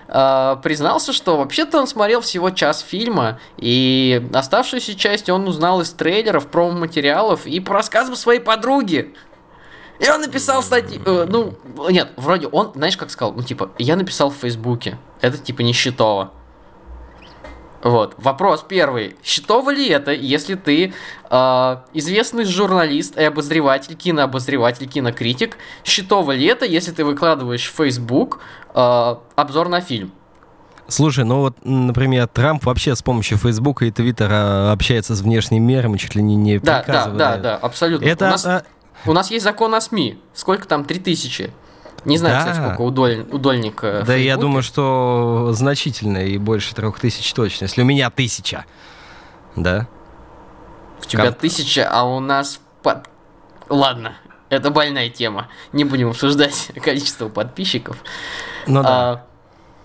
э, 0.07 0.55
признался, 0.63 1.13
что 1.13 1.37
вообще-то 1.37 1.79
он 1.79 1.87
смотрел 1.87 2.21
всего 2.21 2.49
час 2.49 2.81
фильма, 2.81 3.39
и 3.57 4.27
оставшуюся 4.33 4.95
часть 4.95 5.29
он 5.29 5.47
узнал 5.47 5.81
из 5.81 5.91
трейлеров, 5.91 6.47
промо-материалов 6.47 7.45
и 7.45 7.59
по 7.59 7.73
рассказам 7.73 8.15
своей 8.15 8.39
подруги. 8.39 9.13
И 9.99 10.09
он 10.09 10.21
написал 10.21 10.61
статью, 10.63 11.01
э, 11.05 11.25
ну, 11.29 11.55
нет, 11.89 12.11
вроде 12.17 12.47
он, 12.47 12.71
знаешь, 12.75 12.97
как 12.97 13.09
сказал, 13.09 13.33
ну, 13.33 13.43
типа, 13.43 13.71
я 13.77 13.95
написал 13.95 14.29
в 14.31 14.35
Фейсбуке, 14.35 14.97
это, 15.21 15.37
типа, 15.37 15.61
не 15.61 15.73
счетово. 15.73 16.31
Вот. 17.83 18.15
Вопрос 18.17 18.65
первый. 18.67 19.15
Счетово 19.23 19.71
ли 19.71 19.87
это, 19.89 20.13
если 20.13 20.55
ты 20.55 20.93
э, 21.29 21.77
известный 21.93 22.45
журналист 22.45 23.17
и 23.17 23.23
обозреватель, 23.23 23.95
кинообозреватель, 23.95 24.87
кинокритик? 24.87 25.57
Счетово 25.83 26.31
ли 26.31 26.45
это, 26.45 26.65
если 26.65 26.91
ты 26.91 27.03
выкладываешь 27.03 27.69
в 27.69 27.75
Facebook 27.75 28.39
э, 28.73 29.15
обзор 29.35 29.67
на 29.67 29.81
фильм? 29.81 30.13
Слушай, 30.87 31.25
ну 31.25 31.39
вот, 31.39 31.57
например, 31.63 32.27
Трамп 32.27 32.65
вообще 32.65 32.95
с 32.95 33.01
помощью 33.01 33.37
Фейсбука 33.37 33.85
и 33.85 33.91
Твиттера 33.91 34.71
общается 34.71 35.15
с 35.15 35.21
внешним 35.21 35.63
миром 35.63 35.95
и 35.95 35.97
чуть 35.97 36.15
ли 36.15 36.21
не, 36.21 36.35
не 36.35 36.59
да, 36.59 36.83
да, 36.85 37.07
да, 37.07 37.37
да, 37.37 37.55
абсолютно. 37.57 38.05
Это, 38.05 38.27
у, 38.27 38.29
нас, 38.29 38.45
а... 38.45 38.63
у 39.05 39.13
нас 39.13 39.31
есть 39.31 39.43
закон 39.43 39.73
о 39.75 39.81
СМИ. 39.81 40.19
Сколько 40.33 40.67
там? 40.67 40.85
Три 40.85 40.99
тысячи. 40.99 41.51
Не 42.05 42.17
знаю, 42.17 42.35
да. 42.35 42.39
кстати, 42.41 42.65
сколько 42.65 42.81
удоль, 42.81 43.25
удольник. 43.31 43.81
Да, 43.81 44.15
я 44.15 44.37
думаю, 44.37 44.63
что 44.63 45.49
значительно 45.53 46.19
и 46.19 46.37
больше 46.37 46.75
трех 46.75 46.99
тысяч 46.99 47.31
точно. 47.33 47.65
Если 47.65 47.81
у 47.81 47.85
меня 47.85 48.09
тысяча, 48.09 48.65
да? 49.55 49.87
У 51.01 51.05
тебя 51.05 51.25
как... 51.25 51.39
тысяча, 51.39 51.87
а 51.89 52.03
у 52.03 52.19
нас 52.19 52.59
под... 52.81 53.05
Ладно, 53.69 54.15
это 54.49 54.69
больная 54.69 55.09
тема. 55.09 55.47
Не 55.71 55.83
будем 55.83 56.09
обсуждать 56.09 56.71
количество 56.83 57.29
подписчиков. 57.29 57.97
Ну 58.67 58.83
да. 58.83 58.89
А, 58.89 59.25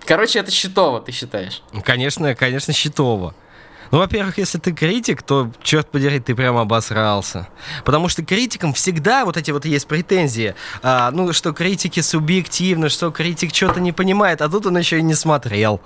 короче, 0.04 0.38
это 0.38 0.50
счетово, 0.50 1.00
ты 1.00 1.12
считаешь? 1.12 1.62
Конечно, 1.84 2.34
конечно, 2.34 2.72
счетово. 2.72 3.34
Ну, 3.90 3.98
во-первых, 3.98 4.38
если 4.38 4.58
ты 4.58 4.72
критик, 4.72 5.22
то, 5.22 5.50
черт 5.62 5.90
подери, 5.90 6.20
ты 6.20 6.34
прямо 6.34 6.62
обосрался. 6.62 7.48
Потому 7.84 8.08
что 8.08 8.24
критикам 8.24 8.72
всегда 8.72 9.24
вот 9.24 9.36
эти 9.36 9.50
вот 9.50 9.64
есть 9.64 9.86
претензии. 9.86 10.54
А, 10.82 11.10
ну, 11.10 11.32
что 11.32 11.52
критики 11.52 12.00
субъективны, 12.00 12.88
что 12.88 13.10
критик 13.10 13.54
что-то 13.54 13.80
не 13.80 13.92
понимает, 13.92 14.42
а 14.42 14.48
тут 14.48 14.66
он 14.66 14.78
еще 14.78 14.98
и 14.98 15.02
не 15.02 15.14
смотрел. 15.14 15.80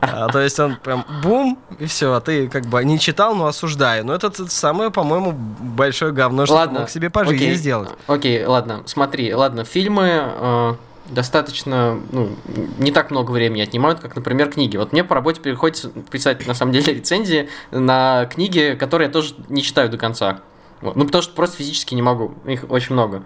А, 0.00 0.28
то 0.28 0.40
есть 0.40 0.58
он 0.58 0.76
прям 0.76 1.04
бум, 1.22 1.58
и 1.78 1.86
все, 1.86 2.12
а 2.14 2.20
ты 2.20 2.48
как 2.48 2.66
бы 2.66 2.84
не 2.84 2.98
читал, 2.98 3.34
но 3.34 3.46
осуждаю. 3.46 4.04
Но 4.04 4.14
это 4.14 4.30
самое, 4.48 4.90
по-моему, 4.90 5.32
большое 5.32 6.12
говно, 6.12 6.46
что 6.46 6.54
ладно, 6.54 6.74
ты 6.74 6.80
мог 6.80 6.90
себе 6.90 7.10
по 7.10 7.24
жизни 7.24 7.46
окей, 7.46 7.54
сделать. 7.54 7.90
Окей, 8.06 8.44
ладно, 8.44 8.82
смотри, 8.86 9.34
ладно, 9.34 9.64
фильмы... 9.64 10.08
Э 10.10 10.74
достаточно, 11.10 12.00
ну, 12.12 12.30
не 12.78 12.92
так 12.92 13.10
много 13.10 13.30
времени 13.30 13.62
отнимают, 13.62 14.00
как, 14.00 14.16
например, 14.16 14.50
книги. 14.50 14.76
Вот 14.76 14.92
мне 14.92 15.04
по 15.04 15.14
работе 15.14 15.40
приходится 15.40 15.88
писать, 15.88 16.46
на 16.46 16.54
самом 16.54 16.72
деле, 16.72 16.94
рецензии 16.94 17.48
на 17.70 18.26
книги, 18.26 18.76
которые 18.78 19.06
я 19.06 19.12
тоже 19.12 19.34
не 19.48 19.62
читаю 19.62 19.88
до 19.88 19.98
конца. 19.98 20.40
Вот. 20.80 20.96
Ну, 20.96 21.04
потому 21.06 21.22
что 21.22 21.34
просто 21.34 21.56
физически 21.56 21.94
не 21.94 22.02
могу. 22.02 22.34
Их 22.46 22.70
очень 22.70 22.92
много. 22.92 23.24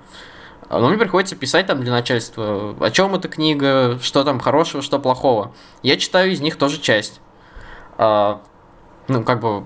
Но 0.71 0.89
мне 0.89 0.97
приходится 0.97 1.37
писать 1.37 1.67
там 1.67 1.83
для 1.83 1.93
начальства, 1.93 2.75
о 2.81 2.91
чем 2.91 3.15
эта 3.15 3.29
книга, 3.29 3.99
что 4.01 4.25
там 4.25 4.41
хорошего, 4.41 4.83
что 4.83 4.99
плохого. 4.99 5.53
Я 5.83 5.99
читаю 5.99 6.33
из 6.33 6.41
них 6.41 6.57
тоже 6.57 6.81
часть. 6.81 7.21
А, 7.99 8.41
ну, 9.09 9.23
как 9.23 9.41
бы, 9.41 9.65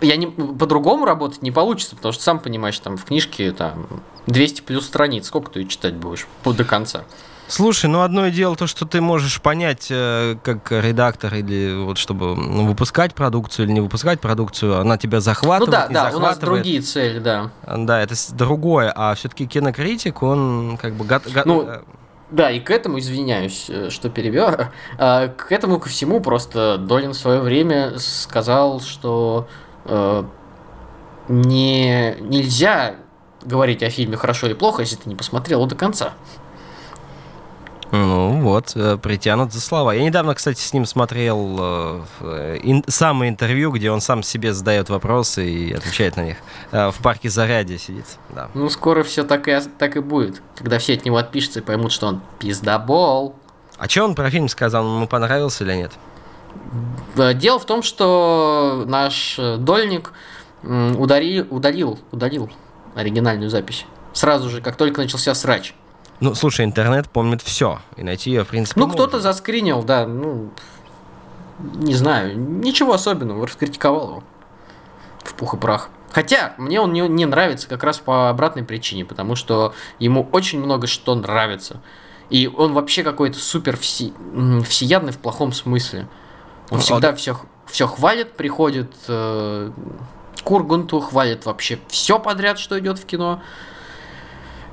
я 0.00 0.16
не, 0.16 0.28
по-другому 0.28 1.04
работать 1.04 1.42
не 1.42 1.50
получится, 1.50 1.94
потому 1.94 2.12
что, 2.12 2.22
сам 2.22 2.38
понимаешь, 2.38 2.78
там 2.78 2.96
в 2.96 3.04
книжке 3.04 3.52
там 3.52 4.02
200 4.28 4.62
плюс 4.62 4.86
страниц, 4.86 5.26
сколько 5.26 5.50
ты 5.50 5.64
читать 5.66 5.94
будешь 5.94 6.26
до 6.44 6.64
конца? 6.64 7.04
Слушай, 7.50 7.86
ну 7.86 8.02
одно 8.02 8.28
дело 8.28 8.54
то, 8.56 8.66
что 8.66 8.86
ты 8.86 9.00
можешь 9.00 9.40
понять, 9.40 9.88
э, 9.90 10.36
как 10.42 10.70
редактор, 10.70 11.34
или 11.34 11.74
вот 11.84 11.98
чтобы 11.98 12.36
ну, 12.36 12.66
выпускать 12.66 13.14
продукцию 13.14 13.66
или 13.66 13.72
не 13.72 13.80
выпускать 13.80 14.20
продукцию, 14.20 14.78
она 14.80 14.96
тебя 14.96 15.20
захватывает. 15.20 15.66
Ну 15.66 15.72
да, 15.72 15.88
не 15.88 15.94
да, 15.94 16.04
захватывает. 16.04 16.22
у 16.22 16.26
нас 16.26 16.38
другие 16.38 16.80
цели, 16.80 17.18
да. 17.18 17.50
Да, 17.66 18.00
это 18.00 18.14
другое, 18.34 18.92
а 18.94 19.14
все-таки 19.14 19.46
кинокритик, 19.46 20.22
он 20.22 20.78
как 20.80 20.94
бы... 20.94 21.04
Го- 21.04 21.18
го- 21.18 21.42
ну, 21.44 21.62
э, 21.62 21.80
да, 22.30 22.50
и 22.50 22.60
к 22.60 22.70
этому, 22.70 23.00
извиняюсь, 23.00 23.66
э, 23.68 23.90
что 23.90 24.08
перебил, 24.08 24.46
а, 24.98 25.28
к 25.28 25.50
этому 25.50 25.80
ко 25.80 25.88
всему 25.88 26.20
просто 26.20 26.78
Долин 26.78 27.10
в 27.10 27.16
свое 27.16 27.40
время 27.40 27.98
сказал, 27.98 28.80
что 28.80 29.48
э, 29.86 30.24
не, 31.28 32.14
нельзя 32.20 32.94
говорить 33.42 33.82
о 33.82 33.90
фильме 33.90 34.16
хорошо 34.16 34.46
или 34.46 34.54
плохо, 34.54 34.82
если 34.82 34.96
ты 34.96 35.08
не 35.08 35.16
посмотрел 35.16 35.60
его 35.60 35.68
до 35.68 35.74
конца. 35.74 36.12
Ну 37.92 38.40
вот, 38.40 38.72
э, 38.76 38.96
притянут 38.98 39.52
за 39.52 39.60
слова. 39.60 39.92
Я 39.92 40.04
недавно, 40.04 40.34
кстати, 40.34 40.60
с 40.60 40.72
ним 40.72 40.86
смотрел 40.86 41.56
э, 42.20 42.58
ин, 42.62 42.84
самое 42.86 43.30
интервью, 43.30 43.72
где 43.72 43.90
он 43.90 44.00
сам 44.00 44.22
себе 44.22 44.52
задает 44.52 44.88
вопросы 44.88 45.50
и 45.50 45.72
отвечает 45.72 46.16
на 46.16 46.24
них. 46.24 46.36
Э, 46.70 46.90
в 46.90 46.98
парке 47.02 47.28
Зарядье 47.28 47.78
сидит. 47.78 48.06
Да. 48.30 48.48
Ну, 48.54 48.68
скоро 48.70 49.02
все 49.02 49.24
так 49.24 49.48
и, 49.48 49.58
так 49.78 49.96
и 49.96 50.00
будет. 50.00 50.40
Когда 50.56 50.78
все 50.78 50.94
от 50.94 51.04
него 51.04 51.16
отпишутся 51.16 51.60
и 51.60 51.62
поймут, 51.62 51.90
что 51.90 52.06
он 52.06 52.20
пиздобол. 52.38 53.34
А 53.76 53.88
что 53.88 54.04
он 54.04 54.14
про 54.14 54.30
фильм 54.30 54.48
сказал? 54.48 54.84
Ему 54.84 55.08
понравился 55.08 55.64
или 55.64 55.74
нет? 55.74 55.92
Э, 57.16 57.34
дело 57.34 57.58
в 57.58 57.66
том, 57.66 57.82
что 57.82 58.84
наш 58.86 59.36
э, 59.38 59.56
дольник 59.56 60.12
ударил, 60.62 61.46
удалил, 61.50 61.98
удалил 62.12 62.50
оригинальную 62.94 63.50
запись. 63.50 63.86
Сразу 64.12 64.50
же, 64.50 64.60
как 64.60 64.76
только 64.76 65.00
начался 65.00 65.34
срач. 65.34 65.74
Ну, 66.20 66.34
слушай, 66.34 66.64
интернет 66.64 67.08
помнит 67.08 67.42
все, 67.42 67.80
и 67.96 68.02
найти 68.02 68.30
ее, 68.30 68.44
в 68.44 68.48
принципе, 68.48 68.78
Ну, 68.78 68.88
кто-то 68.88 69.20
заскринил, 69.20 69.82
да, 69.82 70.06
ну, 70.06 70.50
не 71.58 71.94
знаю, 71.94 72.38
ничего 72.38 72.92
особенного, 72.94 73.46
раскритиковал 73.46 74.08
его 74.08 74.22
в 75.24 75.34
пух 75.34 75.54
и 75.54 75.56
прах. 75.56 75.88
Хотя, 76.12 76.54
мне 76.58 76.80
он 76.80 76.92
не, 76.92 77.00
не 77.02 77.24
нравится 77.24 77.68
как 77.68 77.84
раз 77.84 77.98
по 77.98 78.30
обратной 78.30 78.64
причине, 78.64 79.04
потому 79.04 79.36
что 79.36 79.74
ему 79.98 80.28
очень 80.32 80.58
много 80.60 80.86
что 80.86 81.14
нравится. 81.14 81.80
И 82.30 82.48
он 82.48 82.72
вообще 82.72 83.02
какой-то 83.02 83.38
супер 83.38 83.76
все, 83.76 84.12
м, 84.32 84.62
всеядный 84.62 85.12
в 85.12 85.18
плохом 85.18 85.52
смысле. 85.52 86.08
Он 86.70 86.78
Ну, 86.78 86.82
всегда 86.82 87.14
все, 87.14 87.36
все 87.66 87.86
хвалит, 87.86 88.32
приходит 88.32 88.92
э, 89.08 89.70
к 90.42 90.50
Урганту, 90.50 91.00
хвалит 91.00 91.46
вообще 91.46 91.78
все 91.88 92.18
подряд, 92.18 92.58
что 92.58 92.78
идет 92.78 92.98
в 92.98 93.06
кино. 93.06 93.40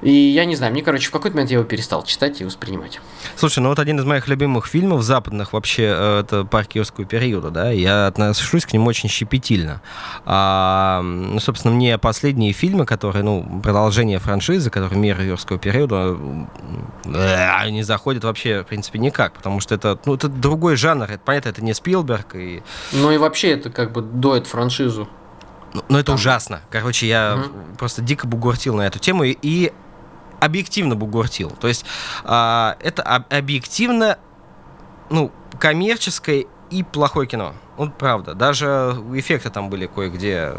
И 0.02 0.12
я 0.12 0.46
не 0.46 0.56
знаю, 0.56 0.72
мне, 0.72 0.84
короче, 0.84 1.08
в 1.08 1.12
какой-то 1.12 1.36
момент 1.36 1.50
я 1.50 1.58
его 1.58 1.68
перестал 1.68 2.04
читать 2.04 2.40
и 2.42 2.46
воспринимать. 2.46 3.00
Слушай, 3.36 3.60
ну 3.60 3.70
вот 3.70 3.80
один 3.80 4.00
из 4.00 4.06
моих 4.06 4.28
любимых 4.28 4.68
фильмов 4.68 5.02
западных 5.02 5.54
вообще 5.54 5.84
э, 5.84 6.20
это 6.22 6.46
«Парк 6.46 6.76
юрского 6.76 7.06
периода», 7.06 7.50
да, 7.50 7.72
я 7.72 8.08
отношусь 8.08 8.66
к 8.66 8.74
нему 8.74 8.88
очень 8.88 9.10
щепетильно. 9.10 9.82
А, 10.26 11.02
ну, 11.02 11.40
собственно, 11.40 11.74
мне 11.74 11.98
последние 11.98 12.54
фильмы, 12.54 12.86
которые, 12.86 13.24
ну, 13.24 13.62
продолжение 13.64 14.20
франшизы, 14.20 14.70
которые 14.70 15.00
«Мир 15.00 15.20
юрского 15.20 15.58
периода», 15.58 16.16
э, 17.06 17.50
они 17.60 17.82
заходят 17.82 18.24
вообще, 18.24 18.64
в 18.64 18.68
принципе, 18.68 19.00
никак, 19.00 19.34
потому 19.34 19.60
что 19.60 19.74
это, 19.74 20.00
ну, 20.06 20.14
это 20.14 20.28
другой 20.28 20.76
жанр, 20.76 21.06
это, 21.10 21.20
понятно, 21.24 21.50
это 21.50 21.64
не 21.64 21.74
Спилберг, 21.74 22.36
и 22.36 22.62
Ну 22.92 23.12
и 23.12 23.18
вообще 23.18 23.52
это 23.52 23.72
как 23.72 23.92
бы 23.94 24.02
доет 24.02 24.46
франшизу. 24.46 25.08
Ну, 25.74 25.84
ну, 25.90 25.98
это 25.98 26.14
ужасно. 26.14 26.62
Короче, 26.70 27.08
я 27.08 27.44
просто 27.78 28.02
дико 28.02 28.26
бугуртил 28.26 28.76
на 28.76 28.88
эту 28.88 29.00
тему 29.00 29.24
и, 29.24 29.38
и 29.42 29.72
объективно 30.40 30.96
бугуртил. 30.96 31.52
То 31.52 31.68
есть 31.68 31.86
а, 32.24 32.76
это 32.80 33.02
об- 33.04 33.32
объективно, 33.34 34.18
ну, 35.10 35.32
коммерческое 35.60 36.46
и 36.70 36.84
плохое 36.84 37.28
кино. 37.28 37.54
Ну, 37.78 37.92
правда. 37.92 38.34
Даже 38.34 38.96
эффекты 39.14 39.50
там 39.50 39.70
были 39.70 39.86
кое-где. 39.88 40.54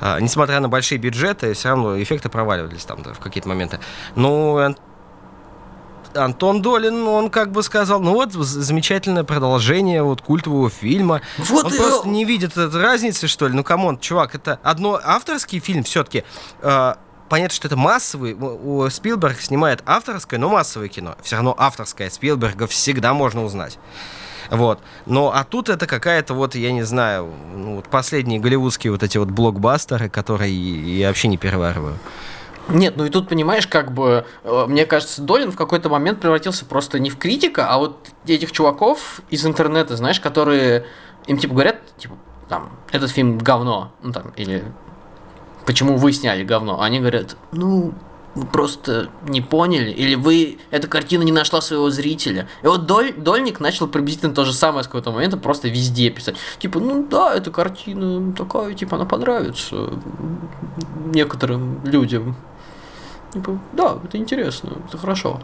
а, 0.00 0.18
несмотря 0.20 0.60
на 0.60 0.68
большие 0.68 0.98
бюджеты, 0.98 1.52
все 1.54 1.68
равно 1.70 2.00
эффекты 2.02 2.28
проваливались 2.28 2.84
там 2.84 3.02
в 3.02 3.18
какие-то 3.18 3.48
моменты. 3.48 3.78
Ну, 4.14 4.56
Ан- 4.58 4.76
Антон 6.14 6.60
Долин, 6.60 7.06
он 7.06 7.30
как 7.30 7.52
бы 7.52 7.62
сказал, 7.62 8.00
ну 8.00 8.14
вот 8.14 8.32
замечательное 8.32 9.22
продолжение 9.22 10.02
вот 10.02 10.22
культового 10.22 10.68
фильма. 10.68 11.20
Вот 11.38 11.66
он 11.66 11.74
и- 11.74 11.76
просто 11.76 12.08
не 12.08 12.24
видит 12.24 12.56
этой 12.56 12.82
разницы, 12.82 13.28
что 13.28 13.46
ли. 13.46 13.54
Ну, 13.54 13.62
come 13.62 13.83
on, 13.83 13.98
чувак, 13.98 14.34
это 14.34 14.58
одно 14.64 14.98
авторский 15.02 15.60
фильм 15.60 15.84
все-таки. 15.84 16.24
Понятно, 17.30 17.54
что 17.54 17.68
это 17.68 17.76
массовый. 17.76 18.34
У 18.34 18.90
Спилберг 18.90 19.40
снимает 19.40 19.82
авторское, 19.86 20.38
но 20.38 20.50
массовое 20.50 20.88
кино. 20.88 21.14
Все 21.22 21.36
равно 21.36 21.54
авторское 21.56 22.10
Спилберга 22.10 22.66
всегда 22.66 23.14
можно 23.14 23.42
узнать. 23.42 23.78
Вот. 24.50 24.80
Но 25.06 25.32
а 25.32 25.44
тут 25.44 25.68
это 25.68 25.86
какая-то 25.86 26.34
вот, 26.34 26.54
я 26.56 26.72
не 26.72 26.82
знаю, 26.82 27.32
ну, 27.54 27.76
вот 27.76 27.88
последние 27.88 28.40
голливудские 28.40 28.90
вот 28.92 29.02
эти 29.02 29.16
вот 29.16 29.30
блокбастеры, 29.30 30.10
которые 30.10 30.52
я 30.98 31.08
вообще 31.08 31.28
не 31.28 31.38
перевариваю. 31.38 31.98
Нет, 32.68 32.96
ну 32.96 33.04
и 33.04 33.10
тут, 33.10 33.28
понимаешь, 33.28 33.66
как 33.66 33.92
бы, 33.92 34.26
э, 34.44 34.64
мне 34.68 34.84
кажется, 34.86 35.22
Долин 35.22 35.50
в 35.50 35.56
какой-то 35.56 35.88
момент 35.88 36.20
превратился 36.20 36.64
просто 36.64 36.98
не 36.98 37.10
в 37.10 37.16
критика, 37.16 37.68
а 37.68 37.78
вот 37.78 38.10
этих 38.26 38.52
чуваков 38.52 39.22
из 39.30 39.44
интернета, 39.46 39.96
знаешь, 39.96 40.20
которые 40.20 40.84
им 41.26 41.38
типа 41.38 41.54
говорят, 41.54 41.76
типа, 41.96 42.16
там, 42.48 42.70
этот 42.92 43.10
фильм 43.10 43.38
говно, 43.38 43.92
ну 44.02 44.12
там, 44.12 44.32
или 44.36 44.64
почему 45.66 45.96
вы 45.96 46.12
сняли 46.12 46.44
говно, 46.44 46.80
они 46.80 47.00
говорят, 47.00 47.36
ну, 47.52 47.94
вы 48.34 48.46
просто 48.46 49.10
не 49.26 49.40
поняли, 49.40 49.90
или 49.90 50.14
вы, 50.14 50.58
эта 50.70 50.86
картина 50.86 51.22
не 51.22 51.32
нашла 51.32 51.60
своего 51.60 51.90
зрителя. 51.90 52.48
И 52.62 52.66
вот 52.66 52.86
Доль, 52.86 53.12
Дольник 53.12 53.58
начал 53.60 53.88
приблизительно 53.88 54.32
то 54.32 54.44
же 54.44 54.52
самое 54.52 54.84
с 54.84 54.86
какого-то 54.86 55.10
момента, 55.10 55.36
просто 55.36 55.68
везде 55.68 56.10
писать. 56.10 56.36
Типа, 56.58 56.78
ну 56.78 57.06
да, 57.08 57.34
эта 57.34 57.50
картина 57.50 58.32
такая, 58.32 58.74
типа, 58.74 58.96
она 58.96 59.04
понравится 59.04 59.90
некоторым 61.06 61.84
людям. 61.84 62.36
Типа, 63.32 63.58
да, 63.72 63.98
это 64.04 64.16
интересно, 64.16 64.78
это 64.88 64.96
хорошо. 64.96 65.40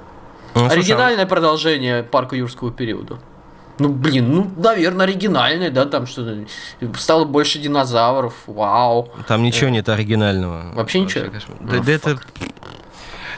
Ну, 0.54 0.60
слушай, 0.60 0.70
а 0.70 0.72
Оригинальное 0.72 1.26
продолжение 1.26 2.02
парка 2.02 2.36
юрского 2.36 2.72
периода. 2.72 3.18
Ну, 3.78 3.90
блин, 3.90 4.32
ну, 4.32 4.50
наверное, 4.56 5.04
оригинальное, 5.06 5.70
да, 5.70 5.84
там 5.84 6.06
что-то. 6.06 6.46
Стало 6.98 7.24
больше 7.26 7.58
динозавров, 7.58 8.34
вау. 8.46 9.10
Там 9.28 9.42
ничего 9.42 9.68
нет 9.68 9.88
оригинального. 9.88 10.72
Вообще 10.72 11.00
ничего? 11.00 11.26
Ну, 11.60 11.68
Да, 11.70 11.82
да 11.82 11.92
это, 11.92 12.18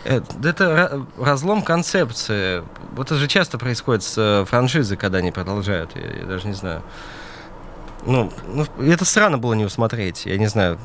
э, 0.04 0.20
это 0.44 0.64
ра- 0.64 1.06
разлом 1.24 1.62
концепции. 1.62 2.62
Вот 2.92 3.06
это 3.06 3.16
же 3.16 3.26
часто 3.26 3.58
происходит 3.58 4.04
с 4.04 4.16
э, 4.16 4.44
франшизой, 4.44 4.96
когда 4.96 5.18
они 5.18 5.32
продолжают. 5.32 5.90
Я, 5.96 6.20
я 6.20 6.24
даже 6.26 6.46
не 6.46 6.54
знаю. 6.54 6.82
Ну, 8.06 8.32
ну, 8.46 8.64
это 8.80 9.04
странно 9.04 9.38
было 9.38 9.54
не 9.54 9.64
усмотреть. 9.64 10.24
Я 10.24 10.38
не 10.38 10.46
знаю. 10.46 10.78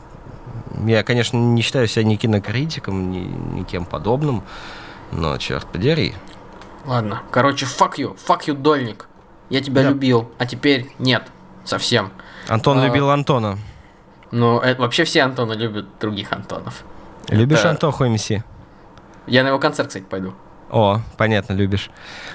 Я, 0.85 1.03
конечно, 1.03 1.37
не 1.37 1.61
считаю 1.61 1.87
себя 1.87 2.03
ни 2.03 2.15
кинокритиком, 2.15 3.11
ни, 3.11 3.19
ни 3.19 3.63
кем 3.63 3.85
подобным. 3.85 4.43
Но, 5.11 5.37
черт 5.37 5.67
подери. 5.67 6.15
Ладно, 6.85 7.21
короче, 7.29 7.67
fuck 7.67 7.93
you, 7.97 8.17
fuck 8.27 8.41
you, 8.47 8.53
Дольник. 8.55 9.07
Я 9.49 9.61
тебя 9.61 9.83
Да. 9.83 9.89
любил, 9.89 10.31
а 10.37 10.45
теперь 10.45 10.91
нет, 10.99 11.23
совсем. 11.63 12.11
Антон 12.47 12.79
А, 12.79 12.85
любил 12.85 13.09
Антона. 13.09 13.57
Ну, 14.31 14.59
э, 14.61 14.75
вообще 14.75 15.03
все 15.03 15.21
Антоны 15.21 15.53
любят 15.53 15.85
других 15.99 16.31
Антонов. 16.31 16.83
Любишь 17.29 17.59
это- 17.59 17.71
Антоху 17.71 18.05
МС? 18.05 18.29
Я 19.27 19.43
на 19.43 19.47
его 19.49 19.59
концерт, 19.59 19.87
кстати, 19.89 20.03
пойду. 20.03 20.33
О, 20.69 21.01
понятно, 21.17 21.53
любишь. 21.53 21.91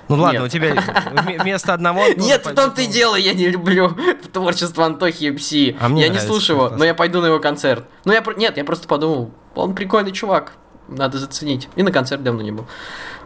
Ну 0.08 0.14
ладно, 0.16 0.38
Нет. 0.38 0.46
у 0.46 0.48
тебя 0.48 0.74
вме- 1.12 1.42
вместо 1.42 1.74
одного... 1.74 2.04
Нет, 2.16 2.46
в 2.46 2.54
том-то 2.54 2.82
и 2.82 2.86
дело, 2.86 3.16
я 3.16 3.34
не 3.34 3.48
люблю 3.48 3.96
творчество 4.32 4.86
Антохи 4.86 5.30
МС. 5.30 5.76
А 5.80 5.88
мне 5.88 6.02
я 6.02 6.08
не 6.08 6.20
слушаю 6.20 6.56
его, 6.56 6.70
но 6.70 6.84
я 6.84 6.94
пойду 6.94 7.20
на 7.20 7.26
его 7.26 7.40
концерт. 7.40 7.84
Ну, 8.04 8.12
я 8.12 8.22
нет, 8.36 8.56
я 8.56 8.64
просто 8.64 8.86
подумал, 8.86 9.32
он 9.56 9.74
прикольный 9.74 10.12
чувак, 10.12 10.52
надо 10.88 11.18
заценить. 11.18 11.68
И 11.76 11.82
на 11.82 11.92
концерт 11.92 12.22
давно 12.22 12.42
не 12.42 12.50
был. 12.50 12.66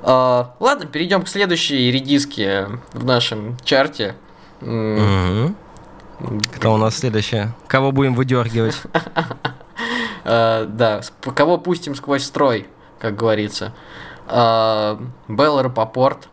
А, 0.03 0.55
ладно, 0.61 0.87
перейдем 0.87 1.23
к 1.23 1.29
следующей 1.29 1.91
редиске 1.91 2.69
в 2.93 3.05
нашем 3.05 3.57
чарте. 3.65 4.17
Мгм. 4.61 5.57
Кто 6.57 6.75
у 6.75 6.77
нас 6.77 6.99
следующее? 6.99 7.53
Кого 7.67 7.93
будем 7.93 8.15
выдергивать? 8.15 8.77
а, 10.25 10.67
да, 10.67 11.01
кого 11.35 11.59
пустим 11.59 11.95
сквозь 11.95 12.25
строй, 12.25 12.69
как 12.99 13.17
говорится. 13.17 13.73
А, 14.27 15.01
Белла 15.29 15.63
Рапопорт. 15.63 16.29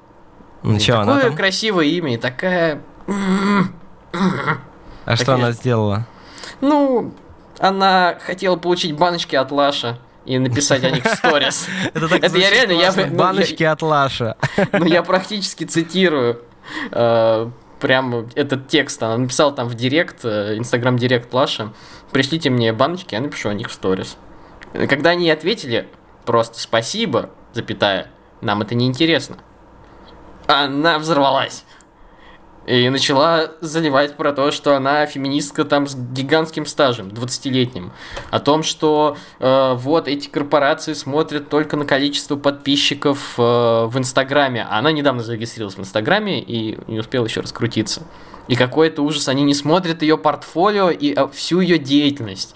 Ну, 0.62 0.78
Такое 0.78 1.32
красивое 1.32 1.86
имя 1.86 2.16
и 2.16 2.18
такая... 2.18 2.82
А 5.06 5.16
что 5.16 5.36
она 5.36 5.54
сделала? 5.54 6.06
Ну, 6.62 7.14
она 7.60 8.18
хотела 8.22 8.58
получить 8.58 8.96
баночки 8.96 9.36
от 9.36 9.52
Лаша 9.52 9.98
и 10.26 10.38
написать 10.38 10.84
о 10.84 10.92
них 10.92 11.04
в 11.04 11.16
сторис. 11.16 11.68
Это 11.94 12.38
я 12.38 12.50
реально, 12.50 12.74
я 12.74 12.94
ну, 12.96 13.16
Баночки 13.16 13.64
от 13.64 13.82
Лаша. 13.82 14.38
Ну, 14.72 14.86
я 14.86 15.04
практически 15.04 15.64
цитирую 15.64 16.42
э, 16.92 17.50
прям 17.80 18.28
этот 18.36 18.68
текст. 18.68 19.02
Она 19.02 19.18
написала 19.18 19.52
там 19.52 19.68
в 19.68 19.76
директ, 19.76 20.24
э, 20.24 20.58
инстаграм 20.58 20.98
директ 20.98 21.34
Лаша, 21.34 21.74
пришлите 22.12 22.50
мне 22.50 22.74
баночки, 22.74 23.16
я 23.16 23.22
напишу 23.22 23.50
о 23.50 23.54
них 23.54 23.70
в 23.70 23.74
сторис. 23.74 24.18
Когда 24.74 25.12
они 25.12 25.30
ответили, 25.32 25.88
просто 26.26 26.60
спасибо, 26.60 27.32
запятая, 27.54 28.12
нам 28.42 28.62
это 28.62 28.76
не 28.76 28.86
интересно. 28.86 29.38
Она 30.48 31.00
взорвалась. 31.00 31.64
И 32.66 32.88
начала 32.90 33.52
заливать 33.62 34.16
про 34.16 34.32
то, 34.32 34.52
что 34.52 34.76
она 34.76 35.06
феминистка 35.06 35.66
там 35.66 35.88
с 35.88 35.96
гигантским 35.96 36.66
стажем, 36.66 37.08
20-летним. 37.08 37.92
О 38.30 38.40
том, 38.40 38.62
что 38.62 39.18
э, 39.40 39.74
вот 39.76 40.08
эти 40.08 40.28
корпорации 40.28 40.94
смотрят 40.94 41.50
только 41.50 41.78
на 41.78 41.86
количество 41.86 42.36
подписчиков 42.36 43.36
э, 43.38 43.42
в 43.42 43.94
Инстаграме. 43.96 44.68
Она 44.70 44.92
недавно 44.92 45.24
зарегистрировалась 45.24 45.78
в 45.78 45.82
Инстаграме 45.82 46.42
и 46.42 46.78
не 46.88 47.00
успела 47.00 47.26
еще 47.26 47.42
раскрутиться. 47.42 48.04
И 48.48 48.56
какой 48.56 48.88
это 48.88 49.02
ужас, 49.02 49.28
они 49.28 49.44
не 49.44 49.54
смотрят 49.54 50.02
ее 50.02 50.18
портфолио 50.18 50.90
и 50.90 51.14
э, 51.16 51.28
всю 51.34 51.62
ее 51.62 51.80
деятельность. 51.80 52.56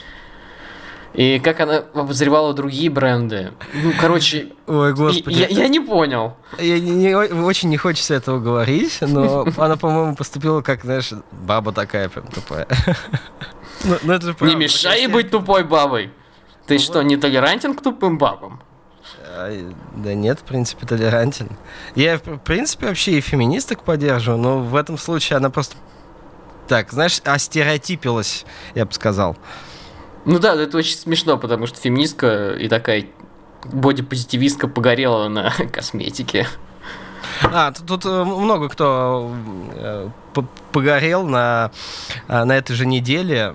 И 1.13 1.37
как 1.39 1.59
она 1.59 1.83
обозревала 1.93 2.53
другие 2.53 2.89
бренды. 2.89 3.53
Ну, 3.73 3.93
короче, 3.99 4.51
Ой, 4.65 4.93
господи. 4.93 5.35
я, 5.35 5.47
я 5.47 5.67
не 5.67 5.79
понял. 5.79 6.35
Я 6.57 6.79
не- 6.79 6.89
не- 6.91 7.15
очень 7.15 7.69
не 7.69 7.77
хочется 7.77 8.15
этого 8.15 8.39
говорить, 8.39 8.97
но 9.01 9.45
она, 9.57 9.75
по-моему, 9.77 10.15
поступила 10.15 10.61
как, 10.61 10.83
знаешь, 10.83 11.11
баба 11.31 11.71
такая 11.71 12.09
прям 12.09 12.27
тупая. 12.27 12.67
Ну, 13.85 13.97
ну, 14.03 14.13
это 14.13 14.33
Не 14.45 14.55
мешай 14.55 14.99
ей 14.99 15.07
быть 15.07 15.29
тупой 15.29 15.65
бабой. 15.65 16.09
Ты 16.67 16.77
что, 16.79 17.01
не 17.01 17.17
толерантен 17.17 17.73
к 17.75 17.81
тупым 17.81 18.17
бабам? 18.17 18.61
А, 19.27 19.51
Да 19.97 20.13
нет, 20.13 20.39
в 20.39 20.43
принципе, 20.43 20.85
толерантен. 20.85 21.49
Я, 21.93 22.17
в 22.17 22.37
принципе, 22.37 22.87
вообще 22.87 23.17
и 23.17 23.21
феминисток 23.21 23.83
поддерживаю, 23.83 24.39
но 24.41 24.59
в 24.59 24.75
этом 24.77 24.97
случае 24.97 25.35
она 25.35 25.49
просто 25.49 25.75
так, 26.69 26.91
знаешь, 26.93 27.19
остереотипилась, 27.25 28.45
я 28.73 28.85
бы 28.85 28.93
сказал. 28.93 29.35
Ну 30.25 30.39
да, 30.39 30.55
это 30.55 30.77
очень 30.77 30.97
смешно, 30.97 31.37
потому 31.37 31.67
что 31.67 31.79
феминистка 31.79 32.53
и 32.53 32.67
такая, 32.67 33.07
бодипозитивистка 33.65 34.67
погорела 34.67 35.27
на 35.27 35.51
косметике. 35.71 36.47
А, 37.41 37.71
тут, 37.71 37.85
тут 37.87 38.05
э, 38.05 38.23
много 38.23 38.69
кто 38.69 39.31
э, 39.75 40.09
погорел 40.71 41.25
на, 41.25 41.71
э, 42.27 42.43
на 42.43 42.55
этой 42.55 42.75
же 42.75 42.85
неделе. 42.85 43.53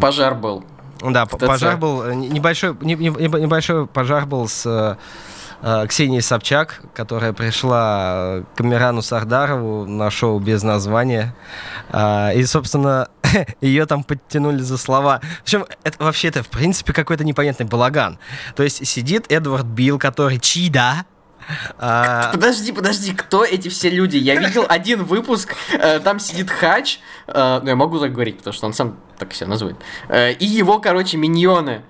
Пожар 0.00 0.34
был. 0.34 0.64
Да, 1.02 1.26
пожар 1.26 1.76
был 1.76 2.04
небольшой, 2.12 2.76
небольшой 2.80 3.86
пожар 3.86 4.26
был 4.26 4.48
с 4.48 4.98
Ксенией 5.88 6.22
Собчак, 6.22 6.80
которая 6.94 7.32
пришла 7.32 8.42
к 8.56 8.60
Амирану 8.60 9.02
Сардарову 9.02 9.86
на 9.86 10.10
шоу 10.10 10.38
без 10.38 10.62
названия. 10.62 11.34
И, 11.92 12.44
собственно, 12.46 13.08
ее 13.60 13.86
там 13.86 14.04
подтянули 14.04 14.62
за 14.62 14.78
слова. 14.78 15.20
В 15.40 15.42
общем, 15.42 15.66
это 15.84 16.02
вообще 16.02 16.28
это, 16.28 16.42
в 16.42 16.48
принципе, 16.48 16.92
какой-то 16.92 17.24
непонятный 17.24 17.66
балаган. 17.66 18.18
То 18.56 18.62
есть 18.62 18.86
сидит 18.86 19.30
Эдвард 19.30 19.66
Билл, 19.66 19.98
который 19.98 20.38
чида, 20.38 21.04
а... 21.78 22.30
Подожди, 22.32 22.70
подожди, 22.70 23.12
кто 23.12 23.44
эти 23.44 23.68
все 23.68 23.90
люди? 23.90 24.16
Я 24.16 24.36
видел 24.36 24.66
один 24.68 25.04
выпуск, 25.04 25.54
э, 25.72 25.98
там 25.98 26.20
сидит 26.20 26.50
Хач, 26.50 27.00
э, 27.26 27.60
ну 27.62 27.68
я 27.68 27.76
могу 27.76 27.98
так 27.98 28.12
говорить, 28.12 28.38
потому 28.38 28.54
что 28.54 28.66
он 28.66 28.72
сам 28.72 29.00
так 29.18 29.32
себя 29.32 29.48
называет, 29.48 29.76
э, 30.08 30.32
и 30.34 30.46
его, 30.46 30.78
короче, 30.78 31.16
миньоны. 31.16 31.82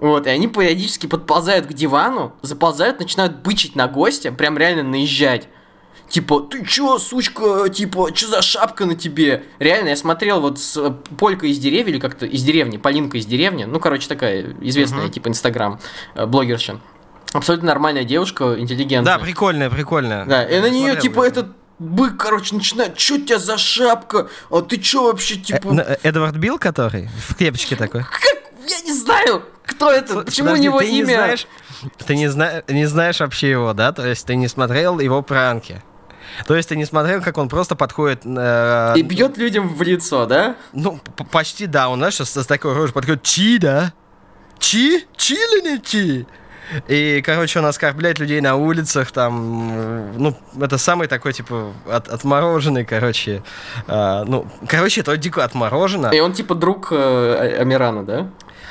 Вот, 0.00 0.26
и 0.26 0.30
они 0.30 0.48
периодически 0.48 1.06
подползают 1.06 1.66
к 1.66 1.74
дивану, 1.74 2.32
заползают, 2.40 3.00
начинают 3.00 3.36
бычить 3.42 3.76
на 3.76 3.86
гостя, 3.86 4.32
прям 4.32 4.56
реально 4.56 4.82
наезжать. 4.82 5.48
Типа, 6.08 6.40
ты 6.40 6.64
чё, 6.64 6.98
сучка, 6.98 7.68
типа, 7.68 8.10
чё 8.12 8.26
за 8.26 8.40
шапка 8.40 8.86
на 8.86 8.96
тебе? 8.96 9.44
Реально, 9.58 9.90
я 9.90 9.96
смотрел 9.96 10.40
вот 10.40 10.58
с 10.58 10.76
э, 10.76 10.90
Полька 11.18 11.46
из 11.46 11.58
деревни, 11.58 11.92
или 11.92 12.00
как-то 12.00 12.24
из 12.24 12.42
деревни, 12.42 12.78
Полинка 12.78 13.18
из 13.18 13.26
деревни, 13.26 13.64
ну, 13.64 13.78
короче, 13.78 14.08
такая 14.08 14.56
известная, 14.62 15.04
uh-huh. 15.04 15.10
типа, 15.10 15.28
инстаграм, 15.28 15.78
э, 16.14 16.26
блогерша. 16.26 16.80
Абсолютно 17.34 17.68
нормальная 17.68 18.04
девушка, 18.04 18.58
интеллигентная. 18.58 19.18
Да, 19.18 19.22
прикольная, 19.22 19.70
прикольная. 19.70 20.24
Да, 20.24 20.42
и 20.44 20.60
на 20.60 20.70
нее, 20.70 20.96
типа, 20.96 21.24
этот 21.24 21.48
бык, 21.78 22.16
короче, 22.16 22.54
начинает, 22.54 22.98
что 22.98 23.14
у 23.14 23.18
тебя 23.18 23.38
за 23.38 23.58
шапка? 23.58 24.28
А 24.50 24.62
ты 24.62 24.78
чё 24.78 25.04
вообще, 25.04 25.36
типа... 25.36 25.74
Э, 25.78 25.96
Эдвард 26.02 26.36
Билл, 26.38 26.58
который? 26.58 27.08
В 27.28 27.36
кепочке 27.36 27.76
такой? 27.76 28.02
Как? 28.02 28.49
Я 28.70 28.80
не 28.82 28.92
знаю, 28.92 29.42
кто 29.64 29.90
это, 29.90 30.20
почему 30.22 30.48
Подожди, 30.48 30.68
у 30.68 30.72
него 30.72 30.80
имя? 30.80 30.96
Не 30.96 31.04
знаешь, 31.04 31.46
ты 32.06 32.16
не, 32.16 32.28
зна... 32.28 32.62
не 32.68 32.86
знаешь 32.86 33.20
вообще 33.20 33.50
его, 33.50 33.72
да? 33.72 33.92
То 33.92 34.06
есть 34.06 34.26
ты 34.26 34.36
не 34.36 34.48
смотрел 34.48 34.98
его 35.00 35.22
пранки? 35.22 35.82
То 36.46 36.54
есть 36.54 36.68
ты 36.68 36.76
не 36.76 36.84
смотрел, 36.84 37.22
как 37.22 37.38
он 37.38 37.48
просто 37.48 37.74
подходит... 37.74 38.22
Э, 38.24 38.94
и 38.96 39.02
бьет 39.02 39.36
людям 39.36 39.68
в 39.68 39.82
лицо, 39.82 40.26
да? 40.26 40.56
Ну, 40.72 41.00
почти 41.30 41.66
да. 41.66 41.88
Он, 41.88 41.98
знаешь, 41.98 42.20
с, 42.20 42.36
с 42.36 42.46
такой 42.46 42.74
рожей 42.74 42.92
подходит. 42.92 43.22
Чи, 43.22 43.58
да? 43.58 43.92
Чи? 44.58 45.06
Чи 45.16 45.34
или 45.34 45.72
не 45.72 45.80
чи? 45.80 46.26
И, 46.86 47.20
короче, 47.26 47.58
он 47.58 47.66
оскорбляет 47.66 48.20
людей 48.20 48.40
на 48.40 48.54
улицах, 48.54 49.10
там, 49.10 50.16
ну, 50.16 50.36
это 50.60 50.78
самый 50.78 51.08
такой, 51.08 51.32
типа, 51.32 51.72
от, 51.90 52.08
отмороженный, 52.08 52.84
короче, 52.84 53.42
э, 53.88 54.24
ну, 54.26 54.46
короче, 54.68 55.00
это 55.00 55.16
дико 55.16 55.42
отморожено. 55.42 56.10
И 56.14 56.20
он, 56.20 56.32
типа, 56.32 56.54
друг 56.54 56.92
э, 56.92 57.56
Амирана, 57.60 58.04
да? 58.04 58.28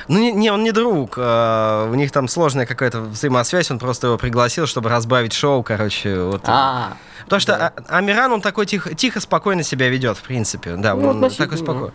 Ну, 0.10 0.20
не, 0.20 0.32
не, 0.32 0.50
он 0.52 0.64
не 0.64 0.72
друг. 0.72 1.14
Э, 1.18 1.88
у 1.90 1.94
них 1.94 2.12
там 2.12 2.28
сложная 2.28 2.66
какая-то 2.66 3.02
взаимосвязь, 3.02 3.70
он 3.70 3.78
просто 3.78 4.08
его 4.08 4.18
пригласил, 4.18 4.66
чтобы 4.66 4.90
разбавить 4.90 5.34
шоу, 5.34 5.62
короче, 5.62 6.20
вот. 6.20 6.42
А, 6.46 6.98
Потому 7.26 7.40
что 7.42 7.58
да. 7.58 7.74
А, 7.88 7.98
Амиран, 7.98 8.32
он 8.34 8.42
такой 8.42 8.66
тихо, 8.66 8.96
тихо, 8.96 9.20
спокойно 9.20 9.62
себя 9.62 9.88
ведет, 9.88 10.18
в 10.18 10.24
принципе. 10.24 10.76
Да, 10.78 10.96
ну, 10.96 11.10
он 11.10 11.30
такой 11.30 11.60
споко... 11.60 11.94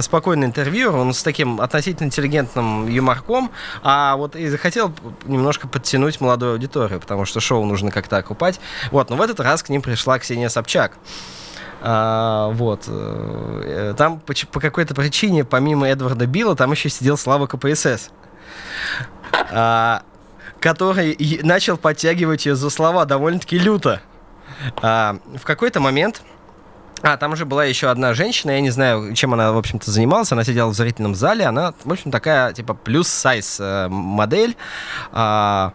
спокойный 0.00 0.48
интервью, 0.48 0.92
он 0.92 1.14
с 1.14 1.22
таким 1.22 1.60
относительно 1.60 2.08
интеллигентным 2.08 2.88
юморком, 2.88 3.52
а 3.84 4.16
вот 4.16 4.34
и 4.34 4.48
захотел 4.48 4.92
немножко 5.24 5.68
подтянуть 5.68 6.20
молодую 6.20 6.54
аудиторию, 6.54 6.98
потому 6.98 7.26
что 7.26 7.38
шоу 7.38 7.64
нужно 7.64 7.92
как-то 7.92 8.16
окупать. 8.16 8.58
Вот, 8.90 9.08
но 9.08 9.14
в 9.14 9.22
этот 9.22 9.38
раз 9.38 9.62
к 9.62 9.68
ним 9.68 9.82
пришла 9.82 10.18
Ксения 10.18 10.48
Собчак. 10.48 10.94
А, 11.84 12.48
вот. 12.50 12.84
Э, 12.86 13.94
там 13.96 14.20
по, 14.20 14.34
по 14.52 14.60
какой-то 14.60 14.94
причине, 14.94 15.44
помимо 15.44 15.88
Эдварда 15.88 16.26
Билла, 16.26 16.54
там 16.54 16.70
еще 16.70 16.88
сидел 16.88 17.16
Слава 17.16 17.46
КПСС. 17.46 18.10
А, 19.50 20.02
который 20.60 21.16
начал 21.42 21.76
подтягивать 21.76 22.46
ее 22.46 22.54
за 22.54 22.70
слова 22.70 23.04
довольно-таки 23.04 23.58
люто. 23.58 24.00
А, 24.80 25.18
в 25.34 25.42
какой-то 25.44 25.80
момент... 25.80 26.22
А, 27.04 27.16
там 27.16 27.32
уже 27.32 27.46
была 27.46 27.64
еще 27.64 27.88
одна 27.88 28.14
женщина, 28.14 28.52
я 28.52 28.60
не 28.60 28.70
знаю, 28.70 29.12
чем 29.14 29.34
она, 29.34 29.50
в 29.50 29.58
общем-то, 29.58 29.90
занималась. 29.90 30.30
Она 30.30 30.44
сидела 30.44 30.68
в 30.68 30.74
зрительном 30.74 31.16
зале, 31.16 31.46
она, 31.46 31.74
в 31.82 31.90
общем, 31.90 32.12
такая, 32.12 32.52
типа, 32.52 32.74
плюс-сайз 32.74 33.58
э, 33.58 33.88
модель. 33.88 34.56
А, 35.10 35.72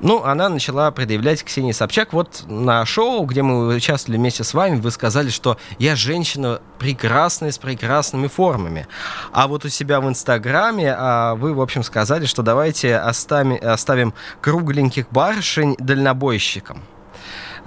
ну, 0.00 0.24
она 0.24 0.48
начала 0.48 0.90
предъявлять 0.90 1.42
Ксении 1.42 1.72
Собчак. 1.72 2.12
Вот 2.12 2.44
на 2.48 2.84
шоу, 2.84 3.24
где 3.24 3.42
мы 3.42 3.74
участвовали 3.74 4.18
вместе 4.18 4.44
с 4.44 4.52
вами, 4.52 4.78
вы 4.78 4.90
сказали, 4.90 5.30
что 5.30 5.56
я 5.78 5.96
женщина 5.96 6.60
прекрасная, 6.78 7.50
с 7.50 7.58
прекрасными 7.58 8.26
формами. 8.26 8.86
А 9.32 9.48
вот 9.48 9.64
у 9.64 9.68
себя 9.68 10.00
в 10.00 10.08
Инстаграме 10.08 10.94
а, 10.96 11.34
вы, 11.34 11.54
в 11.54 11.60
общем, 11.60 11.82
сказали, 11.82 12.26
что 12.26 12.42
давайте 12.42 12.96
оставим, 12.96 13.58
оставим 13.62 14.12
кругленьких 14.40 15.10
барышень 15.10 15.76
дальнобойщикам. 15.78 16.82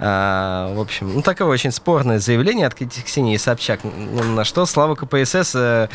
А, 0.02 0.72
в 0.74 0.80
общем, 0.80 1.14
ну, 1.14 1.20
такое 1.20 1.46
очень 1.48 1.70
спорное 1.70 2.18
заявление 2.18 2.66
от 2.66 2.74
Ксении 2.74 3.36
Собчак, 3.36 3.80
ну, 3.84 4.22
на 4.22 4.44
что 4.44 4.64
Слава 4.64 4.94
КПСС, 4.94 5.54
э, 5.54 5.88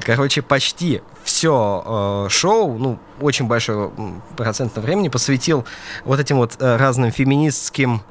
короче, 0.00 0.42
почти 0.42 1.00
все 1.24 2.26
э, 2.26 2.28
шоу, 2.28 2.76
ну, 2.76 2.98
очень 3.18 3.46
большой 3.46 3.90
процент 4.36 4.76
времени 4.76 5.08
посвятил 5.08 5.64
вот 6.04 6.20
этим 6.20 6.36
вот 6.36 6.56
э, 6.60 6.76
разным 6.76 7.10
феминистским 7.10 8.02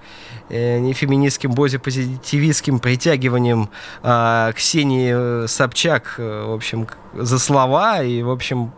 не 0.48 0.94
феминистским, 0.94 1.54
бози-позитивистским 1.54 2.78
притягиванием 2.78 3.70
э, 4.04 4.52
Ксении 4.56 5.48
Собчак, 5.48 6.16
в 6.20 6.54
общем, 6.54 6.88
за 7.16 7.40
слова 7.40 8.04
и, 8.04 8.22
в 8.22 8.30
общем, 8.30 8.72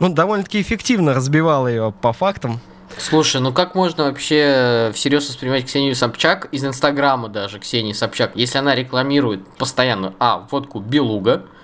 ну, 0.00 0.08
довольно-таки 0.08 0.60
эффективно 0.60 1.14
разбивал 1.14 1.68
ее 1.68 1.94
по 2.00 2.12
фактам. 2.12 2.60
Слушай, 2.98 3.42
ну 3.42 3.52
как 3.52 3.74
можно 3.74 4.04
вообще 4.04 4.90
всерьез 4.94 5.28
воспринимать 5.28 5.66
Ксению 5.66 5.94
Собчак? 5.94 6.46
Из 6.50 6.64
Инстаграма 6.64 7.28
даже 7.28 7.58
Ксении 7.58 7.92
Собчак, 7.92 8.32
если 8.34 8.58
она 8.58 8.74
рекламирует 8.74 9.46
постоянно, 9.58 10.14
а, 10.18 10.46
водку 10.50 10.80
Белуга, 10.80 11.42
э, 11.42 11.55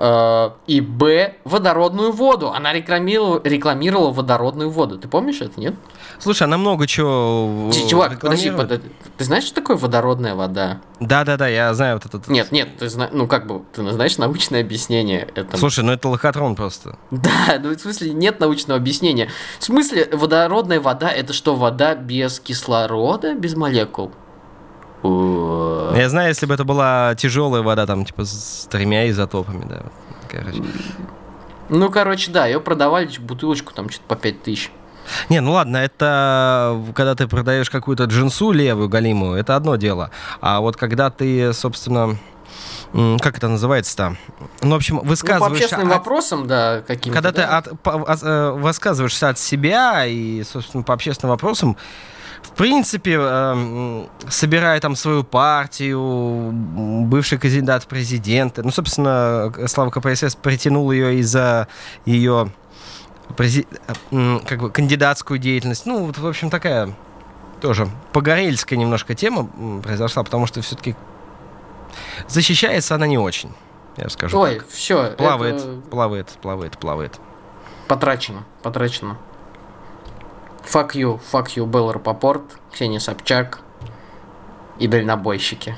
и 0.00 0.80
Б, 0.80 1.34
водородную 1.44 2.12
воду. 2.12 2.52
Она 2.52 2.72
рекламировала, 2.72 3.40
рекламировала 3.42 4.12
водородную 4.12 4.70
воду. 4.70 4.96
Ты 4.98 5.08
помнишь 5.08 5.40
это, 5.40 5.58
нет? 5.58 5.74
Слушай, 6.20 6.44
она 6.44 6.56
много 6.58 6.86
чего 6.86 7.70
Чувак, 7.88 8.20
подожди, 8.20 8.50
подожди, 8.50 8.88
ты 9.16 9.24
знаешь, 9.24 9.44
что 9.44 9.56
такое 9.56 9.76
водородная 9.76 10.34
вода? 10.34 10.80
Да-да-да, 11.00 11.48
я 11.48 11.72
знаю 11.74 11.96
вот 11.96 12.06
этот... 12.06 12.28
Нет, 12.28 12.52
нет, 12.52 12.76
ты 12.78 12.88
знаешь, 12.88 13.12
ну 13.12 13.26
как 13.26 13.46
бы, 13.46 13.62
ты 13.72 13.88
знаешь 13.92 14.18
научное 14.18 14.60
объяснение 14.60 15.28
этому. 15.34 15.56
Слушай, 15.56 15.84
ну 15.84 15.92
это 15.92 16.08
лохотрон 16.08 16.54
просто. 16.54 16.96
Да, 17.10 17.58
ну 17.62 17.74
в 17.74 17.78
смысле 17.78 18.12
нет 18.12 18.40
научного 18.40 18.78
объяснения. 18.78 19.30
В 19.58 19.64
смысле, 19.64 20.08
водородная 20.12 20.80
вода, 20.80 21.10
это 21.10 21.32
что, 21.32 21.54
вода 21.54 21.94
без 21.94 22.40
кислорода, 22.40 23.34
без 23.34 23.56
молекул? 23.56 24.12
Я 25.98 26.08
знаю, 26.08 26.28
если 26.28 26.46
бы 26.46 26.54
это 26.54 26.64
была 26.64 27.14
тяжелая 27.16 27.62
вода, 27.62 27.84
там, 27.86 28.04
типа, 28.04 28.24
с 28.24 28.68
тремя 28.70 29.08
изотопами, 29.10 29.64
да. 29.68 29.82
Короче. 30.30 30.62
Ну, 31.68 31.90
короче, 31.90 32.30
да, 32.30 32.46
ее 32.46 32.60
продавали 32.60 33.10
бутылочку 33.18 33.74
там 33.74 33.90
что-то 33.90 34.06
по 34.06 34.16
5 34.16 34.42
тысяч. 34.42 34.70
Не, 35.28 35.40
ну 35.40 35.52
ладно, 35.52 35.78
это 35.78 36.80
когда 36.94 37.14
ты 37.14 37.26
продаешь 37.26 37.70
какую-то 37.70 38.04
джинсу 38.04 38.52
левую 38.52 38.88
галимую, 38.88 39.38
это 39.38 39.56
одно 39.56 39.76
дело. 39.76 40.10
А 40.40 40.60
вот 40.60 40.76
когда 40.76 41.10
ты, 41.10 41.52
собственно, 41.52 42.18
как 42.92 43.38
это 43.38 43.48
называется-то? 43.48 44.16
Ну, 44.62 44.72
в 44.72 44.76
общем, 44.76 45.00
высказываешься... 45.00 45.44
Ну, 45.44 45.50
по 45.50 45.56
общественным 45.56 45.88
от... 45.88 45.98
вопросам, 45.98 46.46
да, 46.46 46.82
каким-то. 46.86 47.20
Когда 47.20 47.32
да? 47.32 47.62
ты 47.62 47.70
от, 47.70 47.80
по, 47.80 48.16
э, 48.22 48.50
высказываешься 48.52 49.30
от 49.30 49.38
себя 49.38 50.06
и, 50.06 50.42
собственно, 50.44 50.82
по 50.82 50.94
общественным 50.94 51.30
вопросам, 51.30 51.76
в 52.48 52.56
принципе, 52.56 53.16
э, 53.20 54.06
собирая 54.28 54.80
там 54.80 54.96
свою 54.96 55.22
партию, 55.22 56.50
бывший 56.52 57.38
кандидат 57.38 57.84
в 57.84 57.86
президенты, 57.86 58.62
ну, 58.62 58.70
собственно, 58.70 59.52
Слава 59.66 59.90
КПСС 59.90 60.34
притянул 60.34 60.90
ее 60.90 61.18
из-за 61.20 61.68
ее 62.04 62.50
прези... 63.36 63.66
как 64.10 64.60
бы 64.60 64.70
кандидатскую 64.70 65.38
деятельность. 65.38 65.86
Ну, 65.86 66.06
вот, 66.06 66.18
в 66.18 66.26
общем, 66.26 66.50
такая 66.50 66.94
тоже 67.60 67.88
погорельская 68.12 68.76
немножко 68.76 69.14
тема 69.14 69.48
произошла, 69.82 70.22
потому 70.24 70.46
что 70.46 70.62
все-таки 70.62 70.96
защищается 72.28 72.94
она 72.94 73.06
не 73.06 73.18
очень, 73.18 73.52
я 73.96 74.08
скажу. 74.08 74.38
Ой, 74.38 74.56
так. 74.56 74.68
все. 74.68 75.12
Плавает, 75.16 75.56
это... 75.56 75.80
плавает, 75.90 76.28
плавает, 76.40 76.78
плавает. 76.78 77.20
Потрачено, 77.88 78.44
потрачено. 78.62 79.18
Fuck 80.70 80.92
you, 80.94 81.18
fuck 81.32 81.46
you, 81.56 81.66
Белл 81.66 81.92
Рапопорт, 81.92 82.42
Ксения 82.72 82.98
Собчак 82.98 83.60
и 84.78 84.86
дальнобойщики. 84.86 85.76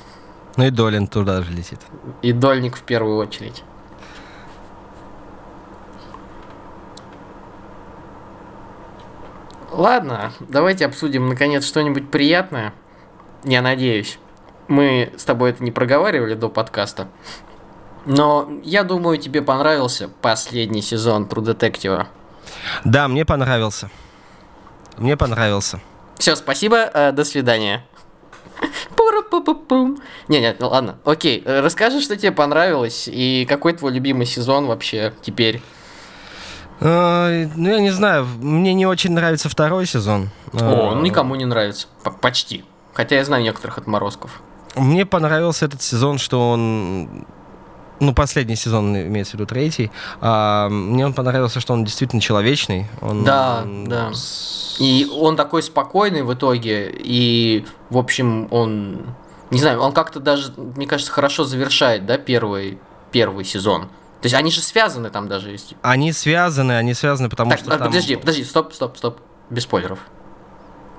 Ну 0.57 0.65
и 0.65 0.71
Долин 0.71 1.07
туда 1.07 1.43
же 1.43 1.53
летит. 1.53 1.79
И 2.23 2.33
Дольник 2.33 2.77
в 2.77 2.83
первую 2.83 3.19
очередь. 3.19 3.63
Ладно, 9.71 10.33
давайте 10.41 10.87
обсудим 10.87 11.29
наконец 11.29 11.65
что-нибудь 11.65 12.11
приятное. 12.11 12.75
Я 13.45 13.63
надеюсь. 13.63 14.19
Мы 14.67 15.13
с 15.17 15.25
тобой 15.25 15.51
это 15.51 15.63
не 15.63 15.71
проговаривали 15.71 16.35
до 16.35 16.49
подкаста. 16.49 17.09
Но 18.07 18.51
я 18.65 18.83
думаю, 18.83 19.19
тебе 19.19 19.41
понравился 19.41 20.11
последний 20.21 20.83
сезон 20.83 21.27
True 21.27 21.45
Detective. 21.45 22.07
Да, 22.85 23.07
мне 23.07 23.25
понравился. 23.25 23.89
Мне 25.01 25.17
понравился. 25.17 25.81
Все, 26.19 26.37
спасибо, 26.37 26.77
э, 26.77 27.13
до 27.13 27.25
свидания. 27.25 27.85
Не, 30.29 30.41
нет, 30.41 30.57
ладно. 30.61 30.99
Окей, 31.05 31.43
э, 31.45 31.61
расскажи, 31.61 32.01
что 32.01 32.17
тебе 32.17 32.33
понравилось 32.33 33.09
и 33.11 33.47
какой 33.49 33.73
твой 33.73 33.93
любимый 33.93 34.27
сезон 34.27 34.67
вообще 34.67 35.15
теперь? 35.23 35.63
Э, 36.81 37.49
ну, 37.57 37.71
я 37.71 37.81
не 37.81 37.91
знаю, 37.91 38.27
мне 38.27 38.75
не 38.75 38.87
очень 38.87 39.13
нравится 39.13 39.49
второй 39.49 39.87
сезон. 39.87 40.31
О, 40.53 40.95
ну 40.95 41.01
никому 41.01 41.35
не 41.35 41.47
нравится. 41.47 41.89
Почти. 42.21 42.65
Хотя 42.93 43.17
я 43.17 43.25
знаю 43.25 43.43
некоторых 43.43 43.79
отморозков. 43.79 44.43
Мне 44.77 45.07
понравился 45.07 45.65
этот 45.65 45.83
сезон, 45.83 46.19
что 46.19 46.51
он 46.51 47.27
ну, 48.01 48.15
последний 48.15 48.57
сезон, 48.57 48.97
имеется 48.97 49.33
в 49.33 49.35
виду 49.35 49.47
третий, 49.47 49.91
а, 50.21 50.69
мне 50.69 51.07
он 51.07 51.13
понравился, 51.13 51.61
что 51.61 51.75
он 51.75 51.85
действительно 51.85 52.21
человечный. 52.21 52.87
Он, 53.01 53.25
да, 53.25 53.65
да. 53.87 54.11
И 54.79 55.07
он 55.13 55.37
такой 55.37 55.63
спокойный 55.63 56.23
в 56.23 56.33
итоге, 56.33 56.91
и, 56.93 57.67
в 57.91 57.99
общем, 57.99 58.49
он, 58.51 59.15
не 59.51 59.61
знаю, 59.61 59.81
он 59.81 59.93
как-то 59.93 60.21
даже, 60.21 60.53
мне 60.57 60.87
кажется, 60.87 61.13
хорошо 61.13 61.45
завершает, 61.45 62.07
да, 62.07 62.17
первый, 62.17 62.79
первый 63.13 63.45
сезон. 63.45 63.83
То 64.23 64.27
есть 64.27 64.35
они 64.35 64.51
же 64.51 64.61
связаны 64.61 65.11
там 65.11 65.29
даже 65.29 65.51
есть. 65.51 65.75
Они 65.83 66.13
связаны, 66.13 66.73
они 66.73 66.95
связаны, 66.95 67.29
потому 67.29 67.51
так, 67.51 67.61
что. 67.61 67.75
А, 67.75 67.79
подожди, 67.79 68.15
там... 68.15 68.21
подожди, 68.21 68.45
стоп, 68.45 68.73
стоп, 68.75 68.97
стоп. 68.97 69.19
Без 69.49 69.63
спойлеров. 69.65 69.99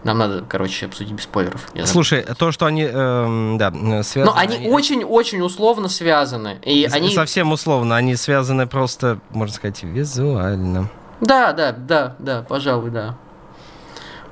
Нам 0.03 0.17
надо, 0.17 0.43
короче, 0.47 0.87
обсудить 0.87 1.13
без 1.13 1.23
спойлеров. 1.23 1.69
Я 1.75 1.85
Слушай, 1.85 2.23
знаю. 2.23 2.35
то, 2.35 2.51
что 2.51 2.65
они, 2.65 2.83
эм, 2.83 3.57
да, 3.59 3.71
связаны... 4.03 4.25
Но 4.25 4.35
они 4.35 4.67
очень-очень 4.67 5.41
условно 5.41 5.89
связаны. 5.89 6.59
И 6.65 6.87
С- 6.87 6.93
они... 6.93 7.13
Совсем 7.13 7.51
условно, 7.51 7.95
они 7.95 8.15
связаны 8.15 8.65
просто, 8.65 9.19
можно 9.29 9.53
сказать, 9.53 9.83
визуально. 9.83 10.89
Да, 11.19 11.53
да, 11.53 11.71
да, 11.71 12.15
да, 12.17 12.41
пожалуй, 12.41 12.89
да. 12.89 13.15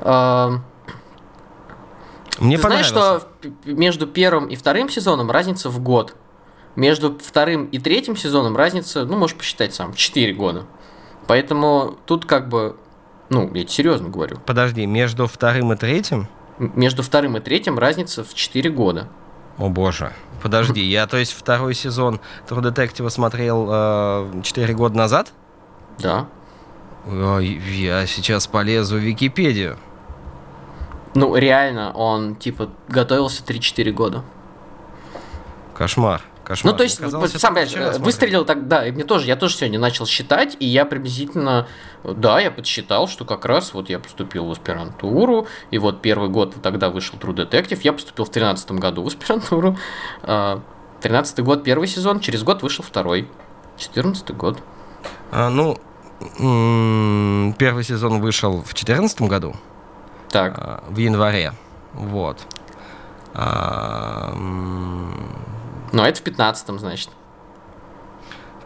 Эм... 0.01 0.63
Мне 2.39 2.57
Ты 2.57 2.63
знаешь, 2.63 2.85
что 2.85 3.21
между 3.65 4.07
первым 4.07 4.47
и 4.47 4.55
вторым 4.55 4.89
сезоном 4.89 5.29
разница 5.29 5.69
в 5.69 5.79
год. 5.79 6.15
Между 6.75 7.17
вторым 7.17 7.65
и 7.65 7.77
третьим 7.77 8.15
сезоном 8.15 8.55
разница, 8.55 9.03
ну, 9.05 9.17
можешь 9.17 9.35
посчитать 9.35 9.75
сам, 9.75 9.93
4 9.93 10.33
года. 10.33 10.65
Поэтому 11.27 11.97
тут 12.05 12.25
как 12.25 12.47
бы 12.47 12.77
ну, 13.29 13.53
я 13.53 13.67
серьезно 13.67 14.09
говорю. 14.09 14.37
Подожди, 14.45 14.85
между 14.85 15.27
вторым 15.27 15.73
и 15.73 15.75
третьим? 15.75 16.27
Между 16.57 17.03
вторым 17.03 17.37
и 17.37 17.39
третьим 17.39 17.79
разница 17.79 18.23
в 18.23 18.33
4 18.33 18.69
года. 18.69 19.07
О 19.57 19.69
боже. 19.69 20.13
Подожди, 20.41 20.81
я, 20.81 21.05
то 21.05 21.17
есть, 21.17 21.33
второй 21.33 21.73
сезон 21.73 22.19
True 22.47 22.61
Detective 22.61 23.09
смотрел 23.09 23.67
э, 23.69 24.41
4 24.43 24.73
года 24.73 24.97
назад? 24.97 25.31
Да. 25.99 26.27
Я 27.05 28.05
сейчас 28.07 28.47
полезу 28.47 28.95
в 28.95 28.99
Википедию. 28.99 29.77
Ну, 31.15 31.35
реально, 31.35 31.91
он, 31.93 32.35
типа, 32.35 32.69
готовился 32.87 33.43
3-4 33.43 33.91
года. 33.91 34.23
Кошмар. 35.75 36.21
Кошмар. 36.49 36.73
Ну, 36.73 36.77
то 36.79 36.83
есть, 36.83 36.97
казалось, 36.97 37.31
сам, 37.33 37.53
понимаешь, 37.53 37.99
выстрелил 37.99 38.43
так, 38.43 38.67
да, 38.67 38.87
и 38.87 38.91
мне 38.91 39.03
тоже, 39.03 39.27
я 39.27 39.35
тоже 39.35 39.53
сегодня 39.53 39.77
начал 39.77 40.07
считать, 40.07 40.57
и 40.59 40.65
я 40.65 40.83
приблизительно, 40.83 41.67
да, 42.03 42.39
я 42.39 42.49
подсчитал, 42.49 43.07
что 43.07 43.23
как 43.23 43.45
раз 43.45 43.75
вот 43.75 43.87
я 43.87 43.99
поступил 43.99 44.47
в 44.47 44.51
аспирантуру, 44.51 45.45
и 45.69 45.77
вот 45.77 46.01
первый 46.01 46.29
год 46.29 46.55
тогда 46.63 46.89
вышел 46.89 47.19
True 47.19 47.35
Detective, 47.35 47.79
я 47.83 47.93
поступил 47.93 48.25
в 48.25 48.31
тринадцатом 48.31 48.79
году 48.79 49.03
в 49.03 49.07
аспирантуру, 49.07 49.77
а, 50.23 50.63
тринадцатый 51.01 51.45
год 51.45 51.63
первый 51.63 51.87
сезон, 51.87 52.19
через 52.19 52.41
год 52.41 52.63
вышел 52.63 52.83
второй, 52.83 53.29
четырнадцатый 53.77 54.35
год. 54.35 54.57
А, 55.31 55.51
ну, 55.51 55.77
первый 57.59 57.83
сезон 57.83 58.21
вышел 58.21 58.63
в 58.63 58.73
четырнадцатом 58.73 59.27
году. 59.27 59.55
Так. 60.29 60.55
А, 60.57 60.83
в 60.89 60.97
январе, 60.97 61.53
вот. 61.93 62.39
А, 63.35 64.33
ну, 65.91 66.03
это 66.03 66.19
в 66.19 66.23
15-м, 66.23 66.79
значит. 66.79 67.09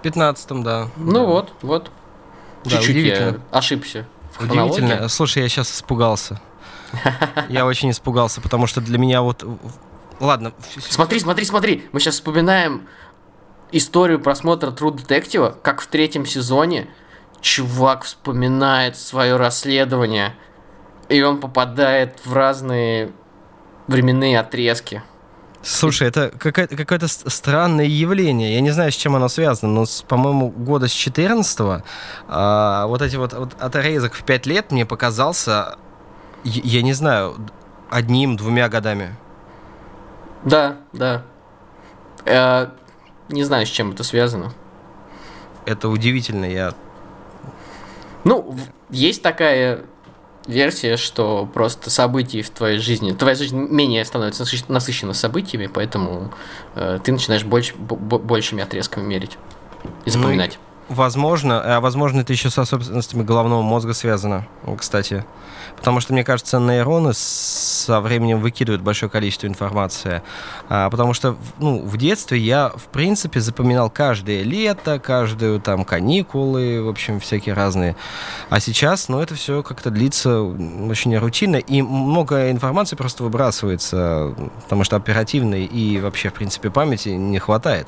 В 0.01 0.05
15-м, 0.05 0.63
да. 0.63 0.89
Ну 0.97 1.13
да. 1.13 1.23
вот, 1.23 1.53
вот. 1.61 1.91
Да, 2.63 2.77
Чуть-чуть 2.77 2.95
я 3.05 3.39
ошибся. 3.51 4.07
Удивительно. 4.39 5.07
Слушай, 5.07 5.43
я 5.43 5.49
сейчас 5.49 5.71
испугался. 5.71 6.41
Я 7.49 7.65
очень 7.65 7.91
испугался, 7.91 8.41
потому 8.41 8.67
что 8.67 8.81
для 8.81 8.97
меня 8.97 9.21
вот... 9.21 9.43
Ладно. 10.19 10.53
Смотри, 10.77 11.19
смотри, 11.19 11.45
смотри. 11.45 11.87
Мы 11.91 11.99
сейчас 11.99 12.15
вспоминаем 12.15 12.87
историю 13.71 14.19
просмотра 14.19 14.71
True 14.71 14.95
Detective, 14.95 15.57
как 15.61 15.81
в 15.81 15.87
третьем 15.87 16.25
сезоне 16.25 16.87
чувак 17.41 18.03
вспоминает 18.03 18.95
свое 18.95 19.35
расследование, 19.35 20.35
и 21.09 21.21
он 21.21 21.39
попадает 21.39 22.19
в 22.23 22.33
разные 22.33 23.11
временные 23.87 24.39
отрезки. 24.39 25.03
Слушай, 25.63 26.09
это 26.09 26.29
какое-то, 26.37 26.75
какое-то 26.75 27.07
странное 27.07 27.85
явление. 27.85 28.53
Я 28.53 28.59
не 28.59 28.71
знаю, 28.71 28.91
с 28.91 28.95
чем 28.95 29.15
оно 29.15 29.29
связано, 29.29 29.71
но, 29.71 29.85
с, 29.85 30.01
по-моему, 30.01 30.49
года 30.49 30.89
с 30.89 30.91
14 30.91 31.83
а, 32.27 32.85
вот 32.87 33.01
эти 33.01 33.15
вот, 33.15 33.31
вот 33.31 33.55
отрезок 33.61 34.13
в 34.13 34.23
5 34.23 34.45
лет 34.45 34.71
мне 34.71 34.85
показался, 34.85 35.77
я, 36.43 36.61
я 36.63 36.81
не 36.81 36.91
знаю, 36.91 37.37
одним-двумя 37.89 38.67
годами. 38.67 39.15
Да, 40.43 40.77
да. 40.91 41.23
Э, 42.25 42.67
не 43.29 43.45
знаю, 43.45 43.65
с 43.65 43.69
чем 43.69 43.91
это 43.91 44.03
связано. 44.03 44.51
Это 45.65 45.87
удивительно, 45.87 46.43
я... 46.43 46.73
Ну, 48.25 48.57
есть 48.89 49.21
такая 49.21 49.85
версия, 50.47 50.97
что 50.97 51.49
просто 51.53 51.89
событий 51.89 52.41
в 52.41 52.49
твоей 52.49 52.79
жизни, 52.79 53.11
твоя 53.13 53.35
жизнь 53.35 53.57
менее 53.57 54.03
становится 54.05 54.45
насыщена 54.67 55.13
событиями, 55.13 55.67
поэтому 55.67 56.33
э, 56.75 56.99
ты 57.03 57.11
начинаешь 57.11 57.43
больше, 57.43 57.73
большими 57.75 58.63
отрезками 58.63 59.05
мерить 59.05 59.37
и 60.05 60.09
запоминать. 60.09 60.59
Ну, 60.61 60.72
Возможно, 60.89 61.61
а 61.63 61.79
возможно, 61.79 62.21
это 62.21 62.33
еще 62.33 62.49
с 62.49 62.57
особенностями 62.57 63.23
головного 63.23 63.61
мозга 63.61 63.93
связано, 63.93 64.45
кстати. 64.77 65.23
Потому 65.77 66.01
что, 66.01 66.13
мне 66.13 66.23
кажется, 66.23 66.59
нейроны 66.59 67.13
со 67.13 68.01
временем 68.01 68.39
выкидывают 68.41 68.81
большое 68.81 69.09
количество 69.09 69.47
информации. 69.47 70.21
А, 70.69 70.89
потому 70.89 71.13
что 71.13 71.37
ну, 71.59 71.81
в 71.81 71.97
детстве 71.97 72.37
я, 72.37 72.69
в 72.69 72.85
принципе, 72.85 73.39
запоминал 73.39 73.89
каждое 73.89 74.43
лето, 74.43 74.99
каждую 74.99 75.61
там 75.61 75.85
каникулы, 75.85 76.83
в 76.83 76.89
общем, 76.89 77.19
всякие 77.19 77.55
разные. 77.55 77.95
А 78.49 78.59
сейчас, 78.59 79.07
ну, 79.09 79.21
это 79.21 79.35
все 79.35 79.63
как-то 79.63 79.89
длится 79.89 80.41
очень 80.41 81.17
рутинно, 81.17 81.57
и 81.57 81.81
много 81.81 82.51
информации 82.51 82.95
просто 82.95 83.23
выбрасывается, 83.23 84.35
потому 84.63 84.83
что 84.83 84.97
оперативной 84.97 85.65
и 85.65 85.99
вообще, 85.99 86.29
в 86.29 86.33
принципе, 86.33 86.69
памяти 86.69 87.09
не 87.09 87.39
хватает 87.39 87.87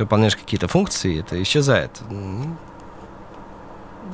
ты 0.00 0.04
выполняешь 0.04 0.34
какие-то 0.34 0.66
функции, 0.66 1.20
это 1.20 1.40
исчезает. 1.42 1.90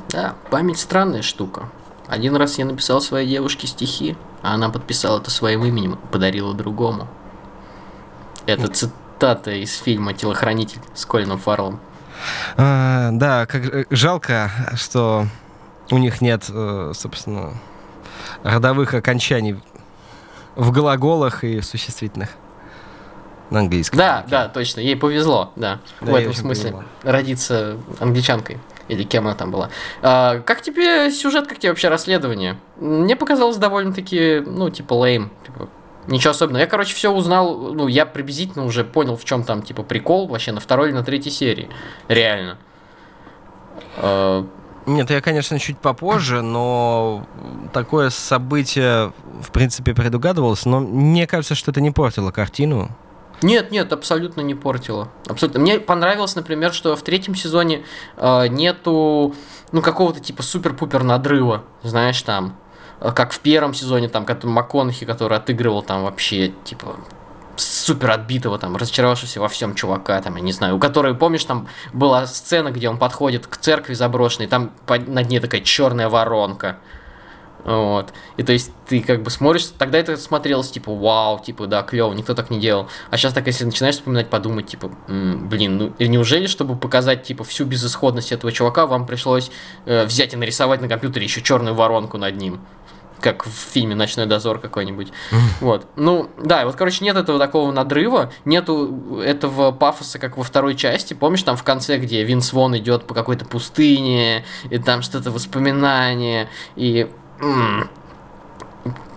Да, 0.09 0.35
память 0.51 0.81
странная 0.81 1.23
штука. 1.23 1.69
Один 2.09 2.35
раз 2.35 2.59
я 2.59 2.65
написал 2.65 3.01
своей 3.01 3.29
девушке 3.29 3.69
стихи, 3.69 4.17
а 4.43 4.55
она 4.55 4.69
подписала 4.69 5.21
это 5.21 5.31
своим 5.31 5.65
именем 5.65 5.93
и 5.93 6.07
подарила 6.11 6.55
другому. 6.55 7.07
Это 8.47 8.67
цитата 8.67 9.53
из 9.53 9.77
фильма 9.77 10.13
«Телохранитель» 10.13 10.81
с 10.93 11.07
Колином 11.07 11.39
Фарлом. 11.39 11.79
А, 12.57 13.11
да, 13.13 13.47
как 13.47 13.73
э, 13.73 13.85
жалко, 13.91 14.51
что 14.75 15.27
у 15.93 15.99
них 15.99 16.21
нет, 16.21 16.47
э, 16.49 16.93
собственно, 16.97 17.53
родовых 18.43 18.93
окончаний 18.93 19.61
в 20.57 20.73
глаголах 20.73 21.45
и 21.45 21.61
существительных 21.61 22.31
на 23.51 23.61
английском. 23.61 23.99
Да, 23.99 24.19
языке. 24.19 24.31
да, 24.31 24.49
точно. 24.49 24.81
Ей 24.81 24.97
повезло, 24.97 25.53
да, 25.57 25.81
да 26.01 26.13
в 26.13 26.15
этом 26.15 26.35
смысле. 26.35 26.73
Повезло. 26.73 26.89
Родиться 27.03 27.77
англичанкой. 28.01 28.59
Или 28.89 29.03
кем 29.03 29.27
она 29.27 29.35
там 29.35 29.51
была. 29.51 29.71
А, 30.01 30.41
как 30.41 30.63
тебе 30.63 31.11
сюжет, 31.11 31.47
как 31.47 31.59
тебе 31.59 31.71
вообще 31.71 31.89
расследование? 31.89 32.59
Мне 32.77 33.17
показалось 33.17 33.57
довольно-таки, 33.57 34.43
ну, 34.47 34.71
типа, 34.71 34.95
лейм. 34.95 35.33
Типа, 35.45 35.69
ничего 36.07 36.31
особенного. 36.31 36.61
Я, 36.61 36.67
короче, 36.67 36.95
все 36.95 37.11
узнал, 37.11 37.73
ну, 37.75 37.89
я 37.89 38.07
приблизительно 38.07 38.65
уже 38.65 38.85
понял, 38.85 39.17
в 39.17 39.25
чем 39.25 39.43
там, 39.43 39.63
типа, 39.63 39.83
прикол 39.83 40.29
вообще 40.29 40.53
на 40.53 40.61
второй 40.61 40.89
или 40.89 40.95
на 40.95 41.03
третьей 41.03 41.33
серии. 41.33 41.69
Реально. 42.09 42.59
А... 43.97 44.47
Нет, 44.87 45.11
я, 45.11 45.21
конечно, 45.21 45.59
чуть 45.59 45.79
попозже, 45.79 46.43
но 46.43 47.27
такое 47.73 48.11
событие, 48.11 49.13
в 49.43 49.51
принципе, 49.51 49.95
предугадывалось, 49.95 50.65
но 50.65 50.79
мне 50.79 51.27
кажется, 51.27 51.57
что 51.57 51.73
это 51.73 51.81
не 51.81 51.91
портило 51.91 52.31
картину. 52.31 52.91
Нет, 53.43 53.71
нет, 53.71 53.93
абсолютно 53.93 54.41
не 54.41 54.55
портило. 54.55 55.09
Абсолютно. 55.29 55.61
Мне 55.61 55.79
понравилось, 55.79 56.37
например, 56.37 56.73
что 56.73 56.97
в 56.97 57.03
третьем 57.03 57.35
сезоне 57.35 57.85
э, 58.17 58.49
нету 58.49 59.35
ну 59.73 59.83
какого-то 59.83 60.21
типа 60.21 60.43
супер-пупер 60.43 61.03
надрыва, 61.03 61.65
знаешь, 61.83 62.21
там 62.23 62.57
э, 63.01 63.13
как 63.13 63.33
в 63.33 63.41
первом 63.41 63.75
сезоне, 63.75 64.09
там, 64.09 64.25
который 64.25 64.51
МакКонахи, 64.51 65.07
который 65.07 65.37
отыгрывал 65.37 65.83
там 65.83 66.05
вообще, 66.05 66.53
типа, 66.65 66.97
супер 67.57 68.11
отбитого, 68.11 68.59
там, 68.59 68.77
разочаровавшегося 68.77 69.41
во 69.41 69.49
всем 69.49 69.75
чувака, 69.75 70.21
там, 70.21 70.37
я 70.37 70.43
не 70.43 70.53
знаю, 70.53 70.77
у 70.77 70.79
которой, 70.79 71.15
помнишь, 71.15 71.45
там 71.45 71.69
была 71.93 72.27
сцена, 72.27 72.71
где 72.71 72.89
он 72.89 72.99
подходит 72.99 73.47
к 73.47 73.57
церкви 73.57 73.95
заброшенной, 73.95 74.47
там 74.47 74.73
на 74.89 75.23
дне 75.23 75.41
такая 75.41 75.61
черная 75.61 76.09
воронка. 76.09 76.79
Вот. 77.65 78.13
И 78.37 78.43
то 78.43 78.53
есть 78.53 78.71
ты 78.87 79.01
как 79.01 79.23
бы 79.23 79.31
смотришь, 79.31 79.67
тогда 79.79 79.99
это 79.99 80.17
смотрелось 80.17 80.71
типа 80.71 80.95
вау, 80.95 81.41
типа 81.41 81.67
да, 81.67 81.83
клево, 81.83 82.13
никто 82.13 82.35
так 82.35 82.51
не 82.51 82.61
делал. 82.61 82.89
А 83.11 83.17
сейчас 83.17 83.33
так, 83.33 83.47
если 83.47 83.65
начинаешь 83.65 83.97
вспоминать, 83.97 84.31
подумать, 84.31 84.67
типа, 84.69 84.91
блин, 85.09 85.79
ну 85.79 85.93
неужели, 85.99 86.47
чтобы 86.47 86.77
показать 86.77 87.25
типа 87.25 87.45
всю 87.45 87.65
безысходность 87.65 88.33
этого 88.33 88.53
чувака, 88.53 88.87
вам 88.87 89.07
пришлось 89.07 89.51
э, 89.85 90.05
взять 90.05 90.35
и 90.35 90.37
нарисовать 90.37 90.81
на 90.81 90.89
компьютере 90.89 91.25
еще 91.25 91.43
черную 91.43 91.75
воронку 91.75 92.19
над 92.19 92.37
ним? 92.37 92.61
как 93.21 93.47
в 93.47 93.51
фильме 93.51 93.95
«Ночной 93.95 94.27
дозор» 94.27 94.59
какой-нибудь. 94.59 95.09
Вот. 95.61 95.87
Ну, 95.97 96.31
да, 96.43 96.65
вот, 96.67 96.77
короче, 96.77 97.05
нет 97.05 97.17
этого 97.17 97.39
такого 97.39 97.73
надрыва, 97.73 98.33
нету 98.45 99.21
этого 99.21 99.73
пафоса, 99.73 100.19
как 100.19 100.37
во 100.37 100.45
второй 100.45 100.75
части. 100.77 101.15
Помнишь, 101.15 101.43
там 101.43 101.57
в 101.57 101.63
конце, 101.63 101.99
где 101.99 102.23
Винс 102.25 102.53
Вон 102.53 102.77
идет 102.77 103.07
по 103.07 103.15
какой-то 103.15 103.45
пустыне, 103.45 104.45
и 104.71 104.79
там 104.79 105.03
что-то 105.03 105.31
воспоминание, 105.31 106.49
и... 106.77 107.11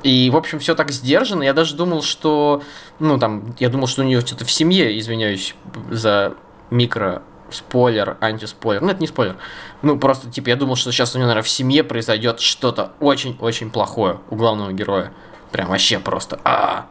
И, 0.03 0.29
в 0.29 0.37
общем, 0.37 0.59
все 0.59 0.75
так 0.75 0.91
сдержано. 0.91 1.43
Я 1.43 1.53
даже 1.53 1.75
думал, 1.75 2.01
что... 2.01 2.63
Ну, 2.99 3.17
там, 3.17 3.53
я 3.59 3.69
думал, 3.69 3.87
что 3.87 4.01
у 4.01 4.05
нее 4.05 4.21
что-то 4.21 4.45
в 4.45 4.51
семье, 4.51 4.97
извиняюсь 4.97 5.55
за 5.89 6.35
микро 6.69 7.21
спойлер, 7.51 8.17
антиспойлер. 8.21 8.81
Ну, 8.81 8.89
это 8.89 9.01
не 9.01 9.07
спойлер. 9.07 9.37
Ну, 9.81 9.99
просто, 9.99 10.29
типа, 10.29 10.49
я 10.49 10.55
думал, 10.55 10.75
что 10.75 10.91
сейчас 10.91 11.15
у 11.15 11.17
него, 11.17 11.27
наверное, 11.27 11.43
в 11.43 11.49
семье 11.49 11.83
произойдет 11.83 12.39
что-то 12.39 12.93
очень-очень 12.99 13.71
плохое 13.71 14.19
у 14.29 14.35
главного 14.35 14.71
героя. 14.71 15.11
Прям 15.51 15.69
вообще 15.69 15.99
просто. 15.99 16.39
А, 16.43 16.49
-а, 16.49 16.79
-а. 16.79 16.83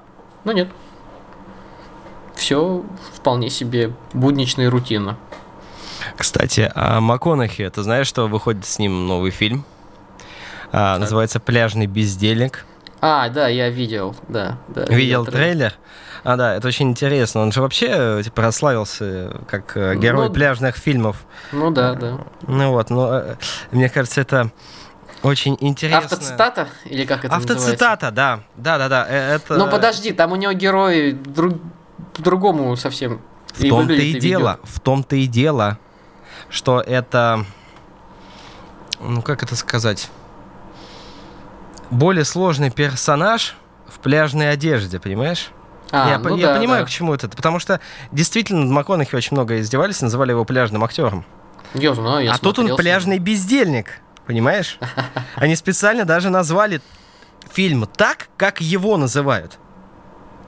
Но 0.44 0.52
нет. 0.52 0.68
Все 2.34 2.84
вполне 3.14 3.50
себе 3.50 3.92
буднично 4.12 4.62
и 4.62 4.66
рутинно. 4.66 5.16
Кстати, 6.16 6.70
а 6.74 7.00
МакКонахи, 7.00 7.68
ты 7.68 7.82
знаешь, 7.82 8.06
что 8.06 8.28
выходит 8.28 8.64
с 8.64 8.78
ним 8.78 9.06
новый 9.06 9.30
фильм? 9.30 9.64
А, 10.72 10.98
называется 10.98 11.40
«Пляжный 11.40 11.86
бездельник». 11.86 12.64
А, 13.00 13.28
да, 13.28 13.48
я 13.48 13.70
видел, 13.70 14.16
да. 14.28 14.58
да 14.68 14.84
видел 14.86 15.24
трейлер. 15.24 15.70
трейлер. 15.70 15.74
А, 16.24 16.36
да, 16.36 16.54
это 16.56 16.68
очень 16.68 16.90
интересно. 16.90 17.42
Он 17.42 17.52
же 17.52 17.62
вообще, 17.62 18.20
типа, 18.24 18.42
прославился 18.42 19.40
как 19.46 19.76
э, 19.76 19.94
герой 19.96 20.28
ну, 20.28 20.34
пляжных 20.34 20.76
фильмов. 20.76 21.24
Ну 21.52 21.70
да, 21.70 21.94
да. 21.94 22.18
Ну 22.46 22.72
вот, 22.72 22.90
но 22.90 23.18
э, 23.18 23.36
мне 23.70 23.88
кажется, 23.88 24.20
это 24.20 24.50
очень 25.22 25.56
интересно. 25.60 26.00
Автоцитата? 26.00 26.68
Или 26.84 27.04
как 27.04 27.24
это 27.24 27.36
Автоцитата, 27.36 28.06
называется? 28.06 28.10
да. 28.10 28.40
Да, 28.56 28.78
да, 28.78 28.88
да. 28.88 29.06
Э, 29.08 29.36
это... 29.36 29.56
Ну 29.56 29.68
подожди, 29.70 30.12
там 30.12 30.32
у 30.32 30.36
него 30.36 30.52
герой 30.52 31.12
друг... 31.12 31.54
по-другому 32.14 32.76
совсем. 32.76 33.20
В 33.54 33.68
том-то 33.68 33.94
и, 33.94 34.12
и 34.12 34.20
дело, 34.20 34.60
в 34.64 34.80
том-то 34.80 35.16
и 35.16 35.26
дело, 35.26 35.78
что 36.50 36.80
это, 36.80 37.44
ну 39.00 39.22
как 39.22 39.42
это 39.42 39.56
сказать, 39.56 40.10
более 41.90 42.24
сложный 42.24 42.70
персонаж 42.70 43.56
в 43.86 43.98
пляжной 44.00 44.50
одежде, 44.50 45.00
понимаешь? 45.00 45.50
А, 45.90 46.10
я, 46.10 46.18
ну 46.18 46.36
я 46.36 46.48
да, 46.48 46.56
понимаю, 46.56 46.82
да. 46.82 46.86
к 46.86 46.90
чему 46.90 47.14
это. 47.14 47.28
Потому 47.28 47.58
что 47.58 47.80
действительно 48.12 48.60
над 48.60 48.70
МакКонахи 48.70 49.14
очень 49.14 49.34
много 49.34 49.58
издевались, 49.60 50.00
называли 50.02 50.30
его 50.32 50.44
пляжным 50.44 50.84
актером. 50.84 51.24
Я 51.74 51.94
знаю, 51.94 52.24
я 52.24 52.32
А 52.32 52.38
тут 52.38 52.58
он 52.58 52.76
пляжный 52.76 53.18
бездельник, 53.18 54.00
понимаешь? 54.26 54.78
Они 55.36 55.56
специально 55.56 56.04
даже 56.04 56.30
назвали 56.30 56.80
фильм 57.50 57.86
так, 57.86 58.28
как 58.36 58.60
его 58.60 58.96
называют. 58.96 59.58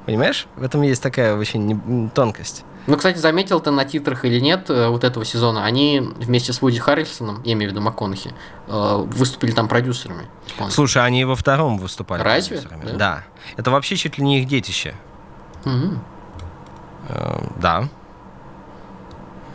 Понимаешь? 0.06 0.46
В 0.56 0.62
этом 0.62 0.82
есть 0.82 1.02
такая 1.02 1.36
очень 1.36 2.10
тонкость. 2.14 2.64
Ну, 2.90 2.96
кстати, 2.96 3.18
заметил 3.18 3.60
ты 3.60 3.70
на 3.70 3.84
титрах 3.84 4.24
или 4.24 4.40
нет 4.40 4.68
э, 4.68 4.88
вот 4.88 5.04
этого 5.04 5.24
сезона, 5.24 5.64
они 5.64 6.00
вместе 6.00 6.52
с 6.52 6.60
Вуди 6.60 6.80
Харрельсоном, 6.80 7.40
я 7.44 7.52
имею 7.52 7.70
в 7.70 7.72
виду 7.72 7.80
МакКонахи, 7.80 8.34
э, 8.66 9.04
выступили 9.06 9.52
там 9.52 9.68
продюсерами. 9.68 10.26
Слушай, 10.70 11.04
они 11.04 11.24
во 11.24 11.36
втором 11.36 11.78
выступали 11.78 12.20
Разве? 12.20 12.56
продюсерами. 12.56 12.90
Да? 12.90 12.96
да. 12.96 13.24
Это 13.56 13.70
вообще 13.70 13.94
чуть 13.94 14.18
ли 14.18 14.24
не 14.24 14.40
их 14.40 14.48
детище. 14.48 14.96
Угу. 15.64 15.98
Да. 17.60 17.88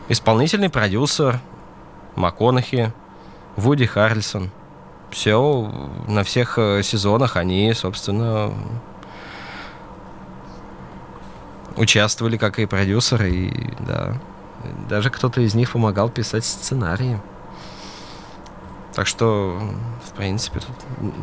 Исполнительный 0.07 0.69
продюсер 0.69 1.41
МакКонахи, 2.15 2.93
Вуди 3.57 3.85
Харрельсон. 3.85 4.49
Все 5.11 5.69
на 6.07 6.23
всех 6.23 6.57
э, 6.57 6.83
сезонах 6.83 7.35
они, 7.35 7.73
собственно, 7.73 8.53
участвовали 11.77 12.37
как 12.37 12.59
и 12.59 12.65
продюсеры, 12.65 13.31
и 13.31 13.73
да. 13.79 14.17
Даже 14.89 15.09
кто-то 15.09 15.41
из 15.41 15.53
них 15.53 15.71
помогал 15.71 16.09
писать 16.09 16.45
сценарии. 16.45 17.19
Так 18.93 19.07
что, 19.07 19.59
в 20.05 20.13
принципе, 20.15 20.61
тут 20.61 20.69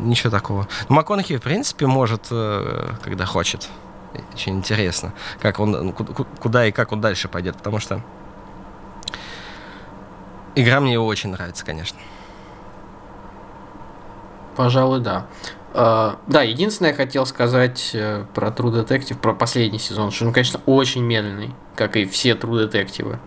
ничего 0.03 0.29
такого. 0.29 0.67
Но 0.89 0.95
МакКонахи, 0.95 1.37
в 1.37 1.41
принципе, 1.41 1.87
может, 1.87 2.27
э, 2.29 2.91
когда 3.01 3.25
хочет 3.25 3.67
очень 4.33 4.57
интересно, 4.57 5.13
как 5.41 5.59
он, 5.59 5.71
ну, 5.71 5.91
куда 5.91 6.67
и 6.67 6.71
как 6.71 6.91
он 6.91 7.01
дальше 7.01 7.27
пойдет, 7.27 7.57
потому 7.57 7.79
что 7.79 8.01
игра 10.55 10.79
мне 10.79 10.99
очень 10.99 11.31
нравится, 11.31 11.65
конечно. 11.65 11.97
Пожалуй, 14.55 15.01
да. 15.01 15.25
Uh, 15.73 16.17
да, 16.27 16.43
единственное, 16.43 16.91
я 16.91 16.95
хотел 16.95 17.25
сказать 17.25 17.91
uh, 17.93 18.27
про 18.35 18.49
True 18.49 18.85
Detective, 18.85 19.17
про 19.17 19.33
последний 19.33 19.79
сезон, 19.79 20.11
что 20.11 20.25
он, 20.25 20.31
конечно, 20.31 20.61
очень 20.67 21.01
медленный, 21.01 21.51
как 21.75 21.97
и 21.97 22.05
все 22.05 22.31
True 22.31 22.69
Detective. 22.69 23.17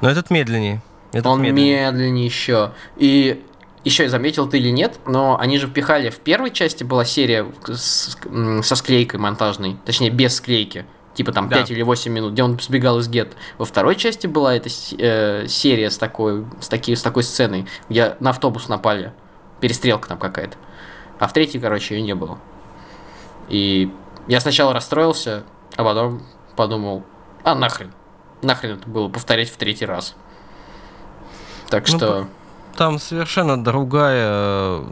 Но 0.00 0.10
этот 0.10 0.30
медленнее. 0.30 0.82
Этот 1.12 1.26
он 1.26 1.40
медленнее. 1.40 1.92
медленнее 1.92 2.24
еще. 2.24 2.72
И 2.96 3.44
еще 3.84 4.08
заметил 4.08 4.48
ты 4.48 4.58
или 4.58 4.70
нет, 4.70 4.98
но 5.06 5.38
они 5.38 5.58
же 5.58 5.66
впихали 5.66 6.10
в 6.10 6.18
первой 6.18 6.50
части 6.50 6.84
была 6.84 7.04
серия 7.04 7.46
с, 7.66 8.16
со 8.62 8.76
склейкой 8.76 9.18
монтажной, 9.18 9.76
точнее 9.84 10.10
без 10.10 10.36
склейки, 10.36 10.84
типа 11.14 11.32
там 11.32 11.48
да. 11.48 11.58
5 11.58 11.72
или 11.72 11.82
8 11.82 12.12
минут, 12.12 12.32
где 12.32 12.44
он 12.44 12.58
сбегал 12.60 13.00
из 13.00 13.08
гет. 13.08 13.32
Во 13.58 13.64
второй 13.64 13.96
части 13.96 14.26
была 14.26 14.54
эта 14.54 14.68
э, 14.98 15.46
серия 15.48 15.90
с 15.90 15.98
такой, 15.98 16.44
с, 16.60 16.68
таки, 16.68 16.94
с 16.94 17.02
такой 17.02 17.24
сценой, 17.24 17.66
где 17.88 18.16
на 18.20 18.30
автобус 18.30 18.68
напали, 18.68 19.12
перестрелка 19.60 20.08
там 20.08 20.18
какая-то. 20.18 20.56
А 21.22 21.28
в 21.28 21.32
третьей, 21.32 21.60
короче, 21.60 21.94
ее 21.94 22.02
не 22.02 22.16
было. 22.16 22.36
И 23.48 23.94
я 24.26 24.40
сначала 24.40 24.72
расстроился, 24.72 25.44
а 25.76 25.84
потом 25.84 26.20
подумал, 26.56 27.04
а 27.44 27.54
нахрен, 27.54 27.92
нахрен 28.42 28.78
это 28.78 28.90
было 28.90 29.08
повторять 29.08 29.48
в 29.48 29.56
третий 29.56 29.86
раз. 29.86 30.16
Так 31.70 31.88
ну, 31.88 31.96
что 31.96 32.26
там 32.76 32.98
совершенно 32.98 33.62
другая... 33.62 34.82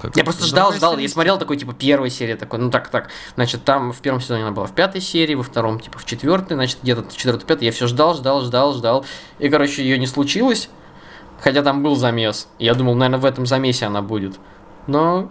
Как 0.00 0.16
я 0.16 0.24
просто 0.24 0.46
ждал, 0.46 0.72
ждал, 0.72 0.96
я 0.96 1.06
смотрел 1.10 1.36
такой, 1.36 1.58
типа, 1.58 1.74
первой 1.74 2.08
серии, 2.08 2.36
такой, 2.36 2.58
ну 2.58 2.70
так, 2.70 2.88
так, 2.88 3.10
значит, 3.34 3.62
там 3.62 3.92
в 3.92 4.00
первом 4.00 4.22
сезоне 4.22 4.44
она 4.44 4.52
была 4.52 4.64
в 4.66 4.72
пятой 4.72 5.02
серии, 5.02 5.34
во 5.34 5.42
втором, 5.42 5.78
типа, 5.78 5.98
в 5.98 6.06
четвертой, 6.06 6.56
значит, 6.56 6.78
где-то 6.82 7.02
в 7.02 7.14
четвертой, 7.14 7.46
пятой, 7.46 7.66
я 7.66 7.72
все 7.72 7.86
ждал, 7.86 8.14
ждал, 8.14 8.40
ждал, 8.40 8.72
ждал, 8.72 9.04
и, 9.38 9.50
короче, 9.50 9.82
ее 9.82 9.98
не 9.98 10.06
случилось, 10.06 10.70
хотя 11.38 11.62
там 11.62 11.82
был 11.82 11.96
замес, 11.96 12.48
я 12.58 12.72
думал, 12.72 12.94
наверное, 12.94 13.20
в 13.20 13.26
этом 13.26 13.44
замесе 13.44 13.84
она 13.84 14.00
будет, 14.00 14.40
но 14.86 15.30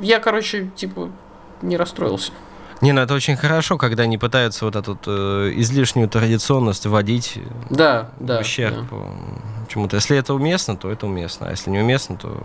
я, 0.00 0.18
короче, 0.18 0.70
типа, 0.76 1.10
не 1.62 1.76
расстроился. 1.76 2.32
Не, 2.80 2.92
ну 2.92 3.02
это 3.02 3.12
очень 3.14 3.36
хорошо, 3.36 3.76
когда 3.76 4.04
они 4.04 4.16
пытаются 4.16 4.64
вот 4.64 4.74
эту 4.74 4.98
э, 5.06 5.52
излишнюю 5.56 6.08
традиционность 6.08 6.86
вводить 6.86 7.38
да, 7.68 8.10
да, 8.18 8.38
в 8.38 8.40
ущерб 8.40 8.86
да. 8.90 8.96
чему-то. 9.68 9.96
Если 9.96 10.16
это 10.16 10.32
уместно, 10.32 10.76
то 10.76 10.90
это 10.90 11.06
уместно, 11.06 11.48
а 11.48 11.50
если 11.50 11.70
не 11.70 11.78
уместно, 11.78 12.16
то... 12.16 12.42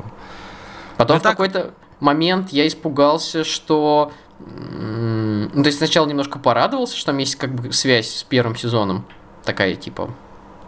Потом 0.98 1.16
ну, 1.16 1.20
в 1.22 1.24
так... 1.24 1.32
какой-то 1.32 1.74
момент 2.02 2.50
я 2.50 2.68
испугался, 2.68 3.46
что... 3.46 4.12
Ну, 4.40 5.64
то 5.64 5.68
есть 5.68 5.78
сначала 5.78 6.06
немножко 6.06 6.40
порадовался, 6.40 6.98
что 6.98 7.08
там 7.08 7.18
есть 7.20 7.38
как 7.38 7.56
бы 7.56 7.72
связь 7.72 8.10
с 8.10 8.24
первым 8.24 8.58
сезоном. 8.58 9.06
Такая, 9.46 9.76
типа, 9.76 10.10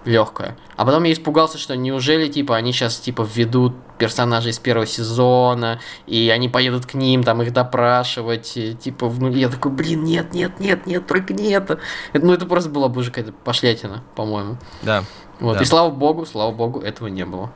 легкая. 0.08 0.58
А 0.76 0.86
потом 0.86 1.04
я 1.04 1.14
испугался, 1.14 1.58
что 1.58 1.76
неужели, 1.76 2.28
типа, 2.28 2.56
они 2.56 2.72
сейчас, 2.72 2.98
типа, 3.00 3.24
введут 3.24 3.74
персонажей 3.98 4.52
из 4.52 4.60
первого 4.60 4.88
сезона, 4.88 5.80
и 6.06 6.30
они 6.30 6.50
поедут 6.50 6.86
к 6.86 6.94
ним, 6.94 7.24
там, 7.24 7.42
их 7.42 7.54
допрашивать, 7.54 8.56
и, 8.56 8.74
типа, 8.74 9.12
ну, 9.20 9.30
я 9.30 9.50
такой, 9.50 9.72
блин, 9.72 10.04
нет, 10.04 10.34
нет, 10.34 10.60
нет, 10.60 10.88
нет, 10.88 11.06
только 11.06 11.34
не 11.34 11.50
это. 11.50 11.80
это 12.14 12.26
ну, 12.26 12.34
это 12.34 12.46
просто 12.46 12.70
была 12.70 12.88
бы 12.88 13.02
уже 13.02 13.12
какая-то 13.12 13.34
пошлятина, 13.34 14.04
по-моему. 14.16 14.58
Да. 14.82 15.04
Вот, 15.40 15.58
да. 15.58 15.64
и 15.64 15.66
слава 15.66 15.92
богу, 15.92 16.26
слава 16.26 16.52
богу, 16.52 16.80
этого 16.80 17.08
не 17.08 17.26
было. 17.26 17.52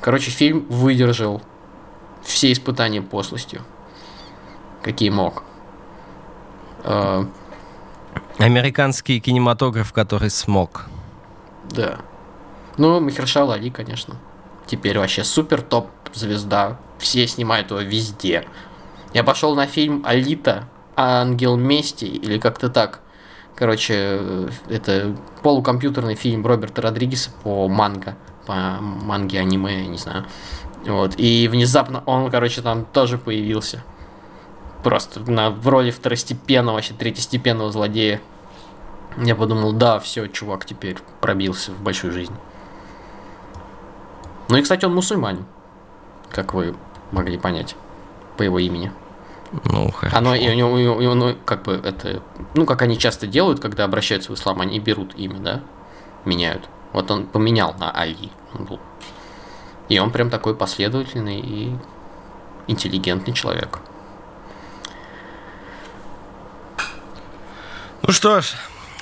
Короче, 0.00 0.30
фильм 0.30 0.66
выдержал 0.68 1.42
все 2.22 2.50
испытания 2.50 3.02
пошлостью, 3.02 3.62
какие 4.82 5.10
мог. 5.10 5.44
А, 6.82 7.28
Американский 8.38 9.20
кинематограф, 9.20 9.92
который 9.92 10.30
смог. 10.30 10.86
Да. 11.70 11.98
Ну, 12.76 13.00
Махершал 13.00 13.50
Али, 13.52 13.70
конечно. 13.70 14.16
Теперь 14.66 14.98
вообще 14.98 15.24
супер 15.24 15.62
топ 15.62 15.90
звезда 16.12 16.78
все 16.98 17.26
снимают 17.26 17.70
его 17.70 17.80
везде. 17.80 18.46
Я 19.12 19.24
пошел 19.24 19.54
на 19.54 19.66
фильм 19.66 20.02
Алита, 20.04 20.68
Ангел 20.96 21.56
мести, 21.56 22.04
или 22.04 22.38
как-то 22.38 22.68
так. 22.68 23.00
Короче, 23.54 24.48
это 24.68 25.16
полукомпьютерный 25.42 26.16
фильм 26.16 26.44
Роберта 26.44 26.82
Родригеса 26.82 27.30
по 27.42 27.68
манго. 27.68 28.16
По 28.46 28.78
манге, 28.80 29.40
аниме, 29.40 29.82
я 29.82 29.86
не 29.86 29.98
знаю. 29.98 30.26
Вот. 30.86 31.14
И 31.16 31.48
внезапно 31.48 32.02
он, 32.06 32.30
короче, 32.30 32.62
там 32.62 32.84
тоже 32.84 33.16
появился. 33.18 33.82
Просто 34.82 35.20
на, 35.20 35.50
в 35.50 35.66
роли 35.68 35.90
второстепенного, 35.90 36.76
вообще 36.76 36.94
третьестепенного 36.94 37.70
злодея. 37.70 38.20
Я 39.16 39.36
подумал, 39.36 39.72
да, 39.72 39.98
все, 40.00 40.26
чувак 40.26 40.64
теперь 40.64 40.98
пробился 41.20 41.72
в 41.72 41.80
большую 41.80 42.12
жизнь. 42.12 42.34
Ну 44.48 44.56
и, 44.56 44.62
кстати, 44.62 44.84
он 44.84 44.94
мусульманин, 44.94 45.44
как 46.30 46.54
вы 46.54 46.74
могли 47.12 47.38
понять 47.38 47.76
по 48.36 48.42
его 48.42 48.58
имени. 48.58 48.92
Ну, 49.64 49.90
хорошо. 49.92 50.16
Оно, 50.16 50.34
и, 50.34 50.48
у 50.48 50.54
него, 50.54 50.78
и, 50.78 51.04
и 51.04 51.06
оно, 51.06 51.34
как 51.44 51.62
бы, 51.62 51.74
это, 51.74 52.22
ну, 52.54 52.66
как 52.66 52.82
они 52.82 52.98
часто 52.98 53.26
делают, 53.26 53.60
когда 53.60 53.84
обращаются 53.84 54.32
в 54.32 54.34
ислам, 54.34 54.60
они 54.60 54.80
берут 54.80 55.14
имя, 55.14 55.38
да, 55.38 55.60
меняют. 56.24 56.68
Вот 56.92 57.10
он 57.10 57.26
поменял 57.26 57.74
на 57.78 57.90
Али. 57.90 58.32
Он 58.52 58.64
был. 58.64 58.80
И 59.88 59.98
он 59.98 60.10
прям 60.10 60.30
такой 60.30 60.56
последовательный 60.56 61.40
и 61.40 61.76
интеллигентный 62.66 63.32
человек. 63.34 63.80
Ну 68.02 68.12
что 68.12 68.40
ж, 68.40 68.54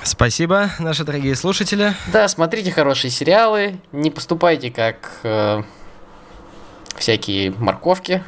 спасибо, 0.03 0.69
наши 0.79 1.03
дорогие 1.03 1.35
слушатели. 1.35 1.93
Да, 2.11 2.27
смотрите 2.27 2.71
хорошие 2.71 3.11
сериалы, 3.11 3.79
не 3.91 4.11
поступайте 4.11 4.71
как 4.71 5.11
э, 5.23 5.63
всякие 6.97 7.51
морковки, 7.51 8.23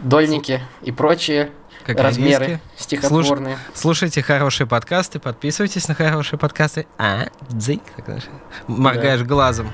дольники 0.00 0.60
и 0.82 0.92
прочие 0.92 1.50
Как 1.86 1.98
размеры 2.00 2.44
редиски. 2.46 2.60
стихотворные. 2.76 3.58
Слушайте 3.74 4.22
хорошие 4.22 4.66
подкасты, 4.66 5.18
подписывайтесь 5.18 5.88
на 5.88 5.94
хорошие 5.94 6.38
подкасты. 6.38 6.86
А, 6.98 7.26
дзик, 7.50 7.82
моргаешь 8.66 9.22
глазом. 9.22 9.70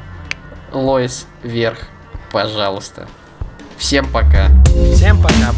Лоис 0.73 1.27
вверх, 1.43 1.79
пожалуйста. 2.31 3.09
Всем 3.77 4.11
пока. 4.13 4.49
Всем 4.95 5.21
пока. 5.23 5.55